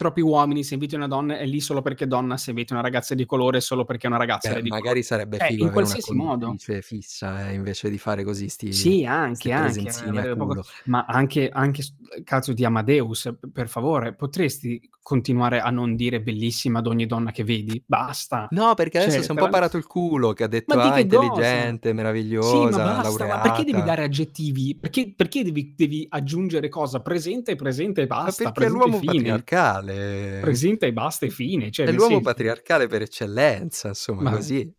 [0.00, 2.80] troppi uomini, se inviti una donna è lì solo perché è donna, se inviti una
[2.80, 4.72] ragazza di colore è solo perché è una ragazza Beh, di colore.
[4.72, 6.60] magari sarebbe Cioè, figo in qualsiasi modo.
[6.80, 10.64] fissa, eh, invece di fare così 'sti Sì, anche, anche, presenzine a avere poco culo.
[10.84, 11.82] ma anche anche
[12.22, 17.42] caso di Amadeus, per favore, potresti continuare a non dire bellissima ad ogni donna che
[17.42, 17.82] vedi?
[17.84, 18.52] Basta.
[18.52, 20.76] No, perché adesso Cioè, si è un po' verame parato il culo, che ha Ma
[20.76, 21.74] detto: di "Ah, che cosa?
[21.76, 21.92] intelligente,
[22.36, 24.76] Sì, ma meravigliosa, basta, ma perché devi laureata." dare aggettivi?
[24.78, 27.00] Perché perché devi devi aggiungere cosa?
[27.02, 29.44] Presenta è presenta e Ma basta, perché presenta e l'uomo fine.
[29.92, 30.38] Patriarcale.
[30.38, 34.70] Presenta e basta e fine, cioè È l'uomo senso patriarcale per eccellenza, insomma, Ma così.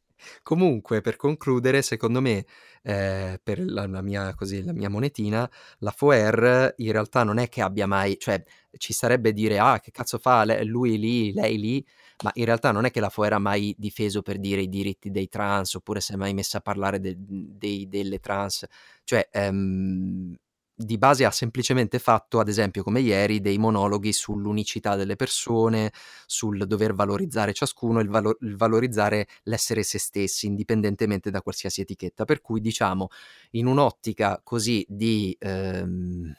[0.43, 2.45] Comunque, per concludere, secondo me,
[2.83, 5.49] ehm, per la la mia così, la mia monetina,
[5.79, 8.43] la Foer in realtà non è che abbia mai cioè
[8.77, 11.85] ci sarebbe dire: "Ah, che cazzo fa lui lì, lei lì?"
[12.19, 15.09] Ma in realtà non è che la Foer ha mai difeso per dire i diritti
[15.09, 18.65] dei trans, oppure si è mai messa a parlare de dei delle trans.
[19.03, 20.35] Cioè, ehm,
[20.83, 25.91] di base ha semplicemente fatto, ad esempio, come ieri, dei monologhi sull'unicità delle persone,
[26.25, 32.25] sul dover valorizzare ciascuno, il, valo- il valorizzare l'essere se stessi, indipendentemente da qualsiasi etichetta.
[32.25, 33.09] Per cui, diciamo,
[33.51, 35.35] in un'ottica così di...
[35.39, 36.35] Ehm,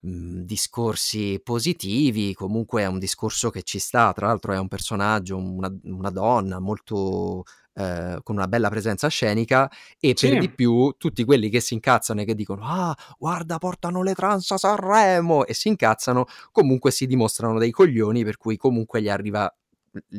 [0.00, 5.36] mhmm, discorsi positivi, comunque è un discorso che ci sta, tra l'altro è un personaggio,
[5.36, 7.44] una, una donna molto
[7.78, 9.70] eh, con una bella presenza scenica
[10.00, 10.28] e sì.
[10.28, 14.14] per di più tutti quelli che si incazzano e che dicono ah guarda portano le
[14.14, 19.10] trans a Sanremo e si incazzano comunque si dimostrano dei coglioni per cui comunque gli
[19.10, 19.54] arriva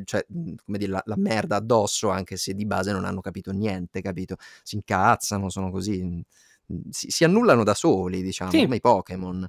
[0.05, 4.01] cioè, come dire, la, la, merda addosso, anche se di base non hanno capito niente,
[4.01, 4.36] capito?
[4.64, 6.24] Si incazzano, sono così,
[6.89, 8.64] si, si annullano da soli, diciamo, sì.
[8.64, 9.47] come i Pokémon.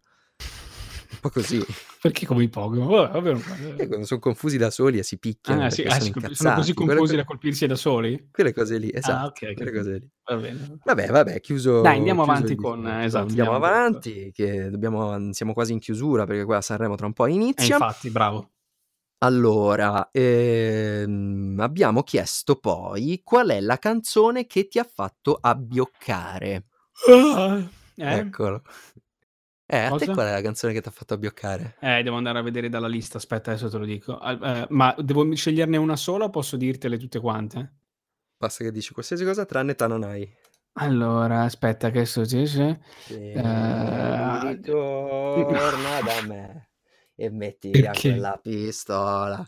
[1.11, 1.65] Un po' così.
[2.01, 3.11] Perché come i Pokémon?
[3.11, 3.87] Vabbè.
[3.89, 5.65] quando sono confusi da soli e si picchiano.
[5.65, 7.17] Ah, sì, ah, sono, sono, così confusi quelle...
[7.17, 8.29] da colpirsi da soli?
[8.31, 9.25] Quelle cose lì, esatto.
[9.25, 9.83] Ah, okay, quelle okay.
[9.83, 10.09] cose lì.
[10.25, 10.79] Va bene.
[10.85, 11.81] Vabbè, vabbè, chiuso.
[11.81, 12.79] Dai, andiamo chiuso avanti con.
[12.87, 17.07] Esatto, andiamo, andiamo avanti, che dobbiamo, siamo quasi in chiusura perché qua a Sanremo tra
[17.07, 17.77] un po' inizia.
[17.77, 18.51] Eh, infatti, bravo.
[19.21, 26.67] Allora, ehm, abbiamo chiesto poi qual è la canzone che ti ha fatto abbioccare.
[27.09, 28.19] Ah, eh?
[28.19, 28.63] Eccolo.
[29.71, 31.77] Eh, a te qual è la canzone che ti ha fatto abbioccare?
[31.81, 34.19] Eh, devo andare a vedere dalla lista, aspetta, adesso te lo dico.
[34.19, 37.75] Eh, ma devo sceglierne una sola o posso dirtele tutte quante?
[38.39, 40.37] Basta che dici qualsiasi cosa tranne Tananai.
[40.81, 42.81] Allora, aspetta che sto dice.
[43.09, 46.71] Eh, torna da me
[47.15, 48.11] e metti Perché?
[48.13, 49.47] quella pistola.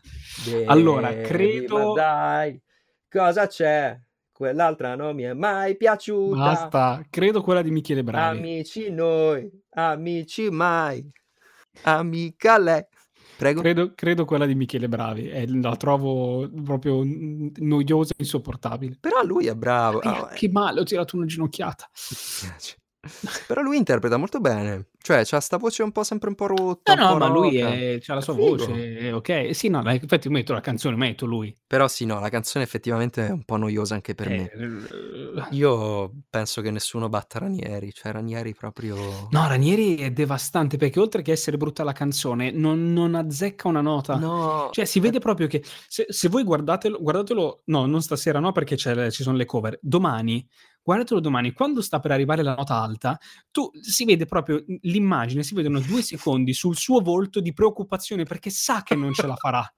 [0.66, 2.60] Allora, credo- Ma dai,
[3.08, 3.98] cosa c'è?
[4.40, 6.34] Quell'altra non mi è mai piaciuta.
[6.42, 8.38] Basta, credo quella di Michele Bravi.
[8.38, 11.06] Amici noi, amici mai.
[11.82, 12.82] Amica lei.
[13.36, 13.60] Prego.
[13.60, 18.96] Credo, credo quella di Michele Bravi, eh, la trovo proprio noiosa e insopportabile.
[18.98, 20.00] Però lui è bravo.
[20.00, 21.90] Eh, Ah, che male, ho tirato una ginocchiata.
[21.92, 22.76] mi piace.
[23.46, 24.88] Però lui interpreta molto bene.
[25.02, 26.94] Cioè, c'ha sta voce un po' sempre un po' rotta.
[26.94, 27.74] No, no, ma lui roca.
[27.74, 28.56] è- c'ha la sua figo.
[28.56, 29.54] voce, è ok.
[29.54, 31.56] Sì, no, infatti metto la canzone, metto lui.
[31.66, 34.50] Però sì, no, la canzone effettivamente è un po' noiosa anche per me.
[34.50, 37.90] Eh, Io penso che nessuno batta Ranieri.
[37.92, 39.28] Cioè, Ranieri proprio...
[39.30, 43.80] No, Ranieri è devastante perché oltre che essere brutta la canzone, non, non azzecca una
[43.80, 44.16] nota.
[44.16, 44.68] No.
[44.72, 48.76] Cioè, si vede proprio che se, se voi guardatelo, guardatelo, no, non stasera, no, perché
[48.76, 49.78] ci sono le cover.
[49.80, 50.46] Domani,
[50.90, 53.16] guardatelo domani, quando sta per arrivare la nota alta,
[53.52, 58.50] tu si vede proprio l'immagine, si vedono due secondi sul suo volto di preoccupazione perché
[58.50, 59.72] sa che non ce la farà.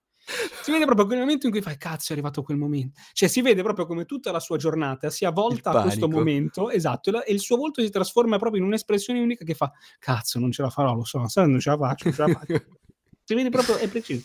[0.62, 2.98] Si vede proprio quel momento in cui fai cazzo, è arrivato quel momento.
[3.12, 7.22] Cioè, si vede proprio come tutta la sua giornata sia volta a questo momento, esatto,
[7.22, 10.62] e, il suo volto si trasforma proprio in un'espressione unica che fa cazzo, non ce
[10.62, 11.28] la farò, lo so, non
[11.60, 12.64] ce la faccio, non ce la faccio.
[13.24, 14.24] si vede proprio, è preciso.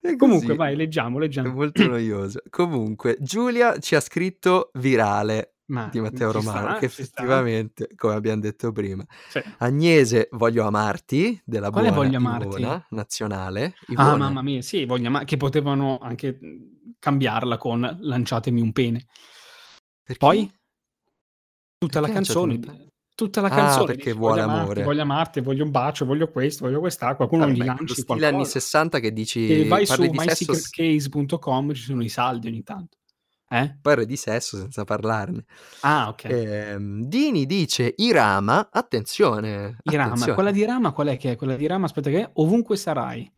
[0.00, 1.52] È Comunque, vai, leggiamo, È leggiamo.
[1.52, 2.40] molto noioso.
[2.50, 7.22] Comunque, Giulia ci ha scritto virale Ma di Matteo Romano, sta, che ci sta.
[7.22, 9.40] effettivamente, come abbiamo detto prima, Sì.
[9.58, 12.60] Agnese Voglio amarti, della Quale buona Voglio amarti?
[12.60, 13.64] Ivona, nazionale.
[13.64, 16.38] Ah, Ivona, mamma mia, sì, voglio, ma che potevano anche
[16.98, 19.06] cambiarla con lanciatemi un pene.
[20.02, 20.18] perché?
[20.18, 20.50] Poi
[21.78, 22.58] tutta Perché la canzone,
[23.14, 24.82] tutta la Ah, canzone perché dice, vuole voglio amarti, amore.
[24.82, 28.26] voglio amarti, voglio un bacio, voglio questo, voglio quest'acqua, qualcuno Vabbè, gli quello lanci stile
[28.26, 28.58] anni qualcosa.
[28.60, 32.96] 60 che E dici vai su mysecretcase.com, ci sono i saldi ogni tanto.
[33.60, 33.78] Eh?
[33.80, 35.44] parli di sesso senza parlarne.
[35.80, 36.24] Ah, ok.
[36.24, 40.34] Ehm, Dini dice Irama, attenzione, Irama, attenzione.
[40.34, 41.36] quella di Rama qual è che è?
[41.36, 42.30] Quella di Rama, aspetta che è?
[42.34, 43.32] Ovunque sarai.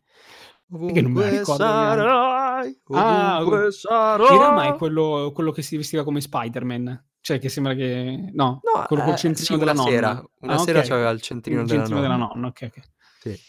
[0.69, 3.71] Perché non me Ovunque sarai, Ah, ovunque oh.
[3.71, 4.33] sarò.
[4.35, 7.05] Irama è quello, quello che si vestiva come Spider-Man.
[7.21, 8.29] Cioè, che sembra che...
[8.33, 9.91] No, No, quello col eh, centrino sì, della una nonna.
[9.91, 10.87] sera, una Ah, sera ok.
[10.87, 12.15] c'aveva il centrino, Il della centrino nonna.
[12.15, 12.81] della nonna, ok, ok.
[13.19, 13.39] Sì.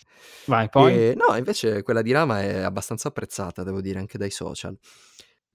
[0.47, 0.93] Vai, poi?
[0.95, 4.77] E, no, invece quella di Rama è abbastanza apprezzata, devo dire, anche dai social.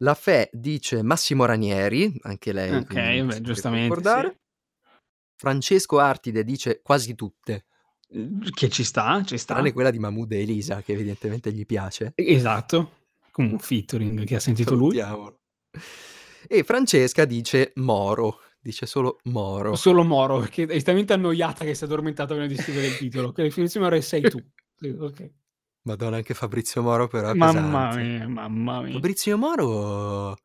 [0.03, 2.75] La Fe dice Massimo Ranieri, anche lei.
[2.75, 4.41] Ok, beh, giustamente, concordare.
[5.33, 7.65] Francesco Artide dice quasi tutte,
[8.53, 9.53] Che ci sta, ci sta.
[9.53, 12.11] tranne quella di Mahmood e Elisa, che evidentemente gli piace.
[12.15, 12.91] Esatto.
[13.31, 15.01] Come un featuring che ha sentito lui.
[16.47, 19.75] E Francesca dice Moro, dice solo Moro.
[19.75, 23.31] Solo Moro, che è estremamente annoiata che si è addormentata prima di scrivere il titolo.
[23.31, 24.37] Che definizione ora sei tu.
[24.83, 25.31] Sì, ok.
[25.86, 28.03] Madonna, anche Fabrizio Moro però è Mamma pesante.
[28.17, 28.93] mia, mamma mia.
[28.93, 30.38] Fabrizio Moro,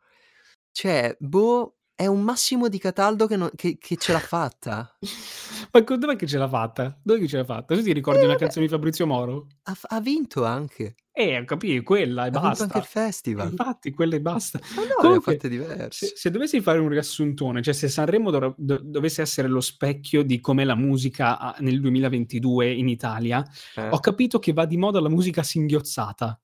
[0.72, 4.96] cioè, boh, è un Massimo di Cataldo che, non- che- che ce l'ha fatta.
[5.72, 6.98] Ma dov'è che ce l'ha fatta?
[7.02, 7.74] Dove che ce l'ha fatta?
[7.74, 9.46] Tu ti ricordi Eh, una canzone di Fabrizio Moro?
[9.64, 10.94] Ha, ha vinto anche.
[11.20, 12.62] Eh, capisci, quella e Ha basta.
[12.64, 13.50] anche il festival.
[13.50, 14.60] Infatti, quella e basta.
[14.76, 16.06] Ma no, Comunque, fatte diverse.
[16.06, 20.38] se, se dovessi fare un riassuntone, cioè se Sanremo do- dovesse essere lo specchio di
[20.38, 23.44] com'è la musica a- nel 2022 in Italia,
[23.74, 23.88] Eh.
[23.88, 26.40] ho capito che va di moda la musica singhiozzata.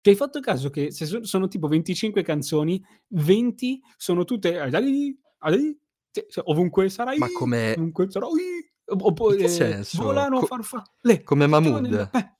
[0.00, 4.56] Che hai fatto caso che se so- sono tipo 25 canzoni, 20 sono tutte
[6.28, 8.30] cioè, ovunque sarai, Ma come- ovunque sarai,
[9.48, 10.02] senso?
[10.02, 12.10] volano Co farfalle, come nella Mahmood?
[12.14, 12.38] eh.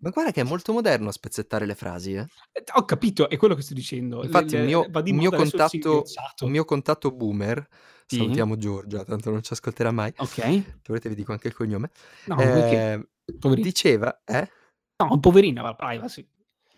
[0.00, 2.26] Ma guarda che è molto moderno spezzettare le frasi, eh.
[2.52, 4.22] Eh, ho capito, è quello che sto dicendo.
[4.22, 6.04] Infatti le mio mio il contatto
[6.46, 7.66] mio contatto boomer,
[8.06, 8.16] Sì.
[8.18, 11.90] salutiamo Giorgia, tanto non ci ascolterà mai, se volete vi dico anche il cognome,
[12.26, 12.36] No,
[13.40, 13.66] Poverina.
[13.66, 14.48] diceva eh?
[14.98, 16.26] No, poverina va privacy.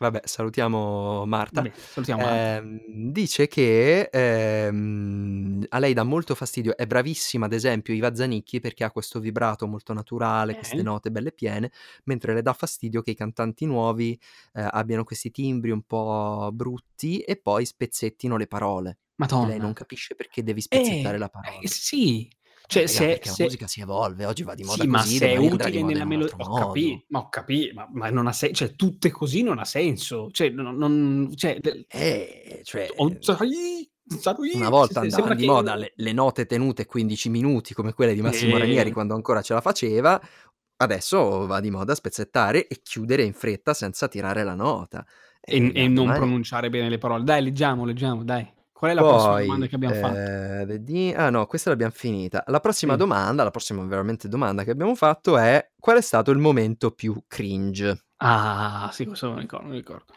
[0.01, 1.61] Vabbè, salutiamo Marta.
[1.61, 2.49] Vabbè, salutiamo Marta.
[2.61, 2.81] Ehm,
[3.11, 8.85] dice che, ehm, a lei dà molto fastidio è bravissima ad esempio Iva Zanicchi perché
[8.85, 10.83] ha questo vibrato molto naturale, queste Eh?
[10.83, 11.73] note belle piene,
[12.05, 14.19] mentre le dà fastidio che i cantanti nuovi,
[14.53, 18.99] ehm, abbiano questi timbri un po' brutti e poi spezzettino le parole.
[19.37, 19.75] E lei non Madonna.
[19.75, 21.29] capisce perché devi spezzettare Eh, la
[21.63, 21.69] eh, parola.
[21.69, 22.29] sì.
[22.71, 24.89] Eh Cioè raga, se perché la se musica si evolve, oggi va di moda Sì,
[24.89, 27.05] ma così, se è utile nella un melo altro ho capi modo.
[27.09, 30.29] ma ho capi ma ma non ha se cioè tutte così non ha senso.
[30.31, 31.59] Cioè no non cioè
[31.89, 33.91] Eh, cioè o sai
[34.55, 37.75] una se volta se andavan sembra di che moda le le note tenute 15 minuti
[37.75, 38.93] come quelle di Massimo Ranieri Eh.
[38.93, 40.21] quando ancora ce la faceva,
[40.77, 45.05] adesso va di moda spezzettare e chiudere in fretta senza tirare la nota.
[45.41, 47.25] E E da e non pronunciare bene le parole.
[47.25, 48.47] Dai leggiamo, leggiamo, dai.
[48.79, 50.31] Qual è la prossima domanda Poi, che abbiam fatto?
[50.33, 52.43] ehm, vedi ah no, questa l'abbiam finita.
[52.49, 52.97] La prossima Sì.
[52.97, 57.23] domanda, la prossima veramente domanda che abbiamo fatto è: qual è stato il momento più
[57.29, 58.03] cringe?
[58.21, 60.13] Ah, sì, questo me lo ricordo, lo ricordo.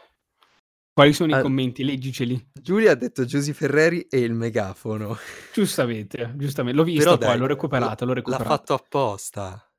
[0.92, 1.84] Quali sono i Al commenti?
[1.84, 2.50] Leggiceli.
[2.60, 5.16] Giulia ha detto Giusy Ferreri e il megafono.
[5.54, 8.40] Giustamente, giustame l'ho Però visto dai, poi, l'ho recuperato, l'ho l'ha recuperato.
[8.40, 9.70] fatto apposta,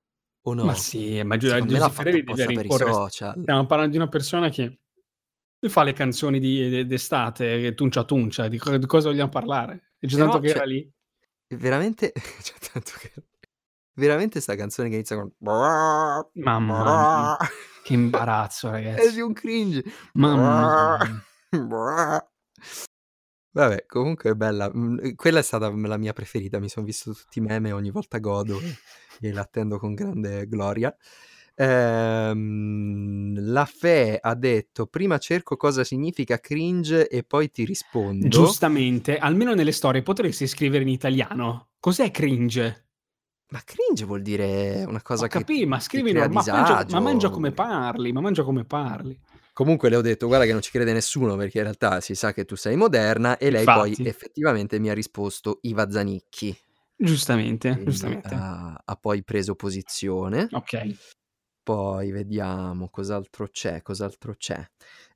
[0.44, 0.76] o Ma no?
[0.76, 3.02] sì, ma Giu Secondo me l'ha Giusy fatto Ferreri deve i rincorrere
[3.42, 4.80] stiamo parlando di una persona che
[5.70, 9.94] fa le canzoni di de d'estate, che tuncia tuncia, di di cosa vogliam parlare?
[10.00, 10.92] E già tanto che era cioè lì.
[11.56, 12.12] veramente
[12.42, 13.14] cioè tanto che
[13.96, 15.32] veramente 'sta canzone che inizia con
[16.34, 17.38] Mamma mia,
[17.84, 19.12] che imbarazzo è ragazzi.
[19.14, 19.84] di un cringe.
[20.14, 21.24] Mamma mia.
[23.52, 24.70] Vabbè, comunque è bella.
[24.74, 28.18] Mhmm, quella è stata la mia preferita, mi son visto tutti i meme, ogni volta
[28.20, 28.78] godo e
[29.22, 30.94] e l'attendo con grande gloria.
[31.58, 38.58] Ehm, la Fe ha detto: "Prima cerco cosa significa cringe e poi ti rispondo".
[38.62, 41.70] Giustamente, almeno nelle storie potresti scrivere in italiano.
[41.80, 42.86] Cos'è cringe?
[43.52, 46.84] Ma cringe vuol dire una cosa che capi ma ti scrivi crea no ma mangia
[46.88, 49.20] ma mangia come parli, ma mangia come parli.
[49.58, 52.34] Comunque le ho detto: "Guarda che non ci crede nessuno perché in realtà si sa
[52.34, 54.04] che tu sei moderna" e lei poi Infatti.
[54.04, 56.58] effettivamente mi ha risposto Iva Zanicchi.
[57.00, 58.22] Giustamente, Quindi giustamente.
[58.22, 60.52] ha ha poi preso posizione.
[60.52, 60.98] Okay.
[61.64, 64.62] Poi vediamo cos'altro c'è, cos'altro c'è.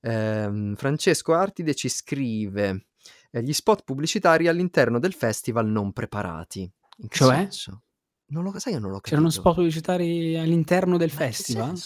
[0.02, 2.88] Ehm, Francesco Artide ci scrive:
[3.32, 6.72] "Ehm, gli spot pubblicitari all'interno del festival non preparati".
[6.98, 7.24] In che Cioè?
[7.24, 7.84] senso?
[8.30, 9.32] Non lo sai che non l'ho C'erano capito.
[9.32, 11.82] spot pubblicitari all'interno del Ma che festival?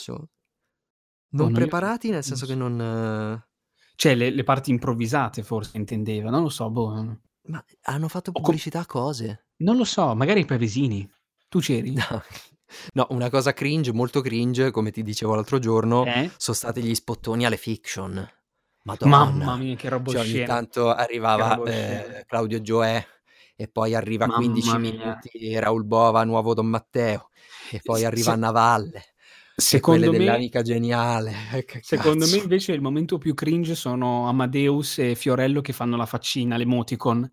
[1.33, 2.55] Non non io preparati nel non senso che so.
[2.55, 3.43] non
[3.95, 7.19] Cioè le le parti improvvisate forse intendeva, non lo so, boh.
[7.43, 9.45] Ma hanno fatto pubblicità a cose.
[9.57, 11.09] Non lo so, magari ai Pavesini.
[11.49, 11.93] Tu c'eri?
[11.93, 12.21] No.
[12.93, 16.31] No, una cosa cringe, molto cringe, come ti dicevo l'altro giorno, Eh?
[16.37, 18.13] son stati gli spottoni alle fiction.
[18.83, 19.55] Mamma Madonna.
[19.57, 23.05] mia, che roba Cioè ogni tanto arrivava, ehm, Claudio Gioè
[23.55, 24.91] e poi arriva 15 Mamma mia.
[24.91, 27.29] minuti Raoul Bova, nuovo Don Matteo
[27.69, 29.05] e poi arriva se Navalle quelle
[29.55, 31.33] secondo me dell'Amica Geniale.
[31.53, 36.07] Eh, secondo me invece il momento più cringe sono Amadeus e Fiorello che fanno la
[36.07, 37.29] faccina, l'emoticon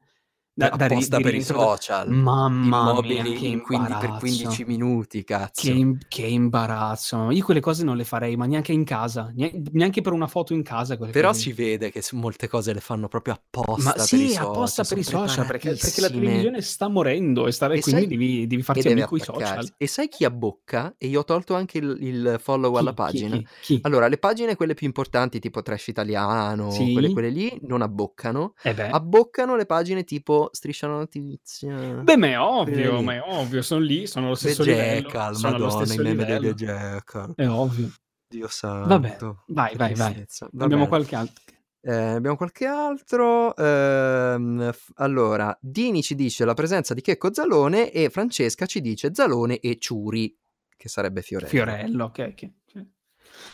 [0.58, 2.20] da da ri Apposta di per i social.
[2.22, 4.66] mamma mia, Immobili che in quindi per 15 imbarazzo.
[4.66, 5.22] minuti,
[5.54, 5.72] Che cazzo.
[5.72, 7.30] im che imbarazzo.
[7.30, 10.62] Io quelle cose non le farei, ma neanche in casa, neanche per una foto in
[10.62, 13.32] casa quelle Però cose si vede che molte cose le fanno proprio
[13.76, 16.88] Ma apposta per i sì, social, apposta per i social, perché perché la televisione sta
[16.88, 19.72] morendo e sta e quindi sai devi devi farti amico i social.
[19.76, 20.94] E sai chi abbocca?
[20.98, 23.04] E io ho tolto anche il il follow alla Chi?
[23.04, 23.22] Chi?
[23.22, 23.24] pagina.
[23.24, 23.48] Chi?
[23.58, 23.76] Chi?
[23.82, 27.12] Allora, le pagine quelle più importanti tipo Trash Italiano, quelle Sì?
[27.12, 28.54] quelle lì, non abboccano.
[28.64, 28.74] Eh.
[28.88, 33.82] Abboccano le pagine tipo Striscia la Notizia, Beh, ma è ovvio, ma è ovvio, son
[33.82, 36.54] lì, sono The stesso livello, Jackal, sono madonna, i stesso meme The livello.
[36.54, 37.32] Jackal.
[37.34, 37.90] È ovvio.
[38.28, 40.12] Dio Vabbè, santo, vai, che vai, vai.
[40.12, 40.48] tristezza.
[40.52, 41.40] Va Abbiamo qualche alt
[41.80, 48.10] Ehm, abbiamo qualche altro, f allora, Dini ci dice la presenza di Checco Zalone e
[48.10, 50.36] Francesca ci dice Zalone e Ciuri,
[50.76, 51.50] che sarebbe Fiorello.
[51.50, 52.52] Fiorello, okay, sì.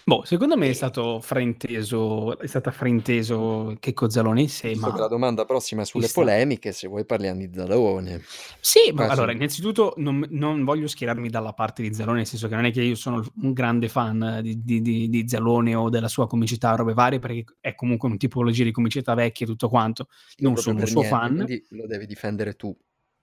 [0.07, 4.93] Boh, secondo me è stato frainteso è stata frainteso Checco Zalone in sé, Visto che
[4.93, 8.21] ma la domanda prossima è sulle polemiche, se vuoi parliamo di Zalone.
[8.61, 12.55] Sì, ma allora innanzitutto non non voglio schierarmi dalla parte di Zalone, nel senso che
[12.55, 16.09] non è che io sono un grande fan di di di di Zalone o della
[16.09, 20.09] sua comicità robe varie, perché è comunque un tipologia di comicità vecchia e tutto quanto.
[20.37, 21.35] Non proprio sono un suo niente, fan.
[21.35, 22.77] quindi lo devi difendere tu.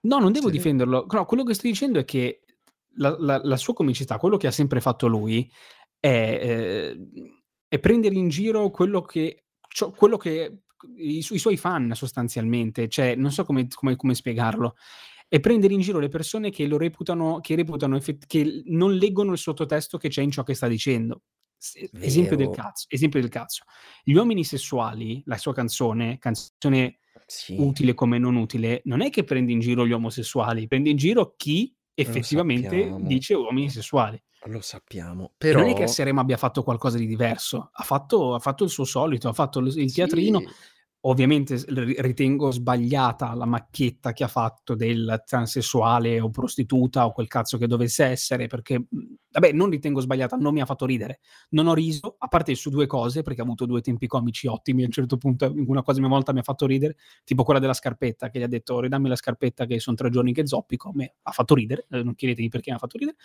[0.04, 0.54] No, non devo Sì.
[0.54, 1.06] difenderlo.
[1.12, 2.42] No, quello che sto dicendo è che
[2.96, 5.50] la la la sua comicità, quello che ha sempre fatto lui
[6.02, 6.40] è
[6.98, 10.64] ehm, è prendere in giro quello che cio quello che
[10.98, 14.76] i su i suoi fan sostanzialmente, cioè non so come come come spiegarlo.
[15.30, 19.32] è prendere in giro le persone che lo reputano che reputano effett che non leggono
[19.34, 21.24] il sottotesto che c'è in ciò che sta dicendo.
[22.00, 23.64] Esempio del cazzo esempio del cazzo.
[24.04, 26.98] Gli uomini sessuali, la sua canzone, canzone
[27.28, 27.58] Sì.
[27.58, 31.36] utile come non utile, non è che prende in giro gli omosessuali, prende in giro
[31.38, 34.22] chi effettivamente dice uomini sessuali.
[34.46, 38.34] Lo sappiamo, E non è che però Sanremo abbia fatto qualcosa di diverso, ha fatto
[38.36, 40.44] ha fatto il suo solito, ha fatto il teatrino.
[40.44, 40.56] Sì.
[41.04, 47.12] Ovviamente s ri ritengo sbagliata la macchietta che ha fatto del transessuale o prostituta o
[47.12, 50.86] quel cazzo che dovesse essere, perché, mhmm, vabbè non ritengo sbagliata, non mi ha fatto
[50.86, 51.20] ridere.
[51.50, 54.84] Non ho riso, a parte su 2 cose, perché ha avuto 2 tempi comici ottimi,
[54.84, 57.74] a un certo punto una cosa una volta mi ha fatto ridere, tipo quella della
[57.74, 61.16] scarpetta che gli ha detto: "Ridammi la scarpetta che son 3 giorni che zoppico." Me
[61.24, 63.18] ha fatto ridere, ehm, non chiedetemi perché mi ha fatto ridere.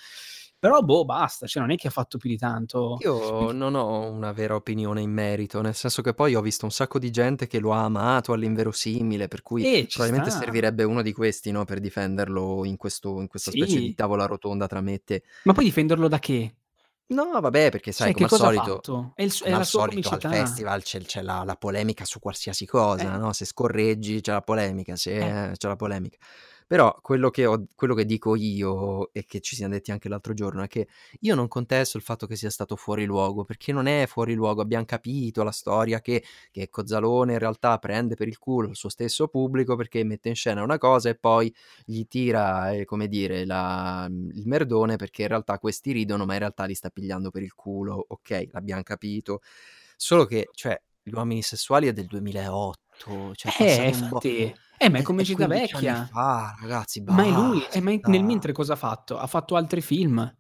[0.67, 3.05] Però boh, basta, cioè non è che ha fatto più di tanto.
[3.05, 6.71] Io non ho una vera opinione in merito, nel senso che poi ho visto un
[6.71, 10.31] sacco di gente che lo ha amato all'inverosimile, per cui Eh, probabilmente sta.
[10.31, 13.95] servirebbe uno di questi, no, per difenderlo in questo in questa specie di Sì.
[13.95, 15.23] tavola rotonda tra me e te.
[15.45, 16.57] Ma poi difenderlo da che?
[17.11, 18.89] No, vabbè, perché sai Cioè, come al solito?
[19.15, 20.29] È il è al solito al comicità.
[20.29, 23.17] festival c'è c'è la la polemica su qualsiasi cosa, Eh.
[23.17, 25.37] no, se scorreggi c'è la polemica, se Eh.
[25.51, 26.17] eh, c'è la polemica.
[26.69, 30.35] Però quello che ho quello che dico io, e che ci siam detti anche l'altro
[30.35, 30.89] giorno, è che
[31.21, 34.63] io non contesto il fatto che sia stato fuori luogo, perché non è fuori luogo.
[34.63, 38.89] Abbiam capito la storia che che Cozzalone in realtà prende per il culo il suo
[38.89, 43.45] stesso pubblico, perché mette in scena una cosa e poi gli tira, ehm, come dire,
[43.45, 47.31] la mhmm, il merdone perché in realtà questi ridono, ma in realtà li sta pigliando
[47.31, 48.05] per il culo.
[48.09, 49.41] Okay, l'abbiam capito.
[49.97, 54.53] Solo che, cioè, Gli uomini sessuali è del 2008, cioè Eh, infatti.
[54.81, 56.05] Eh, ma è 15 anni vecchia.
[56.11, 58.23] fa ragazzi, Ma è lui, eh, ma nel basta.
[58.25, 59.19] mentre cosa ha fatto?
[59.19, 60.35] Ha fatto altri film.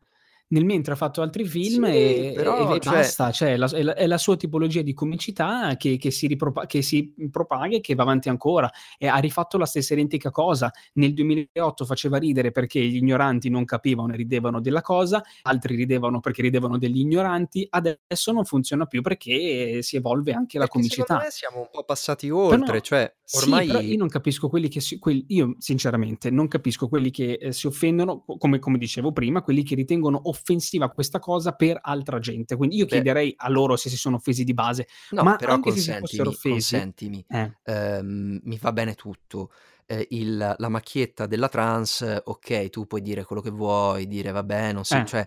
[0.48, 3.56] Nel mentre ha fatto altri film Sì, e e però e cioè basta, cioè è
[3.56, 7.12] la è la è la sua tipologia di comicità che che si ripropa che si,
[7.32, 8.70] propaga e che va avanti ancora.
[8.96, 10.70] E ha rifatto la stessa identica cosa.
[10.94, 16.20] Nel 2008 faceva ridere perché gli ignoranti non capivano e ridevano della cosa, altri ridevano
[16.20, 21.14] perché ridevano degli ignoranti, adesso non funziona più perché si evolve anche la Perché secondo
[21.14, 21.24] comicità.
[21.24, 22.86] me siamo un po' passati Però oltre,
[23.28, 23.50] cioè sì,
[23.88, 27.50] io ormai non capisco quelli che si quel io sinceramente non capisco quelli che, ehm,
[27.50, 32.18] si offendono, co come come dicevo prima, quelli che ritengono offensiva questa cosa per altra
[32.20, 32.56] gente.
[32.56, 35.52] Quindi io Beh chiederei a loro se si sono offesi di base, No, ma però
[35.54, 37.56] anche se si consentimi, offesi consentimi, eh.
[37.64, 39.52] ehm, mi va bene tutto.
[39.86, 44.72] Ehm, il la macchietta della trans, okay, tu puoi dire quello che vuoi, dire: "Vabbè,
[44.72, 45.04] non si" Eh.
[45.04, 45.26] cioè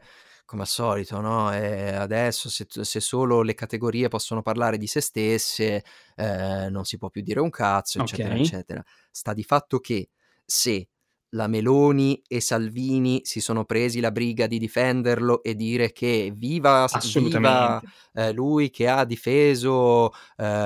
[0.50, 5.00] come al solito, no, ehm, adesso se se solo le categorie possono parlare di se
[5.02, 5.84] stesse,
[6.16, 8.36] ehm, non si può più dire un cazzo, eccetera, Okay.
[8.36, 8.84] eccetera.
[9.12, 10.10] Sta di fatto che
[10.44, 10.90] se
[11.34, 16.88] la Meloni e Salvini si sono presi la briga di difenderlo e dire che viva
[17.14, 17.82] viva,
[18.14, 20.12] ehm, lui che ha difeso,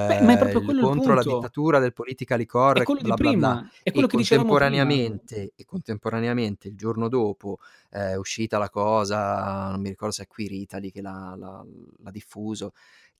[0.05, 3.55] Beh, è quello il contro la dittatura del politically È correct, di bla bla bla,
[3.55, 7.59] prima, è e contemporaneamente e contemporaneamente il giorno dopo
[7.89, 11.65] è uscita la cosa, non mi ricordo se è Queer-Italy che l'ha l'ha
[12.03, 12.73] l'ha diffuso,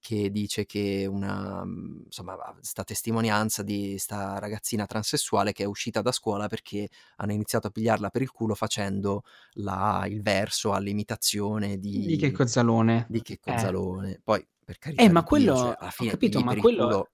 [0.04, 6.02] che dice che una mhmm, insomma 'sta testimonianza di 'sta ragazzina transessuale che è uscita
[6.02, 9.24] da scuola perché hanno iniziato a pigliarla per il culo facendo
[9.54, 13.08] la il verso all'imitazione Di di Checco Zalone.
[13.08, 13.58] di Checco Eh.
[13.58, 14.20] Zalone.
[14.24, 16.56] Poi per Eh, carità ma di Dio, cioè quello alla ho fine capito, pigli ma
[16.56, 17.12] quello culo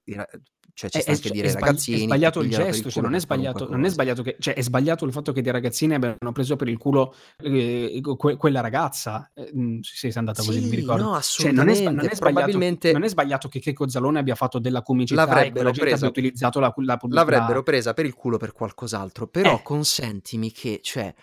[0.79, 2.49] cioè ci è sta è anche s dire è sbagl è ragazzini che sbagliato il
[2.49, 5.41] gesto, cioè non è sbagliato non è sbagliato che cioè è sbagliato il fatto che
[5.41, 9.29] dei ragazzini abbiano preso per il culo, q que quella ragazza.
[9.35, 11.03] Ehm, sì, se è andata così, non mi Sì, ricordo.
[11.03, 12.15] no, Cioè non è non assolutamente.
[12.15, 15.81] è Probabilmente non è sbagliato che Checco Zalone abbia fatto della comicità e l'avrebbero abbia
[15.83, 19.61] presa utilizzato la la pub l'avrebbero la presa per il culo per qualcos'altro, però Eh.
[19.63, 21.13] consentimi che, cioè,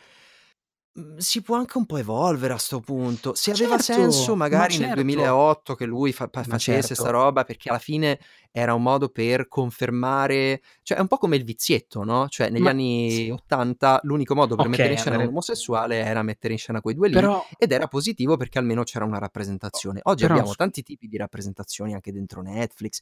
[1.17, 3.35] si può anche un po' evolvere a 'sto punto.
[3.35, 4.95] Se aveva Certo, senso ma magari nel certo.
[4.95, 7.11] 2008 che lui fa Ma facesse 'sta certo.
[7.11, 8.19] roba, perché alla fine
[8.51, 12.63] era un modo per confermare cioè è un po' come il vizietto, no, cioè negli
[12.63, 13.31] Ma anni sì.
[13.31, 16.95] '80 l'unico modo per mettere Okay, in scena un omosessuale era mettere in scena quei
[16.95, 20.01] 2 lì, Però ed era positivo perché almeno c'era una rappresentazione.
[20.05, 23.01] Oggi Però abbiamo tanti tipi di rappresentazioni anche dentro Netflix.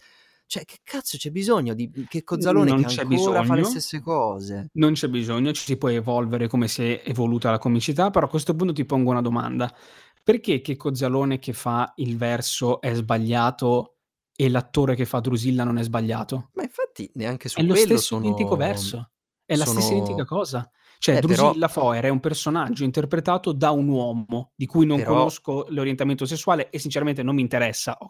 [0.55, 3.65] Cioè che cazzo c'è bisogno di, mhmm, che non c'è ancora fa le bisogno.
[3.65, 4.69] stesse cose?
[4.75, 8.29] Non c'è bisogno, ci si può evolvere come si è evoluta la comicità, però a
[8.29, 9.75] questo punto ti pongo una domanda:
[10.23, 13.97] perché Checco Zalone che fa il verso è sbagliato
[14.33, 16.51] e l'attore che fa Drusilla non è sbagliato?
[16.55, 19.11] Ma infatti neanche È su lo quello stesso identico sono verso.
[19.45, 20.71] È la stessa identica sono cosa.
[21.05, 25.03] Cioè eh però Drusilla Foer è un personaggio interpretato da un uomo, di cui non
[25.03, 27.97] però conosco l'orientamento sessuale e sinceramente non mi interessa.
[28.01, 28.09] Va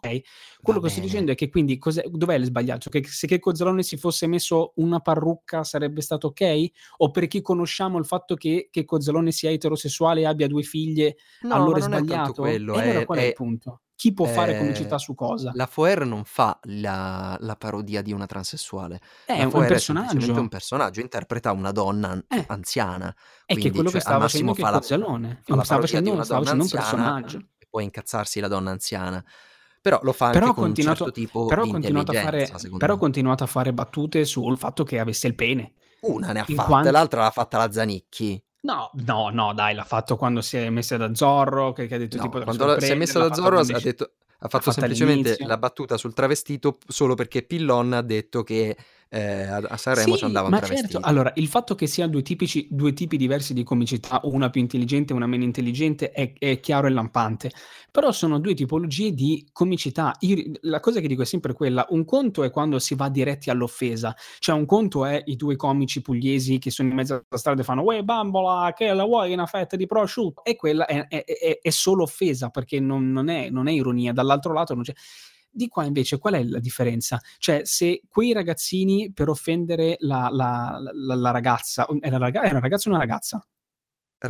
[0.61, 1.01] Quello che sto bene.
[1.01, 2.89] dicendo è che quindi cos'è dov'è il sbagliato?
[2.89, 6.71] Che se Checco Zalone si fosse messo una parrucca sarebbe stato okay?
[6.97, 11.55] O perché conosciamo il fatto che Checco Zalone sia eterosessuale e abbia 2 figlie No,
[11.55, 12.33] allora è non è tanto sbagliato?
[12.33, 13.81] quello, E allora è qual è il è punto?
[13.99, 15.57] Chi può fare comicità Ehm, su cosa?
[15.57, 18.99] la Foer non fa la la parodia di una transessuale.
[19.27, 19.71] È un Foer
[20.17, 20.47] è un personaggio.
[20.47, 22.43] personaggio, interpreta una donna Eh.
[22.47, 23.15] anziana,
[23.49, 25.41] Eh, che è quindi quello che cioè al stava facendo fa la Cozzalone.
[25.41, 27.47] fa la Stava facendo una stava donna facendo un anziana personaggio.
[27.57, 29.23] e può incazzarsi la donna anziana.
[29.81, 32.45] Però lo fa Però anche con un certo tipo però di continuato a fare
[32.77, 35.73] però ha continuato a fare battute sul fatto che avesse il pene.
[36.03, 38.41] Una ne ha fatte, quan l'altra l'ha fatta la Zanicchi.
[38.65, 41.97] No, no, no, dai, l'ha fatto quando si è messa da Zorro, che che ha
[41.99, 45.29] detto No, tipo quando la si è messa da Zorro ha detto ha fatto semplicemente
[45.29, 45.47] all'inizio.
[45.47, 48.75] la battuta sul travestito solo perché Pillon ha detto che,
[49.15, 50.99] ehm, a Sanremo ci Sì, andava un ma certo.
[50.99, 50.99] travestito.
[50.99, 55.13] Allora, il fatto che siano 2 tipici 2 tipi diversi di comicità, una più intelligente
[55.13, 57.49] e una meno intelligente è è chiaro e lampante.
[57.91, 60.13] Però sono 2 tipologie di comicità.
[60.21, 63.49] Io la cosa che dico è sempre quella: un conto è quando si va diretti
[63.49, 67.61] all'offesa, cioè un conto è i 2 comici pugliesi che sono in mezzo alla strada
[67.61, 71.23] e fanno: "Uè bambola, che la vuoi una fetta di prosciutto?" E quella è è
[71.23, 74.11] è è solo offesa perché non non è non è ironia.
[74.11, 74.93] Dall'altro lato non c'è
[75.55, 77.19] di qua invece qual è la differenza?
[77.37, 82.91] Cioè, se quei ragazzini per offendere la la la la ragazza è una ragazza o
[82.91, 83.45] una ragazza?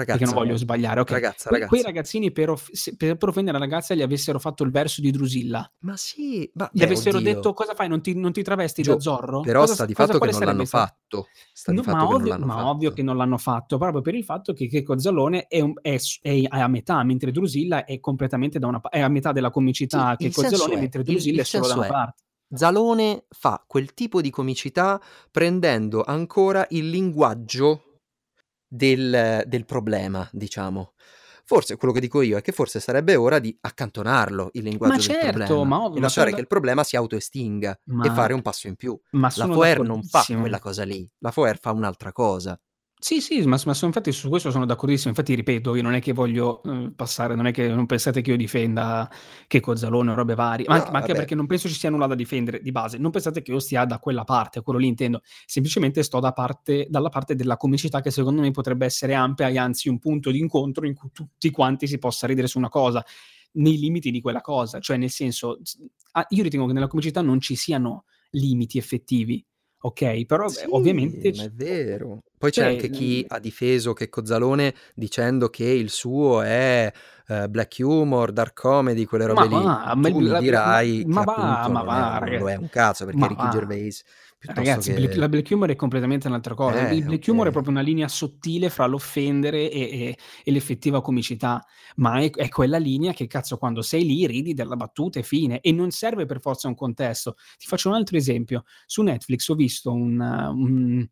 [0.04, 0.34] Perché non Ragazza.
[0.34, 1.22] voglio sbagliare, okay.
[1.22, 1.88] Ragazza, Que quei ragazza.
[1.88, 5.72] ragazzini per off per offendere la ragazza gli avessero fatto il verso di Drusilla.
[5.80, 7.34] Ma sì, ma Gli beh, avessero oddio.
[7.34, 9.94] detto: "Cosa fai, non ti non ti travesti da Gio Zorro?" però Cosa sta di
[9.94, 11.28] cosa fatto che non l'hanno sta fatto.
[11.54, 13.02] Sta di No, fatto ma ovvio l'hanno ma ovvio fatto.
[13.02, 16.44] che non l'hanno fatto, proprio per il fatto che Checco Zalone è un è è
[16.50, 20.16] a metà, mentre Drusilla è completamente da una pa è a metà della Sì, comicità
[20.18, 22.24] il Checco Zalone, è mentre il Drusilla il è solo da una parte.
[22.54, 25.02] Zalone fa quel tipo di comicità
[25.32, 27.95] prendendo ancora il linguaggio
[28.76, 30.94] del del problema, diciamo.
[31.48, 35.04] Forse quello che dico io è che forse sarebbe ora di accantonarlo il Ma linguaggio
[35.04, 37.80] del certo, problema ma e ovvio, ma sono lasciare che da il problema si autoestinga
[38.00, 39.00] e Ma fare un passo in più.
[39.12, 41.10] ma La sono Foer non fa quella cosa lì.
[41.20, 42.60] La Foer fa un'altra cosa.
[43.08, 45.10] Sì, sì, ma ma so infatti su questo sono d'accordissimo.
[45.10, 48.32] Infatti ripeto, io non è che voglio, uhm, passare non è che non pensate che
[48.32, 49.08] io difenda
[49.46, 51.92] Checco Zalone o robe varie, ma No, anche ma anche perché non penso ci sia
[51.92, 52.98] nulla da difendere di base.
[52.98, 55.22] Non pensate che io stia da quella parte, quello lì intendo.
[55.46, 59.58] Semplicemente sto da parte dalla parte della comicità che secondo me potrebbe essere ampia e
[59.60, 63.06] anzi un punto d'incontro in cui tutti quanti si possa ridere su una cosa,
[63.54, 64.80] nei limiti di quella cosa.
[64.80, 65.78] Cioè nel senso, s
[66.14, 69.46] a io ritengo che nella comicità non ci siano limiti effettivi,
[69.82, 72.22] okay, però beh, Sì, ovviamente ma c è vero.
[72.38, 76.92] Poi c'è cioè, anche chi ha difeso Checco Zalone dicendo che il suo è,
[77.28, 79.56] ehm, black humor, dark comedy, quelle Ma robe lì.
[79.62, 82.10] va, ma il Tu mi la bl ma dirai che ma va, ma non è
[82.10, 83.48] va non è un cazzo perché ma Ricky va.
[83.48, 84.04] Gervais
[84.48, 86.86] Ragazzi, black la che black humor è completamente un'altra cosa.
[86.88, 87.52] Il Eh, black humor è okay.
[87.52, 91.66] proprio una linea sottile fra l'offendere e e e l'effettiva comicità,
[91.98, 95.62] ma è è quella linea che cazzo quando sei lì ridi della battuta e fine,
[95.62, 97.36] e non serve per forza un contesto.
[97.58, 101.08] Ti faccio un altro esempio: su Netflix ho visto un un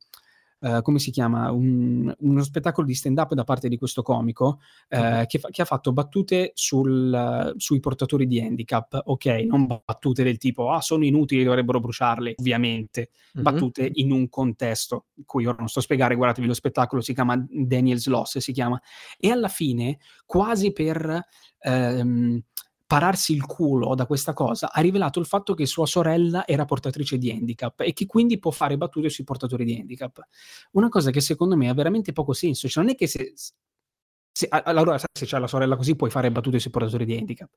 [0.64, 4.60] ehm, come si chiama, un uno spettacolo di stand up da parte di questo comico,
[4.90, 10.24] ehm, che fa che ha fatto battute sul sui portatori di handicap, okay, non battute
[10.24, 13.10] del tipo: "Ah, sono inutili, dovrebbero bruciarli", ovviamente.
[13.36, 13.64] Mh-mh.
[13.64, 17.36] Battute in un contesto, cui ora non sto a spiegare, guardatevi lo spettacolo, si chiama
[17.50, 18.80] Daniel's Loss si chiama.
[19.18, 21.20] E alla fine, quasi per,
[21.60, 22.42] ehm,
[22.94, 27.18] pararsi il culo da questa cosa, ha rivelato il fatto che sua sorella era portatrice
[27.18, 30.22] di handicap e che quindi può fare battute sui portatori di handicap.
[30.74, 33.34] Una cosa che secondo me ha veramente poco senso, cioè non è che se
[34.32, 37.50] se allora se c'hai la sorella così puoi fare battute sui portatori di handicap.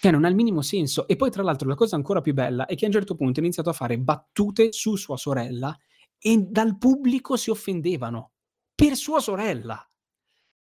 [0.00, 1.06] Cioè non ha il minimo senso.
[1.06, 3.38] E poi tra l'altro la cosa ancora più bella è che a un certo punto
[3.38, 5.76] ha iniziato a fare battute su sua sorella
[6.18, 8.32] e dal pubblico si offendevano.
[8.74, 9.88] Per sua sorella.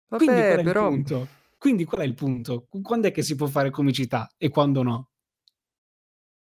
[0.09, 0.91] Vabbè, però?
[1.61, 2.65] Quindi qual è il punto?
[2.67, 5.09] Q quand'è che si può fare comicità e quando no?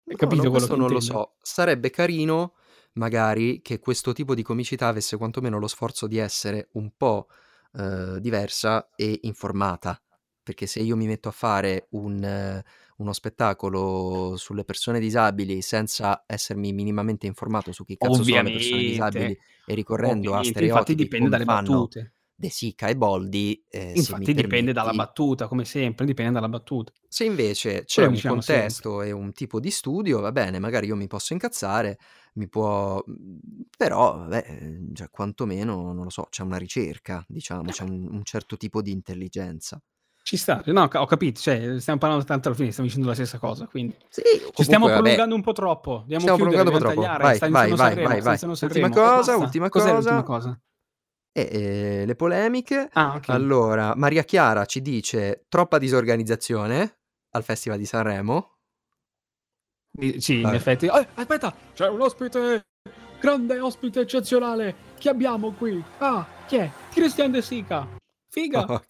[0.08, 1.36] Hai No, no, capito quello che questo non lo so.
[1.42, 2.54] Sarebbe carino,
[2.94, 7.26] magari, che questo tipo di comicità avesse quantomeno lo sforzo di essere un po',
[7.74, 10.00] ehm, diversa e informata.
[10.42, 12.62] Perché se io mi metto a fare un
[12.98, 18.82] uno spettacolo sulle persone disabili senza essermi minimamente informato su chi cazzo sono le persone
[18.84, 22.12] disabili Ovviamente, e ricorrendo a ovviamente, infatti stereotipi dipende dalle fanno battute.
[22.38, 26.92] De Sica e Boldi, mi Infatti dipende dalla permetti battuta, come sempre, dipende dalla battuta.
[27.08, 28.76] se invece c'è Quello un diciamo sempre.
[28.76, 31.98] contesto e un tipo di studio, va bene, magari io mi posso incazzare,
[32.34, 33.02] mi può
[33.76, 38.24] però vabbè, ehm, cioè quantomeno, non lo so, c'è una ricerca, diciamo, c'è un un
[38.24, 39.80] certo tipo di intelligenza.
[40.22, 40.60] Ci sta.
[40.66, 43.38] No, ho ca ho capito, cioè stiamo parlando tanto alla fine, stiamo dicendo la stessa
[43.38, 43.96] cosa, quindi.
[44.08, 45.98] Sì, o Ci stiamo comunque vabbè prolungando un po' troppo.
[46.00, 47.00] Dobbiamo Stiamo chiudere, prolungando un po' dobbiamo troppo.
[47.00, 47.22] tagliare.
[47.22, 48.38] Vai, vai, vai, Sanremo, vai, vai.
[48.60, 50.60] Ultima cosa, ultima Cos'è l'ultima cosa.
[51.36, 52.88] Eh, ehm, le polemiche.
[52.94, 53.34] Ah, okay.
[53.34, 57.00] Allora, Maria Chiara ci dice: "Troppa disorganizzazione
[57.32, 58.54] al Festival di Sanremo".
[60.16, 60.56] Sì, in Vabbè.
[60.56, 62.68] effetti eh, aspetta, c'è un ospite,
[63.20, 64.74] grande ospite eccezionale.
[64.98, 65.82] Chi abbiamo qui?
[65.98, 66.70] Ah, chi è?
[66.90, 67.86] Christian De Sica.
[68.30, 68.64] Figa.
[68.64, 68.80] Oh.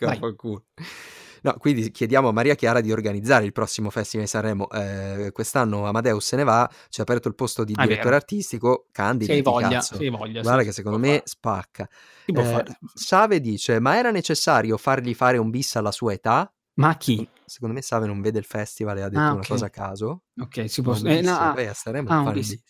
[1.42, 4.68] No, quindi chiediamo a Maria Chiara di organizzare il prossimo Festival di Sanremo.
[4.70, 8.16] Eh, quest'anno Amadeus se ne va, ci ha aperto il posto di Ah, direttore vero.
[8.16, 9.96] artistico, candidi, Se hai metti voglia, cazzo.
[9.96, 10.42] se hai voglia.
[10.42, 11.22] Guarda sì, che secondo me fare.
[11.24, 11.88] spacca.
[12.26, 12.64] Eh, fare.
[12.94, 16.50] Save dice, ma era necessario fargli fare un bis alla sua età?
[16.74, 17.26] Ma chi?
[17.44, 19.48] Secondo, me Save non vede il festival e ha detto Ah, una ok.
[19.48, 20.22] cosa a caso.
[20.38, 20.94] Ok, si può...
[20.94, 22.60] eh, no, ah, poi a Sanremo ah, un bis.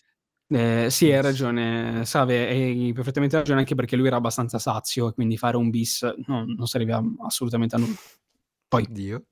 [0.49, 5.13] Eh, sì, hai ragione, Save, hai perfettamente ragione anche perché lui era abbastanza sazio e
[5.13, 7.95] quindi fare un bis no, non serviva assolutamente a nulla.
[8.67, 9.23] Poi, Oddio.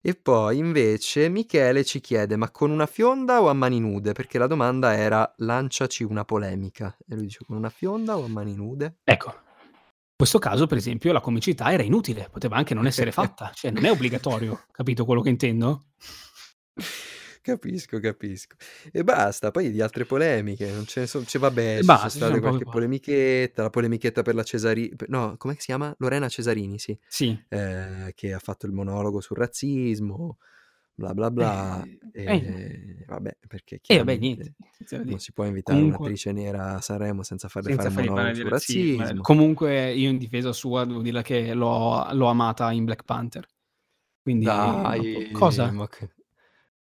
[0.00, 4.12] E poi invece Michele ci chiede, ma con una fionda o a mani nude?
[4.12, 6.96] Perché la domanda era lanciaci una polemica.
[7.08, 8.98] E lui dice con una fionda o a mani nude?
[9.02, 13.50] ecco, in questo caso, per esempio, la comicità era inutile, poteva anche non essere fatta,
[13.52, 15.86] cioè non è obbligatorio, capito quello che intendo?
[17.46, 18.56] Capisco, capisco.
[18.90, 22.08] E basta, poi di altre polemiche, non ce ne sono, cioè, vabbè, E ci basta,
[22.08, 22.70] sono qualche poche cose.
[22.76, 25.94] polemichetta, la polemichetta per la Cesarini, no, come si chiama?
[25.98, 27.38] Lorena Cesarini, sì, Sì.
[27.48, 30.38] eh, che ha fatto il monologo sul razzismo,
[30.92, 34.54] bla bla bla, Eh, eh, e vabbè, perché e vabbè, chiaramente niente.
[34.76, 37.94] senza non si può invitare Comunque, un'attrice nera a Sanremo senza farle senza fare un
[37.94, 38.82] fargli monologo parlare di sul razzismo.
[38.82, 38.96] eh.
[38.98, 39.22] razzismo.
[39.22, 43.46] Comunque, io in difesa sua devo dire che l'ho, l'ho amata in Black Panther.
[44.22, 45.70] Quindi, Dai, cosa?
[45.70, 46.10] ma, che-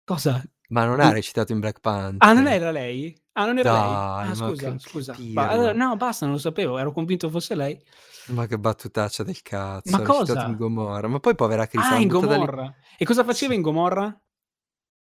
[0.03, 0.43] Cosa?
[0.69, 2.27] Ma non ha recitato in Black Panther.
[2.29, 3.15] Ah, non era lei?
[3.33, 3.81] Ah, non era lei?
[3.81, 5.15] Dai, Ah, ma scusa, scusa.
[5.33, 7.79] Ba- allora, no, basta, non lo sapevo, ero convinto fosse lei.
[8.27, 10.47] Ma che battutaccia del cazzo, Ma ha cosa?
[10.47, 11.07] in Gomorra.
[11.07, 12.73] Ma poi povera Chris, Ah, in lì- Gomorra.
[12.97, 14.19] E cosa faceva in Gomorra?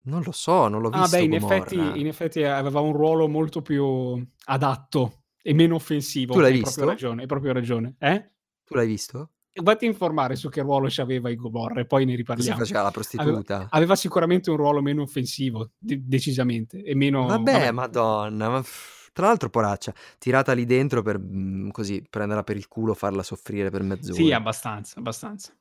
[0.01, 3.27] Non lo so, non l'ho Ah, visto beh, in effetti, in effetti aveva un ruolo
[3.27, 6.33] molto più adatto e meno offensivo.
[6.33, 6.69] Tu l'hai hai visto?
[6.75, 7.95] proprio ragione, hai proprio ragione.
[7.99, 8.31] Eh?
[8.63, 9.31] Tu l'hai visto?
[9.61, 12.57] Vatti a informare su che ruolo c'aveva in Gomorra e poi ne riparliamo.
[12.57, 13.55] faceva la prostituta?
[13.55, 17.25] Aveva, aveva sicuramente un ruolo meno offensivo, de- decisamente, e meno...
[17.25, 18.63] Vabbè, madonna, ma
[19.11, 23.69] tra l'altro poraccia, tirata lì dentro per mm, così prenderla per il culo, farla soffrire
[23.69, 24.13] per mezz'ora.
[24.13, 25.53] Sì, abbastanza, abbastanza.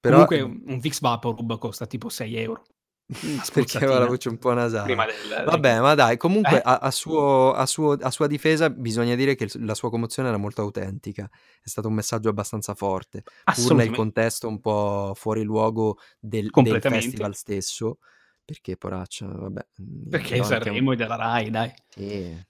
[0.00, 2.64] Però Comunque un, un Vicks Vaporub costa tipo 6 euro.
[3.06, 4.84] Una perché aveva la voce un po' nasale.
[4.84, 5.44] Prima del...
[5.44, 6.62] Vabbè, ma dai, comunque Eh?
[6.64, 10.38] a, a suo- a suo- a sua difesa bisogna dire che la sua commozione era
[10.38, 11.28] molto autentica,
[11.62, 16.80] è stato un messaggio abbastanza forte, pur nel contesto un po' fuori luogo del, del
[16.80, 17.98] festival stesso,
[18.44, 19.66] perché poraccia, vabbè.
[19.82, 21.72] mm, Perché Sanremo e della Rai, dai.
[21.88, 22.42] sì,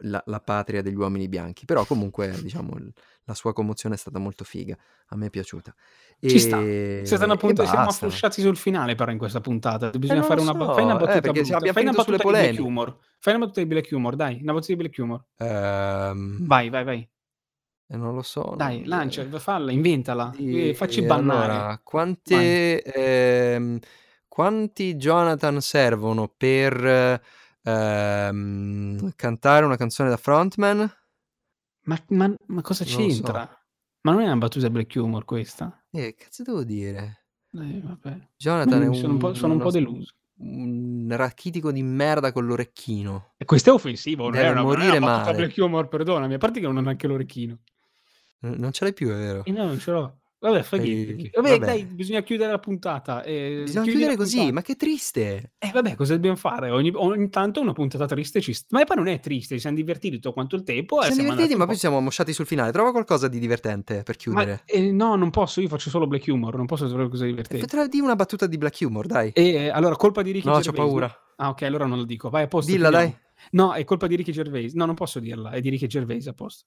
[0.00, 2.92] la, la patria degli uomini bianchi, però comunque diciamo il-
[3.24, 4.76] la sua commozione è stata molto figa,
[5.08, 5.74] a me è piaciuta.
[6.20, 6.60] Ci sta.
[6.60, 7.88] E, Siete una e siamo basta.
[7.88, 9.90] afflosciati sul finale però in questa puntata.
[9.90, 11.72] Bisogna non fare una, so, fai una eh, battuta perché brutta.
[11.72, 12.58] Fai una battuta di Black.
[12.60, 12.98] Humor.
[13.18, 14.38] Fai una battuta di Black Humor, dai.
[14.42, 15.24] Una battuta di Black Humor.
[15.38, 17.08] Ehm, Vai, vai, vai.
[17.88, 18.54] eh, non lo so.
[18.56, 20.32] Dai, non- lancia, falla, inventala.
[20.38, 21.52] Eh, Facci bannare.
[21.52, 23.78] Allora, quante, ehm,
[24.28, 27.20] quanti Jonathan servono per
[27.70, 30.90] ehm, cantare una canzone da frontman?
[31.82, 33.60] Ma, ma- ma cosa Non c'entra?
[34.02, 35.84] Ma non è una battuta Black Humor questa?
[35.90, 37.24] Eh, cazzo devo dire?
[37.52, 38.18] Eh, vabbè.
[38.36, 40.12] Jonathan è Mm, sono un po', sono un po' deluso.
[40.38, 43.32] un rachitico di merda con l'orecchino.
[43.38, 45.36] E questo è offensivo, non Deve è una, non è una morire male.
[45.36, 46.34] Black Humor, perdonami.
[46.34, 47.58] A parte che non ho neanche l'orecchino.
[48.40, 49.44] N- Non ce l'hai più, è vero?
[49.44, 50.18] E no, non ce l'ho.
[50.38, 51.30] Vabbè, Ehi, niente.
[51.34, 51.64] Vabbè, vabbè.
[51.64, 53.22] dai, bisogna chiudere la puntata.
[53.22, 54.52] eh, Bisogna chiudere così, puntata.
[54.54, 55.52] ma che triste.
[55.58, 56.70] Eh vabbè, cosa dobbiamo fare?
[56.70, 58.76] Ogni, ogni tanto una puntata triste ci sta.
[58.76, 61.00] Ma poi non è triste, ci siamo divertiti tutto quanto il tempo.
[61.02, 61.80] Ci siamo divertiti, ma poi po'.
[61.80, 62.70] siamo mosciati sul finale.
[62.70, 64.62] Trova qualcosa di divertente per Ma, chiudere.
[64.66, 67.34] eh, no, non posso, io faccio solo black humor, non posso trovare qualcosa di E
[67.34, 67.66] divertente.
[67.66, 69.30] Potrei dire una battuta di Black Humor, dai.
[69.32, 70.72] E eh, allora, colpa di Ricky No, no?
[70.72, 71.20] paura.
[71.36, 72.28] Ah, ok, allora non lo dico.
[72.28, 72.70] Vai a posto.
[72.70, 73.14] Dilla, dai.
[73.52, 74.74] No, è colpa di Ricky Gervais.
[74.74, 76.64] No, non posso dirla, è di Ricky Gervais a posto.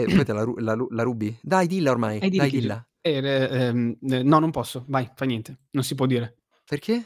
[0.00, 1.36] E poi te la, la la rubi?
[1.42, 2.20] Dai, dilla ormai.
[2.20, 2.86] Dai, Ricky dilla.
[3.00, 4.84] Eh, eh, ehm, eh, no, non posso.
[4.86, 5.58] Vai, fa niente.
[5.72, 6.36] Non si può dire.
[6.64, 7.04] Perché?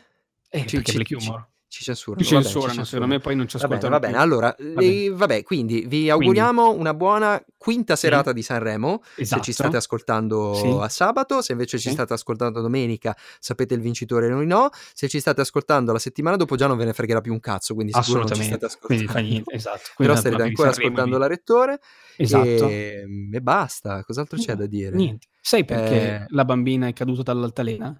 [0.51, 1.48] Eh, Ci- perché ci- Black humor.
[1.73, 2.23] Ci censurano.
[2.23, 4.19] Ci vabbè, censurano, secondo me poi non ci Va bene, ascoltano va bene.
[4.23, 8.01] Allora, Va eh, vabbè, quindi vi auguriamo una buona quinta Sì.
[8.03, 9.01] serata di Sanremo.
[9.16, 9.40] Esatto.
[9.43, 10.66] Se ci state ascoltando Sì.
[10.69, 11.94] a sabato, se invece ci Sì.
[11.94, 14.69] state ascoltando domenica, sapete il vincitore noi no.
[14.93, 17.73] Se ci state ascoltando la settimana dopo, già non ve ne fregherà più un cazzo.
[17.73, 19.12] Quindi sicuro non ci state Quindi ascoltando.
[19.12, 19.81] fa niente, esatto.
[19.97, 21.81] Però Quindi starete la- ancora ascoltando la rettore.
[22.19, 22.69] Esatto.
[22.69, 24.05] E, e basta.
[24.05, 24.94] Cos'altro c'è da dire?
[24.94, 25.28] Niente.
[25.40, 27.99] Sai perché Eh, la bambina è caduta dall'altalena?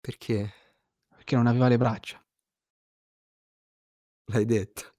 [0.00, 0.52] Perché?
[1.22, 2.20] Perché non aveva le braccia.
[4.32, 4.94] L'hai detto.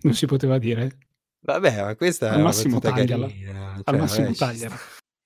[0.00, 0.98] Non si poteva dire.
[1.46, 3.26] Vabbè, ma questa è Al una massimo battuta tagliala.
[3.28, 3.72] carina.
[3.74, 4.76] Al cioè, massimo vabbè, tagliala.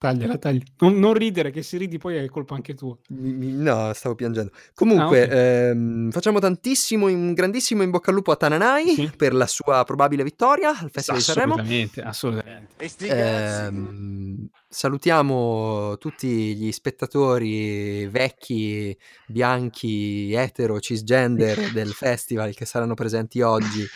[0.03, 0.65] Tagliala, tagliala.
[0.79, 2.97] Non, non ridere, che se ridi poi è colpa anche tua.
[3.09, 4.51] No, stavo piangendo.
[4.75, 5.33] Comunque, Ah, ok.
[5.33, 9.11] ehm, facciamo tantissimo, un grandissimo in bocca al lupo a Tananai Sì.
[9.17, 11.55] per la sua probabile vittoria al Festival di Sanremo.
[11.55, 12.71] Assolutamente, assolutamente.
[13.07, 18.97] Ehm, salutiamo tutti gli spettatori vecchi,
[19.27, 23.87] bianchi, etero, cisgender del festival che saranno presenti oggi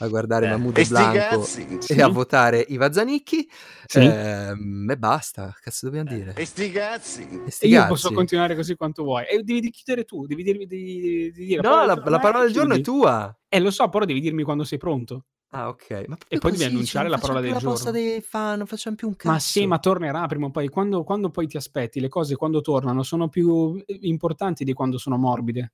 [0.00, 1.76] a guardare Eh, Mahmood e sti Blanco cazzi.
[1.80, 1.92] Sì.
[1.94, 3.48] e a votare Iva Zanicchi.
[3.86, 3.98] Sì.
[4.00, 6.34] Ehm, e basta, cazzo dobbiamo dire?
[6.36, 7.42] E sti cazzi.
[7.46, 7.88] E sti io cazzi.
[7.88, 9.24] posso continuare così quanto vuoi.
[9.26, 12.52] E devi chiudere tu, devi dirmi di, di dire No, la, parola la parola del
[12.52, 13.36] giorno è tua.
[13.48, 15.24] Eh, lo so, però devi dirmi quando sei pronto.
[15.50, 16.04] Ah, ok.
[16.08, 17.90] Ma E poi devi annunciare cioè, la parola del la giorno.
[17.90, 19.32] dei fan, non facciamo più un cazzo.
[19.32, 20.68] Ma sì, ma tornerà prima o poi.
[20.68, 24.98] Quando, quando poi ti aspetti, le cose quando tornano sono più eh, importanti di quando
[24.98, 25.72] sono morbide.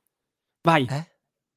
[0.62, 0.86] Vai.
[0.88, 1.08] Eh?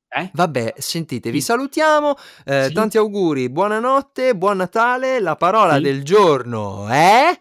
[0.10, 0.30] Eh?
[0.34, 1.46] Vabbè, sentite, vi Sì.
[1.48, 2.16] salutiamo,
[2.46, 2.74] eh, Sì.
[2.74, 5.82] tanti auguri, buonanotte, buon Natale, la parola Sì.
[5.82, 7.38] del giorno è...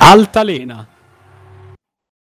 [0.00, 0.86] Altalena.